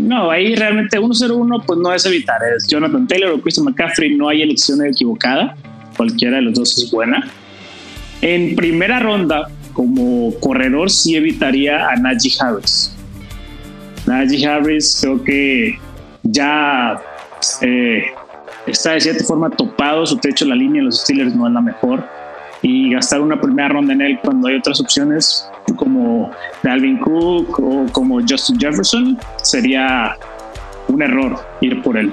No, 0.01 0.31
ahí 0.31 0.55
realmente 0.55 0.99
1-0-1 0.99 1.65
pues 1.67 1.79
no 1.79 1.93
es 1.93 2.05
evitar, 2.07 2.41
es 2.57 2.67
Jonathan 2.67 3.07
Taylor 3.07 3.33
o 3.33 3.41
Christian 3.41 3.67
McCaffrey, 3.67 4.17
no 4.17 4.29
hay 4.29 4.43
elección 4.43 4.85
equivocada, 4.85 5.57
cualquiera 5.97 6.37
de 6.37 6.43
los 6.43 6.55
dos 6.55 6.79
es 6.79 6.91
buena. 6.91 7.29
En 8.23 8.55
primera 8.57 9.01
ronda, 9.01 9.49
como 9.73 10.35
corredor, 10.41 10.91
sí 10.91 11.17
evitaría 11.17 11.89
a 11.89 11.97
Najee 11.97 12.33
Harris. 12.41 12.95
Najee 14.07 14.47
Harris 14.47 14.99
creo 15.01 15.23
que 15.23 15.79
ya 16.23 17.01
eh, 17.63 18.05
está 18.67 18.93
de 18.93 19.01
cierta 19.01 19.25
forma 19.25 19.51
topado 19.51 20.07
su 20.07 20.17
techo, 20.17 20.45
la 20.45 20.55
línea 20.55 20.81
de 20.81 20.87
los 20.87 21.01
Steelers 21.01 21.35
no 21.35 21.47
es 21.47 21.53
la 21.53 21.61
mejor 21.61 22.05
y 22.63 22.93
gastar 22.93 23.21
una 23.21 23.41
primera 23.41 23.69
ronda 23.69 23.93
en 23.93 24.03
él 24.03 24.19
cuando 24.23 24.49
hay 24.49 24.57
otras 24.57 24.81
opciones 24.81 25.49
como 25.77 26.31
Dalvin 26.63 26.99
Cook 26.99 27.59
o 27.61 27.87
como 27.93 28.21
Justin 28.21 28.59
Jefferson 28.59 29.19
sería 29.43 30.17
un 30.89 31.03
error 31.03 31.39
ir 31.61 31.81
por 31.83 31.97
él. 31.97 32.13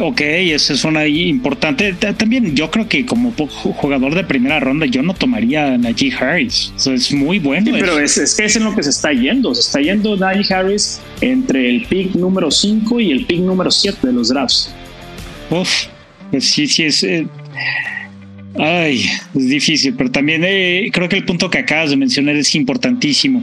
Ok, 0.00 0.20
esa 0.22 0.72
es 0.72 0.84
una 0.84 1.06
importante. 1.06 1.92
También 1.92 2.56
yo 2.56 2.70
creo 2.70 2.88
que 2.88 3.04
como 3.04 3.32
jugador 3.32 4.14
de 4.14 4.24
primera 4.24 4.58
ronda 4.58 4.86
yo 4.86 5.02
no 5.02 5.12
tomaría 5.12 5.74
a 5.74 5.78
Najee 5.78 6.14
Harris. 6.14 6.72
es 6.86 7.12
muy 7.12 7.38
bueno. 7.38 7.66
Sí, 7.66 7.72
pero 7.78 7.98
es, 7.98 8.16
es, 8.16 8.34
que 8.34 8.46
es 8.46 8.56
en 8.56 8.64
lo 8.64 8.74
que 8.74 8.82
se 8.82 8.90
está 8.90 9.12
yendo. 9.12 9.54
Se 9.54 9.60
está 9.60 9.80
yendo 9.80 10.16
Najee 10.16 10.54
Harris 10.54 11.00
entre 11.20 11.68
el 11.68 11.84
pick 11.84 12.14
número 12.14 12.50
5 12.50 13.00
y 13.00 13.12
el 13.12 13.26
pick 13.26 13.40
número 13.40 13.70
7 13.70 14.06
de 14.06 14.12
los 14.14 14.28
drafts. 14.28 14.74
Uf, 15.50 15.86
pues 16.30 16.50
sí, 16.50 16.66
sí 16.66 16.84
es... 16.84 17.02
Eh, 17.04 17.26
Ay, 18.58 19.06
es 19.34 19.48
difícil, 19.48 19.94
pero 19.94 20.10
también 20.10 20.42
eh, 20.44 20.90
creo 20.92 21.08
que 21.08 21.16
el 21.16 21.24
punto 21.24 21.48
que 21.48 21.58
acabas 21.58 21.90
de 21.90 21.96
mencionar 21.96 22.36
es 22.36 22.54
importantísimo. 22.54 23.42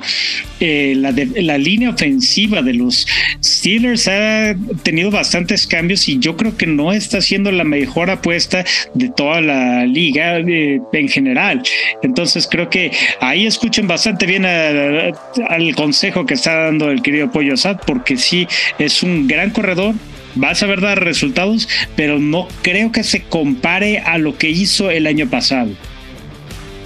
Eh, 0.59 0.93
la, 0.95 1.13
la 1.37 1.57
línea 1.57 1.89
ofensiva 1.89 2.61
de 2.61 2.73
los 2.73 3.07
Steelers 3.43 4.07
ha 4.07 4.55
tenido 4.83 5.09
bastantes 5.09 5.65
cambios 5.65 6.07
y 6.07 6.19
yo 6.19 6.37
creo 6.37 6.55
que 6.55 6.67
no 6.67 6.93
está 6.93 7.21
siendo 7.21 7.51
la 7.51 7.63
mejor 7.63 8.11
apuesta 8.11 8.63
de 8.93 9.09
toda 9.09 9.41
la 9.41 9.85
liga 9.85 10.39
eh, 10.39 10.79
en 10.93 11.07
general. 11.07 11.63
Entonces 12.03 12.47
creo 12.49 12.69
que 12.69 12.91
ahí 13.19 13.47
escuchen 13.47 13.87
bastante 13.87 14.27
bien 14.27 14.45
al 14.45 15.75
consejo 15.75 16.25
que 16.25 16.35
está 16.35 16.65
dando 16.65 16.91
el 16.91 17.01
querido 17.01 17.31
Pollo 17.31 17.57
Sad, 17.57 17.77
porque 17.85 18.15
sí 18.15 18.47
es 18.77 19.01
un 19.01 19.27
gran 19.27 19.49
corredor, 19.49 19.95
va 20.41 20.51
a 20.51 20.55
saber 20.55 20.81
dar 20.81 21.03
resultados, 21.03 21.67
pero 21.95 22.19
no 22.19 22.47
creo 22.61 22.91
que 22.91 23.03
se 23.03 23.23
compare 23.23 23.99
a 23.99 24.17
lo 24.17 24.37
que 24.37 24.49
hizo 24.49 24.89
el 24.89 25.07
año 25.07 25.29
pasado. 25.29 25.69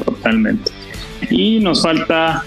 Totalmente. 0.05 0.71
Y 1.29 1.59
nos 1.59 1.81
falta. 1.81 2.43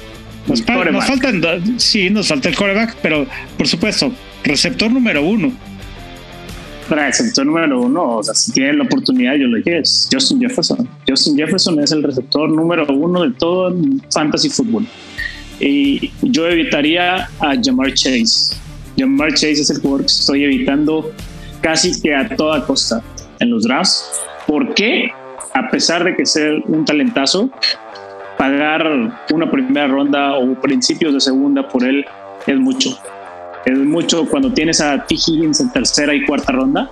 Nos, 0.47 0.62
faltan, 0.62 1.80
sí, 1.80 2.09
nos 2.09 2.28
falta 2.28 2.49
el 2.49 2.55
coreback, 2.55 2.97
pero 3.03 3.26
por 3.59 3.66
supuesto, 3.66 4.12
receptor 4.44 4.92
número 4.92 5.22
uno. 5.22 5.53
Receptor 6.88 7.44
número 7.44 7.80
uno, 7.80 8.18
o 8.18 8.22
sea, 8.22 8.32
si 8.32 8.53
tienen 8.53 8.78
la 8.78 8.84
oportunidad, 8.84 9.34
yo 9.34 9.49
lo 9.49 9.57
dije, 9.57 9.78
es 9.78 10.09
Justin 10.12 10.40
Jefferson. 10.40 10.88
Justin 11.09 11.36
Jefferson 11.36 11.80
es 11.82 11.90
el 11.90 12.05
receptor 12.05 12.49
número 12.49 12.86
uno 12.86 13.24
de 13.24 13.32
todo 13.32 13.68
el 13.68 14.01
fantasy 14.14 14.49
fútbol. 14.49 14.86
Y 15.59 16.12
yo 16.22 16.47
evitaría 16.47 17.28
a 17.40 17.57
Jamar 17.61 17.92
Chase 17.94 18.57
Jamar 18.97 19.32
Chase 19.32 19.53
es 19.53 19.70
el 19.70 19.80
jugador 19.80 20.03
que 20.03 20.07
estoy 20.07 20.44
evitando 20.44 21.12
casi 21.61 22.01
que 22.01 22.14
a 22.14 22.28
toda 22.28 22.64
costa 22.66 23.03
en 23.40 23.51
los 23.51 23.64
drafts. 23.64 24.11
¿Por 24.47 24.74
qué? 24.74 25.11
A 25.55 25.68
pesar 25.70 26.05
de 26.05 26.16
que 26.16 26.26
ser 26.26 26.62
un 26.66 26.84
talentazo, 26.84 27.51
pagar 28.38 28.86
una 29.32 29.51
primera 29.51 29.88
ronda 29.88 30.36
o 30.36 30.55
principios 30.61 31.14
de 31.14 31.20
segunda 31.20 31.68
por 31.68 31.84
él 31.84 32.05
es 32.47 32.57
mucho. 32.57 32.99
Es 33.64 33.76
mucho 33.76 34.26
cuando 34.28 34.53
tienes 34.53 34.80
a 34.80 35.05
T. 35.07 35.14
Higgins 35.14 35.61
en 35.61 35.72
tercera 35.72 36.14
y 36.14 36.24
cuarta 36.24 36.53
ronda. 36.53 36.90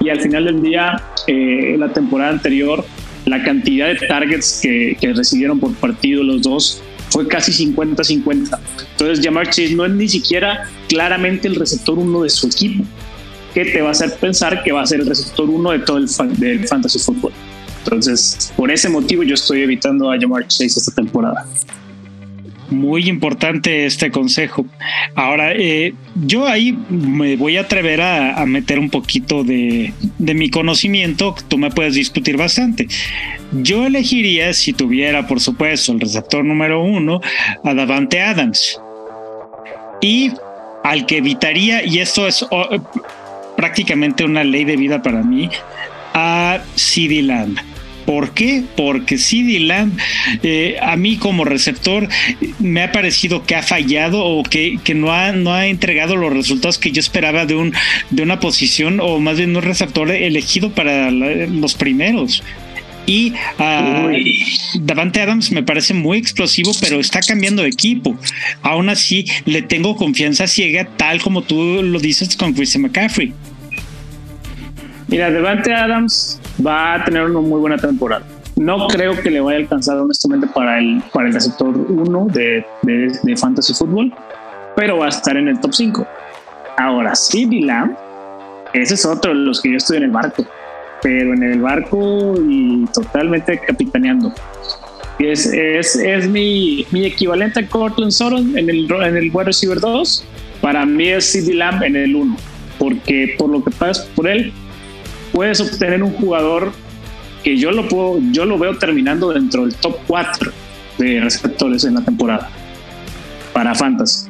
Y 0.00 0.10
al 0.10 0.20
final 0.20 0.44
del 0.44 0.62
día, 0.62 1.02
eh, 1.26 1.76
la 1.78 1.92
temporada 1.92 2.30
anterior, 2.30 2.84
la 3.24 3.42
cantidad 3.42 3.88
de 3.88 4.06
targets 4.06 4.60
que, 4.62 4.96
que 5.00 5.12
recibieron 5.14 5.58
por 5.58 5.74
partido 5.74 6.22
los 6.22 6.42
dos 6.42 6.82
fue 7.10 7.26
casi 7.28 7.52
50-50. 7.52 8.58
Entonces, 8.92 9.24
Jamar 9.24 9.46
Chase 9.46 9.74
no 9.74 9.84
es 9.84 9.92
ni 9.92 10.08
siquiera 10.08 10.68
claramente 10.88 11.48
el 11.48 11.56
receptor 11.56 11.98
uno 11.98 12.22
de 12.22 12.30
su 12.30 12.46
equipo, 12.46 12.84
que 13.52 13.64
te 13.64 13.82
va 13.82 13.88
a 13.88 13.92
hacer 13.92 14.14
pensar 14.16 14.62
que 14.62 14.72
va 14.72 14.82
a 14.82 14.86
ser 14.86 15.00
el 15.00 15.06
receptor 15.06 15.50
uno 15.50 15.72
de 15.72 15.80
todo 15.80 15.98
el 15.98 16.08
del 16.38 16.66
fantasy 16.66 16.98
football. 16.98 17.32
Entonces, 17.84 18.52
por 18.56 18.70
ese 18.70 18.88
motivo, 18.88 19.22
yo 19.22 19.34
estoy 19.34 19.62
evitando 19.62 20.10
a 20.10 20.18
Jamar 20.18 20.46
Chase 20.46 20.66
esta 20.78 20.92
temporada. 20.92 21.46
Muy 22.70 23.08
importante 23.08 23.84
este 23.86 24.10
consejo. 24.10 24.64
Ahora, 25.14 25.52
eh, 25.52 25.92
yo 26.14 26.46
ahí 26.46 26.76
me 26.88 27.36
voy 27.36 27.56
a 27.56 27.62
atrever 27.62 28.00
a, 28.00 28.44
meter 28.46 28.78
un 28.78 28.90
poquito 28.90 29.42
de, 29.44 29.92
de, 30.18 30.34
mi 30.34 30.50
conocimiento, 30.50 31.34
tú 31.48 31.58
me 31.58 31.70
puedes 31.70 31.94
discutir 31.94 32.36
bastante. 32.36 32.86
Yo 33.52 33.86
elegiría, 33.86 34.52
si 34.54 34.72
tuviera, 34.72 35.26
por 35.26 35.40
supuesto, 35.40 35.92
el 35.92 36.00
receptor 36.00 36.44
número 36.44 36.82
uno, 36.82 37.20
a 37.64 37.74
Davante 37.74 38.20
Adams. 38.20 38.80
Y 40.00 40.30
al 40.84 41.06
que 41.06 41.18
evitaría, 41.18 41.84
y 41.84 41.98
esto 41.98 42.26
es 42.26 42.46
prácticamente 43.56 44.24
una 44.24 44.44
ley 44.44 44.64
de 44.64 44.76
vida 44.76 45.02
para 45.02 45.22
mí, 45.22 45.50
a 46.14 46.60
CD 46.76 47.22
Lamb. 47.22 47.58
¿Por 48.10 48.34
qué? 48.34 48.64
Porque 48.76 49.18
CD 49.18 49.60
Lamb, 49.60 49.96
eh, 50.42 50.78
a 50.82 50.96
mí 50.96 51.16
como 51.16 51.44
receptor, 51.44 52.08
me 52.58 52.82
ha 52.82 52.90
parecido 52.90 53.44
que 53.46 53.54
ha 53.54 53.62
fallado 53.62 54.24
o 54.24 54.42
que, 54.42 54.80
que, 54.82 54.96
no, 54.96 55.12
ha, 55.12 55.30
no 55.30 55.54
ha 55.54 55.68
entregado 55.68 56.16
los 56.16 56.32
resultados 56.32 56.76
que 56.76 56.90
yo 56.90 56.98
esperaba 56.98 57.46
de, 57.46 57.54
un, 57.54 57.72
de 58.10 58.24
una 58.24 58.40
posición 58.40 58.98
o 58.98 59.20
más 59.20 59.36
bien 59.36 59.54
un 59.54 59.62
receptor 59.62 60.10
elegido 60.10 60.74
para 60.74 61.12
los 61.12 61.74
primeros. 61.74 62.42
Y 63.06 63.32
uh, 63.60 64.80
Davante 64.80 65.20
Adams 65.20 65.52
me 65.52 65.62
parece 65.62 65.94
muy 65.94 66.18
explosivo, 66.18 66.72
pero 66.80 66.98
está 66.98 67.20
cambiando 67.20 67.62
de 67.62 67.68
equipo. 67.68 68.18
Aún 68.62 68.88
así, 68.88 69.24
le 69.44 69.62
tengo 69.62 69.94
confianza 69.94 70.48
ciega, 70.48 70.84
tal 70.96 71.22
como 71.22 71.42
tú 71.42 71.80
lo 71.80 72.00
dices 72.00 72.34
con 72.34 72.54
Christian 72.54 72.82
McCaffrey. 72.82 73.32
Mira, 75.10 75.30
Davante 75.30 75.74
Adams 75.74 76.40
va 76.64 76.94
a 76.94 77.04
tener 77.04 77.24
una 77.24 77.40
muy 77.40 77.60
buena 77.60 77.76
temporada. 77.76 78.24
No 78.56 78.86
creo 78.88 79.20
que 79.20 79.30
le 79.30 79.40
vaya 79.40 79.58
a 79.58 79.60
alcanzar 79.60 79.98
honestamente 79.98 80.46
para 80.46 80.78
el, 80.78 81.02
para 81.12 81.28
el 81.28 81.34
receptor 81.34 81.68
1 81.68 82.26
de, 82.32 82.64
de, 82.82 83.36
Fantasy 83.36 83.74
Football, 83.74 84.12
pero 84.76 84.98
va 84.98 85.06
a 85.06 85.08
estar 85.08 85.36
en 85.36 85.48
el 85.48 85.58
top 85.60 85.72
5. 85.72 86.06
Ahora, 86.76 87.14
sí, 87.14 87.46
Lamb, 87.60 87.96
ese 88.72 88.94
es 88.94 89.04
otro 89.04 89.32
de 89.32 89.38
los 89.38 89.60
que 89.60 89.70
yo 89.70 89.76
estoy 89.78 89.96
en 89.96 90.04
el 90.04 90.10
barco 90.10 90.46
pero 91.02 91.34
en 91.34 91.42
el 91.42 91.60
barco 91.60 92.34
y 92.48 92.84
totalmente 92.92 93.58
capitaneando. 93.58 94.32
Es, 95.18 95.46
es, 95.46 95.96
es 95.96 96.28
mi, 96.28 96.86
mi, 96.90 97.04
equivalente 97.04 97.60
a 97.60 97.66
Cortland 97.66 98.10
Sutton 98.10 98.56
en 98.56 98.70
el, 98.70 98.90
en 98.90 99.16
el 99.16 99.30
wide 99.32 99.44
receiver 99.44 99.78
2. 99.78 100.24
Para 100.62 100.86
mí 100.86 101.08
es 101.08 101.32
CD 101.32 101.54
Lamb 101.54 101.82
en 101.82 101.96
el 101.96 102.16
1, 102.16 102.36
porque 102.78 103.34
por 103.38 103.50
lo 103.50 103.62
que 103.62 103.70
pagas 103.70 104.00
por 104.14 104.28
él, 104.28 104.52
puedes 105.32 105.60
obtener 105.60 106.02
un 106.02 106.12
jugador 106.12 106.72
que 107.42 107.56
yo 107.56 107.70
lo, 107.70 107.88
puedo, 107.88 108.18
yo 108.32 108.44
lo 108.44 108.58
veo 108.58 108.76
terminando 108.76 109.32
dentro 109.32 109.64
del 109.64 109.74
top 109.74 109.96
4 110.06 110.52
de 110.98 111.20
receptores 111.20 111.84
en 111.84 111.94
la 111.94 112.02
temporada 112.02 112.50
para 113.52 113.74
Fantasy. 113.74 114.28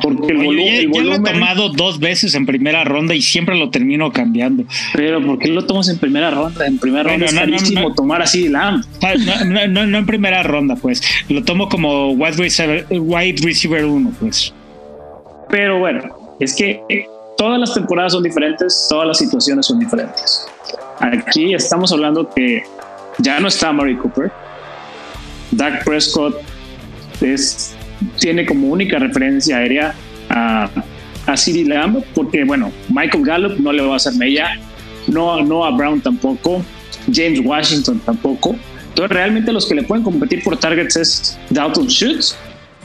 Porque 0.00 0.32
el, 0.32 0.92
ya, 0.92 1.02
lo 1.02 1.14
he 1.14 1.20
tomado 1.20 1.70
dos 1.70 1.98
veces 1.98 2.34
en 2.34 2.44
primera 2.44 2.84
ronda 2.84 3.14
y 3.14 3.22
siempre 3.22 3.56
lo 3.56 3.70
termino 3.70 4.12
cambiando. 4.12 4.64
Pero 4.92 5.24
¿por 5.24 5.38
qué 5.38 5.48
lo 5.48 5.64
tomas 5.64 5.88
en 5.88 5.98
primera 5.98 6.30
ronda? 6.30 6.66
En 6.66 6.78
primera 6.78 7.10
ronda 7.10 7.26
es 7.26 7.34
carísimo 7.34 7.94
tomar 7.94 8.22
así 8.22 8.48
de 8.48 8.56
ah, 8.56 8.82
No, 9.46 9.66
no, 9.68 9.86
no, 9.86 9.98
en 9.98 10.06
primera 10.06 10.42
ronda, 10.42 10.76
pues. 10.76 11.02
Lo 11.28 11.42
tomo 11.42 11.68
como 11.68 12.10
wide 12.12 12.36
receiver, 12.36 12.86
wide 12.90 13.40
receiver 13.42 13.84
uno, 13.84 14.12
pues. 14.20 14.52
Pero 15.48 15.78
bueno, 15.78 16.36
es 16.40 16.54
que 16.54 16.80
todas 17.36 17.60
las 17.60 17.74
temporadas 17.74 18.12
son 18.12 18.22
diferentes, 18.22 18.86
todas 18.88 19.06
las 19.06 19.18
situaciones 19.18 19.66
son 19.66 19.78
diferentes. 19.78 20.46
Aquí 21.00 21.54
estamos 21.54 21.92
hablando 21.92 22.28
que 22.28 22.62
ya 23.18 23.38
no 23.40 23.48
está 23.48 23.72
Murray 23.72 23.96
Cooper. 23.96 24.30
Dak 25.52 25.84
Prescott 25.84 26.36
es 27.20 27.74
tiene 28.18 28.44
como 28.44 28.68
única 28.68 28.98
referencia 28.98 29.58
aérea 29.58 29.94
a, 30.28 30.68
a 31.26 31.36
CD 31.36 31.64
Lamb, 31.64 32.02
porque 32.14 32.44
bueno, 32.44 32.72
Michael 32.88 33.24
Gallup 33.24 33.58
no 33.58 33.72
le 33.72 33.82
va 33.82 33.94
a 33.94 33.96
hacer 33.96 34.14
mella, 34.14 34.50
no, 35.06 35.42
no 35.42 35.64
a 35.64 35.70
Brown 35.70 36.00
tampoco, 36.00 36.62
James 37.12 37.40
Washington 37.44 38.00
tampoco. 38.04 38.56
Entonces 38.88 39.14
realmente 39.14 39.52
los 39.52 39.66
que 39.66 39.74
le 39.74 39.82
pueden 39.82 40.04
competir 40.04 40.42
por 40.42 40.56
targets 40.56 40.96
es 40.96 41.38
Dalton 41.50 41.86
Schultz 41.86 42.36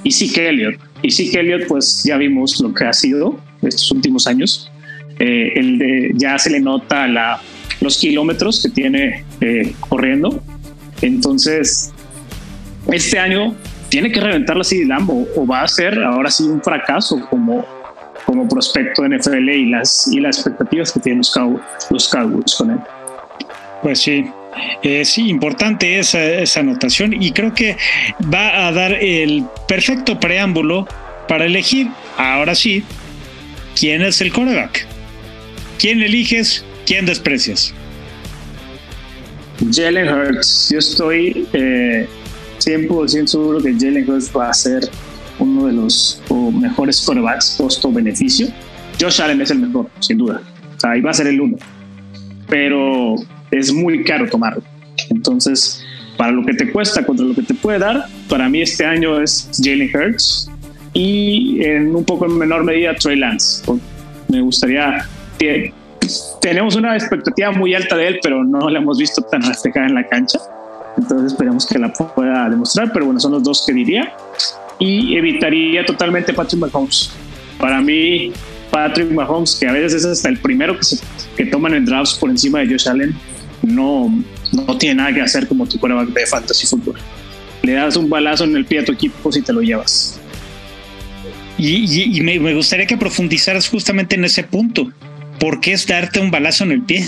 y 0.04 0.12
Zeke 0.12 0.50
Elliott. 0.50 0.76
Y 1.02 1.12
Zeke 1.12 1.40
Elliott 1.40 1.68
pues 1.68 2.04
ya 2.04 2.18
vimos 2.18 2.60
lo 2.60 2.74
que 2.74 2.86
ha 2.86 2.94
sido 2.94 3.38
estos 3.62 3.92
últimos 3.92 4.28
años. 4.28 4.72
Eh, 5.20 5.54
el 5.56 5.78
de, 5.78 6.12
ya 6.16 6.38
se 6.40 6.50
le 6.50 6.60
nota 6.60 7.08
la, 7.08 7.40
los 7.82 7.98
kilómetros 7.98 8.62
que 8.62 8.70
tiene 8.70 9.24
eh, 9.42 9.74
corriendo. 9.88 10.42
Entonces, 11.02 11.92
este 12.92 13.20
año 13.20 13.56
tiene 13.90 14.12
que 14.12 14.22
reventarla 14.22 14.62
así 14.62 14.86
Lambo 14.86 15.28
o 15.36 15.46
va 15.46 15.64
a 15.64 15.68
ser 15.68 16.02
ahora 16.02 16.32
sí 16.32 16.44
un 16.44 16.62
fracaso 16.62 17.28
como, 17.30 17.66
como 18.26 18.48
prospecto 18.48 19.04
de 19.04 19.18
NFL 19.18 19.50
y 19.50 19.66
las, 19.66 20.08
y 20.08 20.20
las 20.20 20.38
expectativas 20.38 20.92
que 20.92 21.00
tienen 21.00 21.20
los, 21.20 21.32
Cowboys, 22.10 22.56
con 22.56 22.72
él. 22.72 22.80
Pues 23.82 24.00
sí, 24.00 24.26
es 24.82 25.18
importante 25.18 26.00
esa, 26.00 26.24
esa 26.24 26.60
anotación 26.62 27.14
y 27.22 27.32
creo 27.32 27.54
que 27.54 27.78
va 28.34 28.68
a 28.68 28.72
dar 28.72 28.94
el 28.94 29.44
perfecto 29.68 30.20
preámbulo 30.20 30.88
para 31.28 31.46
elegir, 31.46 31.88
ahora 32.18 32.56
sí, 32.56 32.84
quién 33.80 34.02
es 34.02 34.22
el 34.22 34.32
coreback. 34.32 34.86
¿Quién 35.80 36.02
eliges? 36.02 36.64
¿Quién 36.86 37.06
desprecias? 37.06 37.74
Jalen 39.72 40.10
Hurts. 40.10 40.70
Yo 40.72 40.80
estoy 40.80 41.48
eh, 41.54 42.08
100% 42.60 43.28
seguro 43.28 43.62
que 43.62 43.74
Jalen 43.74 44.10
Hurts 44.10 44.32
va 44.36 44.50
a 44.50 44.54
ser 44.54 44.90
uno 45.40 45.68
de 45.68 45.74
los 45.74 46.22
mejores 46.30 47.02
quarterbacks 47.02 47.56
costo-beneficio. 47.58 48.48
Josh 49.00 49.22
Allen 49.22 49.42
es 49.42 49.52
el 49.52 49.60
mejor, 49.60 49.90
sin 50.00 50.18
duda. 50.18 50.42
sea, 50.78 50.98
iba 50.98 51.10
a 51.10 51.14
ser 51.14 51.28
el 51.28 51.42
uno. 51.42 51.58
Pero 52.48 53.16
es 53.50 53.74
muy 53.74 54.04
caro 54.04 54.28
tomarlo. 54.28 54.64
Entonces, 55.10 55.84
para 56.18 56.32
lo 56.32 56.46
que 56.46 56.54
te 56.54 56.72
cuesta 56.72 57.04
contra 57.04 57.26
lo 57.26 57.34
que 57.34 57.42
te 57.44 57.54
puede 57.54 57.80
dar, 57.80 58.06
para 58.30 58.50
mí 58.50 58.62
este 58.62 58.86
año 58.86 59.20
es 59.20 59.50
Jalen 59.64 59.90
Hurts 59.96 60.51
y 60.94 61.64
en 61.64 61.96
un 61.96 62.04
poco 62.04 62.26
en 62.26 62.38
menor 62.38 62.64
medida 62.64 62.96
Trey 62.96 63.18
Lance. 63.18 63.64
Me 64.28 64.42
gustaría 64.42 65.06
tenemos 66.42 66.76
una 66.76 66.96
expectativa 66.96 67.52
muy 67.52 67.74
alta 67.76 67.96
de 67.96 68.08
él, 68.08 68.20
pero 68.22 68.44
no 68.44 68.70
la 68.70 68.80
hemos 68.80 68.98
visto 68.98 69.22
tan 69.22 69.42
reflejada 69.42 69.88
en 69.88 69.96
la 69.96 70.08
cancha. 70.08 70.40
Entonces 70.98 71.32
esperemos 71.32 71.66
que 71.66 71.80
la 71.80 71.92
pueda 71.94 72.50
demostrar, 72.50 72.92
pero 72.92 73.06
bueno, 73.06 73.20
son 73.20 73.34
los 73.34 73.44
dos 73.44 73.64
que 73.66 73.74
diría. 73.74 74.14
Y 74.80 75.16
evitaría 75.16 75.86
totalmente 75.86 76.34
Patrick 76.34 76.60
Mahomes. 76.60 77.12
Para 77.60 77.82
mí, 77.82 78.32
Patrick 78.72 79.12
Mahomes, 79.12 79.56
que 79.56 79.68
a 79.68 79.74
veces 79.74 80.04
es 80.04 80.06
hasta 80.06 80.30
el 80.30 80.40
primero 80.40 80.78
que, 80.78 80.84
se, 80.84 80.98
que 81.38 81.46
toman 81.46 81.76
en 81.76 81.86
drafts 81.86 82.16
por 82.16 82.30
encima 82.30 82.60
de 82.60 82.68
Josh 82.68 82.90
Allen, 82.90 83.16
no, 83.62 84.12
no 84.52 84.78
tiene 84.78 84.96
nada 84.96 85.14
que 85.14 85.22
hacer 85.22 85.48
como 85.48 85.68
tu 85.68 85.80
quarterback 85.80 86.10
de 86.10 86.26
fantasy 86.26 86.66
fútbol. 86.66 86.96
Le 87.62 87.74
das 87.74 87.96
un 87.96 88.10
balazo 88.10 88.44
en 88.44 88.56
el 88.56 88.66
pie 88.66 88.80
a 88.80 88.86
tu 88.86 88.92
equipo 88.92 89.32
si 89.32 89.42
te 89.44 89.54
lo 89.54 89.62
llevas. 89.62 90.21
Y, 91.64 92.22
me, 92.22 92.56
gustaría 92.56 92.88
que 92.88 92.98
profundizaras 92.98 93.70
justamente 93.70 94.16
en 94.16 94.26
ese 94.26 94.44
punto 94.44 94.92
¿por 95.40 95.60
qué 95.62 95.74
es 95.74 95.86
darte 95.86 96.20
un 96.20 96.32
balazo 96.32 96.64
en 96.64 96.72
el 96.72 96.82
pie? 96.82 97.08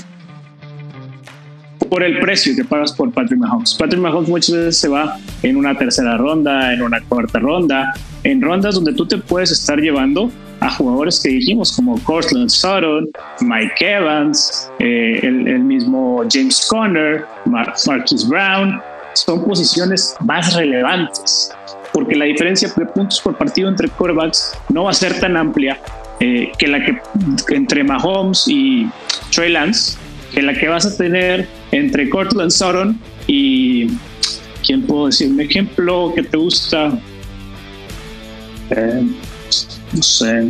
Por 1.90 2.04
el 2.04 2.20
precio 2.20 2.56
que 2.56 2.64
pagas 2.64 2.92
por 2.92 3.12
Patrick 3.12 3.40
Mahomes. 3.40 3.74
Patrick 3.74 4.00
Mahomes 4.00 4.30
muchas 4.30 4.56
veces 4.56 4.78
se 4.78 4.88
va 4.88 5.18
en 5.42 5.58
una 5.58 5.76
tercera 5.76 6.18
ronda, 6.18 6.72
en 6.72 6.84
una 6.84 7.02
cuarta 7.02 7.40
ronda, 7.40 7.94
en 8.24 8.42
rondas 8.42 8.76
donde 8.76 8.94
tú 8.94 9.08
te 9.08 9.18
puedes 9.18 9.52
estar 9.52 9.80
llevando 9.80 10.32
a 10.60 10.70
jugadores 10.70 11.20
que 11.20 11.30
dijimos 11.30 11.72
como 11.72 12.00
Cortland 12.04 12.50
Sutton, 12.50 13.10
Mike 13.42 13.74
Evans, 13.80 14.72
eh, 14.80 15.20
el, 15.24 15.60
mismo 15.60 16.24
James 16.32 16.66
Conner, 16.70 17.26
Marquis 17.46 18.28
Brown. 18.28 18.80
Son 19.14 19.44
posiciones 19.46 20.16
más 20.22 20.56
relevantes 20.56 21.52
porque 21.94 22.16
la 22.16 22.26
diferencia 22.26 22.68
de 22.76 22.86
puntos 22.88 23.22
por 23.22 23.38
partido 23.38 23.70
entre 23.70 23.88
quarterbacks 23.88 24.58
no 24.70 24.86
va 24.86 24.92
a 24.92 24.94
ser 24.94 25.20
tan 25.20 25.38
amplia 25.38 25.80
eh, 26.20 26.52
que 26.58 26.68
la 26.68 26.84
que 26.84 27.00
entre 27.50 27.84
Mahomes 27.84 28.46
y 28.48 28.90
Trey 29.34 29.52
Lance, 29.52 29.98
que 30.34 30.42
la 30.42 30.54
que 30.54 30.68
vas 30.68 30.86
a 30.86 30.98
tener 30.98 31.48
entre 31.72 32.10
Cortland 32.10 32.50
Sutton 32.50 33.00
y 33.28 33.90
¿quién 34.66 34.82
puedo 34.84 35.06
decir? 35.06 35.30
Un 35.32 35.42
ejemplo 35.42 36.12
que 36.16 36.24
te 36.24 36.38
gusta, 36.38 36.98
eh, 38.72 39.04
no 39.94 40.02
sé, 40.02 40.48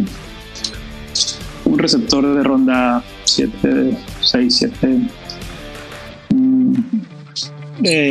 un 1.65 1.77
receptor 1.77 2.35
de 2.35 2.43
ronda 2.43 3.03
7, 3.25 3.97
6, 4.21 4.55
7. 4.55 4.99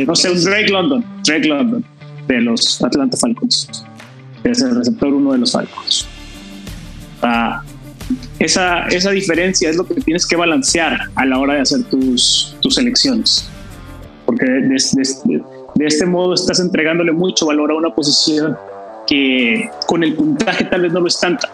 no 0.05 0.15
sé, 0.15 0.31
un 0.31 0.43
Drake 0.43 0.69
London, 0.69 1.05
Drake 1.23 1.47
London 1.47 1.92
de 2.27 2.41
los 2.41 2.81
Atlanta 2.81 3.17
Falcons. 3.17 3.67
Es 4.43 4.61
el 4.61 4.75
receptor 4.75 5.13
uno 5.13 5.31
de 5.33 5.39
los 5.39 5.51
Falcons 5.51 6.07
esa, 8.39 8.87
esa 8.87 9.11
diferencia 9.11 9.69
es 9.69 9.77
lo 9.77 9.85
que 9.85 9.95
tienes 9.95 10.25
que 10.25 10.35
balancear 10.35 11.09
a 11.15 11.25
la 11.25 11.39
hora 11.39 11.55
de 11.55 11.61
hacer 11.61 11.83
tus, 11.83 12.55
tus 12.61 12.77
elecciones. 12.77 13.49
Porque 14.25 14.45
de, 14.45 14.67
de, 14.69 15.85
este 15.85 16.05
modo 16.05 16.33
estás 16.33 16.59
entregándole 16.59 17.11
mucho 17.11 17.45
valor 17.45 17.71
a 17.71 17.75
una 17.75 17.93
posición 17.93 18.57
que 19.07 19.69
con 19.87 20.03
el 20.03 20.13
puntaje 20.13 20.63
tal 20.65 20.81
vez 20.81 20.93
no 20.93 21.01
lo 21.01 21.07
es 21.07 21.19
tanta. 21.19 21.49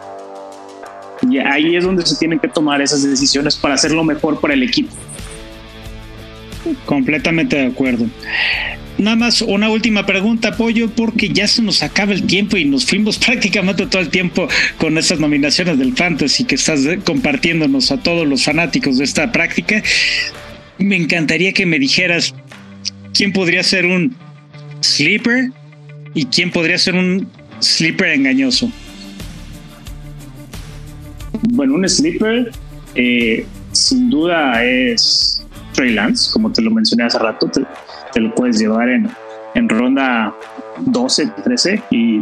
Y 1.29 1.37
ahí 1.37 1.75
es 1.75 1.83
donde 1.83 2.05
se 2.05 2.15
tienen 2.15 2.39
que 2.39 2.47
tomar 2.47 2.81
esas 2.81 3.03
decisiones 3.03 3.55
para 3.55 3.73
hacerlo 3.73 4.03
mejor 4.03 4.39
para 4.39 4.53
el 4.53 4.63
equipo. 4.63 4.93
Completamente 6.85 7.57
de 7.57 7.65
acuerdo. 7.67 8.05
Nada 8.99 9.15
más 9.15 9.41
una 9.41 9.69
última 9.69 10.05
pregunta, 10.05 10.57
Pollo, 10.57 10.89
porque 10.89 11.29
ya 11.29 11.47
se 11.47 11.61
nos 11.61 11.81
acaba 11.83 12.11
el 12.11 12.23
tiempo 12.23 12.57
y 12.57 12.65
nos 12.65 12.85
fuimos 12.85 13.17
prácticamente 13.25 13.85
todo 13.85 14.01
el 14.01 14.09
tiempo 14.09 14.49
con 14.77 14.97
esas 14.97 15.21
nominaciones 15.21 15.79
del 15.79 15.95
Fantasy 15.95 16.43
que 16.43 16.55
estás 16.55 16.81
compartiéndonos 17.05 17.91
a 17.91 18.03
todos 18.03 18.27
los 18.27 18.43
fanáticos 18.43 18.97
de 18.97 19.05
esta 19.05 19.31
práctica. 19.31 19.81
Me 20.79 20.97
encantaría 20.97 21.53
que 21.53 21.65
me 21.65 21.79
dijeras 21.79 22.35
quién 23.13 23.31
podría 23.31 23.63
ser 23.63 23.85
un 23.85 24.15
sleeper 24.81 25.49
y 26.13 26.25
quién 26.25 26.51
podría 26.51 26.77
ser 26.77 26.95
un 26.95 27.29
sleeper 27.61 28.09
engañoso. 28.09 28.69
Bueno, 31.51 31.75
un 31.75 31.87
sleeper 31.87 32.51
eh, 32.95 33.45
sin 33.71 34.09
duda 34.09 34.65
es 34.65 35.41
Trey 35.73 35.93
Lance, 35.93 36.31
como 36.33 36.51
te 36.51 36.61
lo 36.61 36.69
mencioné 36.71 37.03
hace 37.03 37.17
rato 37.17 37.49
lo 38.15 38.33
puedes 38.35 38.59
llevar 38.59 38.89
en, 38.89 39.09
en 39.55 39.69
ronda 39.69 40.33
12, 40.79 41.27
13 41.43 41.83
y 41.91 42.21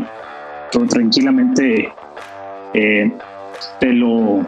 tranquilamente 0.90 1.92
eh, 2.74 3.12
te 3.80 3.94
lo 3.94 4.46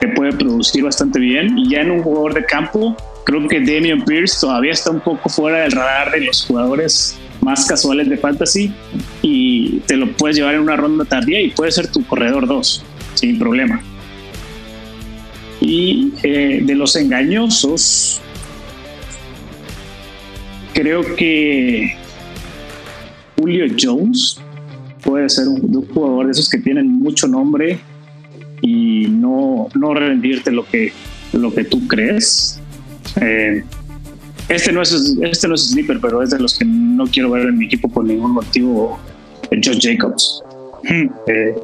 te 0.00 0.08
puede 0.08 0.32
producir 0.32 0.82
bastante 0.82 1.20
bien. 1.20 1.56
Y 1.56 1.70
ya 1.70 1.82
en 1.82 1.92
un 1.92 2.02
jugador 2.02 2.34
de 2.34 2.44
campo, 2.44 2.96
creo 3.24 3.46
que 3.46 3.60
Damian 3.60 4.04
Pierce 4.04 4.40
todavía 4.40 4.72
está 4.72 4.90
un 4.90 5.00
poco 5.00 5.28
fuera 5.28 5.60
del 5.60 5.70
radar 5.70 6.10
de 6.10 6.22
los 6.22 6.44
jugadores 6.44 7.16
más 7.40 7.66
casuales 7.66 8.08
de 8.08 8.16
fantasy 8.16 8.72
y 9.20 9.80
te 9.86 9.96
lo 9.96 10.10
puedes 10.12 10.36
llevar 10.36 10.54
en 10.54 10.60
una 10.60 10.76
ronda 10.76 11.04
tardía 11.04 11.40
y 11.40 11.50
puede 11.50 11.70
ser 11.70 11.86
tu 11.88 12.04
corredor 12.04 12.46
2 12.48 12.84
sin 13.14 13.38
problema. 13.38 13.80
Y 15.60 16.12
eh, 16.24 16.60
de 16.64 16.74
los 16.74 16.96
engañosos, 16.96 18.20
creo 20.72 21.02
que 21.16 21.94
Julio 23.38 23.66
Jones 23.78 24.40
puede 25.02 25.28
ser 25.28 25.48
un, 25.48 25.86
jugador 25.92 26.26
de 26.26 26.32
esos 26.32 26.48
que 26.48 26.58
tienen 26.58 26.88
mucho 26.88 27.26
nombre 27.26 27.78
y 28.60 29.06
no, 29.08 29.68
no 29.74 29.94
rendirte 29.94 30.50
lo 30.50 30.64
que, 30.64 30.92
lo 31.32 31.52
que 31.52 31.64
tú 31.64 31.86
crees. 31.88 32.60
Eh, 33.20 33.64
este, 34.48 34.72
no 34.72 34.82
es, 34.82 35.16
este 35.22 35.48
no 35.48 35.54
es 35.54 35.70
sleeper, 35.70 35.98
pero 36.00 36.22
es 36.22 36.30
de 36.30 36.38
los 36.38 36.58
que 36.58 36.64
no 36.64 37.06
quiero 37.06 37.30
ver 37.30 37.48
en 37.48 37.58
mi 37.58 37.66
equipo 37.66 37.88
por 37.88 38.04
ningún 38.04 38.32
motivo. 38.32 38.98
Josh 39.60 39.80
Jacobs. 39.80 40.42
Hmm. 40.84 41.08
Eh, 41.26 41.54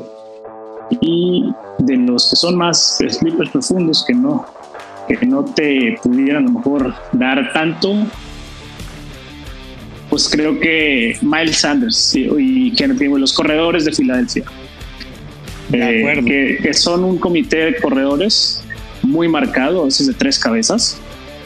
y 1.00 1.52
de 1.78 1.96
los 1.96 2.30
que 2.30 2.36
son 2.36 2.56
más 2.56 2.98
sleepers 3.08 3.50
profundos 3.50 4.04
que 4.06 4.14
no, 4.14 4.46
que 5.06 5.26
no 5.26 5.44
te 5.44 5.98
pudieran 6.02 6.44
a 6.44 6.46
lo 6.46 6.58
mejor 6.58 6.94
dar 7.12 7.52
tanto, 7.52 7.94
pues 10.18 10.30
creo 10.30 10.58
que 10.58 11.16
Miles 11.22 11.58
Sanders 11.58 12.12
y 12.16 12.72
Kenneth 12.72 13.00
los 13.00 13.32
corredores 13.32 13.84
de 13.84 13.92
Filadelfia. 13.92 14.42
Eh, 15.72 16.58
que, 16.60 16.74
son 16.74 17.04
un 17.04 17.18
comité 17.18 17.58
de 17.58 17.76
corredores 17.76 18.64
muy 19.02 19.28
marcado, 19.28 19.82
a 19.82 19.84
veces 19.84 20.08
de 20.08 20.14
tres 20.14 20.36
cabezas. 20.36 20.98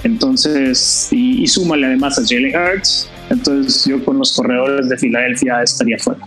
Entonces, 0.05 1.09
y, 1.11 1.43
y 1.43 1.47
súmale 1.49 1.85
además 1.85 2.19
a 2.19 2.23
Jalen 2.27 2.55
Hurts. 2.57 3.11
Entonces, 3.29 3.85
yo 3.85 4.03
con 4.03 4.17
los 4.17 4.35
corredores 4.35 4.89
de 4.89 4.97
Filadelfia 4.97 5.63
estaría 5.63 5.99
fuera. 5.99 6.27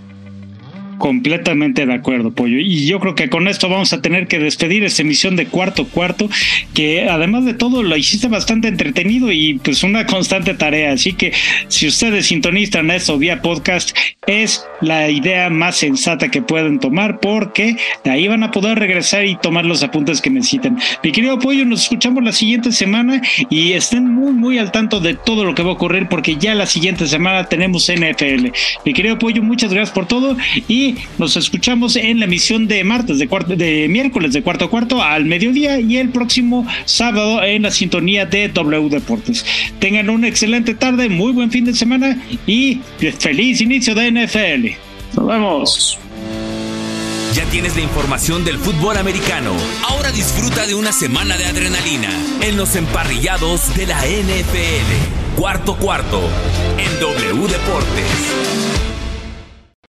Completamente 0.97 1.85
de 1.85 1.93
acuerdo, 1.93 2.31
Pollo. 2.31 2.57
Y 2.57 2.85
yo 2.87 2.99
creo 2.99 3.15
que 3.15 3.29
con 3.29 3.47
esto 3.47 3.67
vamos 3.67 3.91
a 3.93 4.01
tener 4.01 4.27
que 4.27 4.39
despedir 4.39 4.83
esta 4.83 5.01
emisión 5.01 5.35
de 5.35 5.47
cuarto 5.47 5.85
cuarto, 5.87 6.29
que 6.73 7.09
además 7.09 7.45
de 7.45 7.53
todo 7.53 7.83
lo 7.83 7.97
hiciste 7.97 8.27
bastante 8.27 8.67
entretenido 8.67 9.31
y 9.31 9.55
pues 9.55 9.83
una 9.83 10.05
constante 10.05 10.53
tarea. 10.53 10.93
Así 10.93 11.13
que 11.13 11.33
si 11.67 11.87
ustedes 11.87 12.27
sintonizan 12.27 12.91
esto 12.91 13.17
vía 13.17 13.41
podcast, 13.41 13.95
es 14.27 14.65
la 14.81 15.09
idea 15.09 15.49
más 15.49 15.77
sensata 15.77 16.29
que 16.29 16.41
pueden 16.41 16.79
tomar 16.79 17.19
porque 17.19 17.75
ahí 18.05 18.27
van 18.27 18.43
a 18.43 18.51
poder 18.51 18.79
regresar 18.79 19.25
y 19.25 19.35
tomar 19.35 19.65
los 19.65 19.83
apuntes 19.83 20.21
que 20.21 20.29
necesiten. 20.29 20.77
Mi 21.03 21.11
querido 21.11 21.39
Pollo, 21.39 21.65
nos 21.65 21.83
escuchamos 21.83 22.23
la 22.23 22.31
siguiente 22.31 22.71
semana 22.71 23.21
y 23.49 23.73
estén 23.73 24.07
muy, 24.07 24.31
muy 24.31 24.57
al 24.59 24.71
tanto 24.71 24.99
de 24.99 25.13
todo 25.13 25.43
lo 25.43 25.55
que 25.55 25.63
va 25.63 25.69
a 25.69 25.73
ocurrir 25.73 26.07
porque 26.07 26.37
ya 26.37 26.55
la 26.55 26.65
siguiente 26.65 27.07
semana 27.07 27.45
tenemos 27.45 27.91
NFL. 27.91 28.47
Mi 28.85 28.93
querido 28.93 29.19
Pollo, 29.19 29.43
muchas 29.43 29.73
gracias 29.73 29.93
por 29.93 30.07
todo 30.07 30.37
y 30.67 30.84
nos 31.17 31.37
escuchamos 31.37 31.95
en 31.95 32.19
la 32.19 32.25
emisión 32.25 32.67
de 32.67 32.83
martes, 32.83 33.19
de, 33.19 33.27
cuarto, 33.27 33.55
de 33.55 33.87
miércoles 33.89 34.33
de 34.33 34.41
cuarto 34.41 34.65
a 34.65 34.69
cuarto 34.69 35.01
al 35.01 35.25
mediodía 35.25 35.79
y 35.79 35.97
el 35.97 36.09
próximo 36.09 36.67
sábado 36.85 37.43
en 37.43 37.63
la 37.63 37.71
sintonía 37.71 38.25
de 38.25 38.49
W 38.49 38.89
Deportes. 38.89 39.45
Tengan 39.79 40.09
una 40.09 40.27
excelente 40.27 40.75
tarde, 40.75 41.09
muy 41.09 41.31
buen 41.31 41.51
fin 41.51 41.65
de 41.65 41.73
semana 41.73 42.17
y 42.45 42.79
feliz 43.19 43.61
inicio 43.61 43.95
de 43.95 44.11
NFL. 44.11 45.17
Nos 45.17 45.27
vemos. 45.27 45.99
Ya 47.33 47.43
tienes 47.45 47.75
la 47.75 47.81
información 47.81 48.45
del 48.45 48.57
fútbol 48.57 48.95
americano. 48.97 49.51
Ahora 49.89 50.09
disfruta 50.11 50.65
de 50.65 50.73
una 50.73 50.93
semana 50.93 51.35
de 51.35 51.45
adrenalina 51.45 52.09
en 52.41 52.55
los 52.55 52.77
emparrillados 52.77 53.75
de 53.75 53.87
la 53.87 53.99
NFL. 53.99 55.35
Cuarto 55.35 55.75
cuarto 55.75 56.21
en 56.77 56.99
W 57.01 57.47
Deportes. 57.47 58.94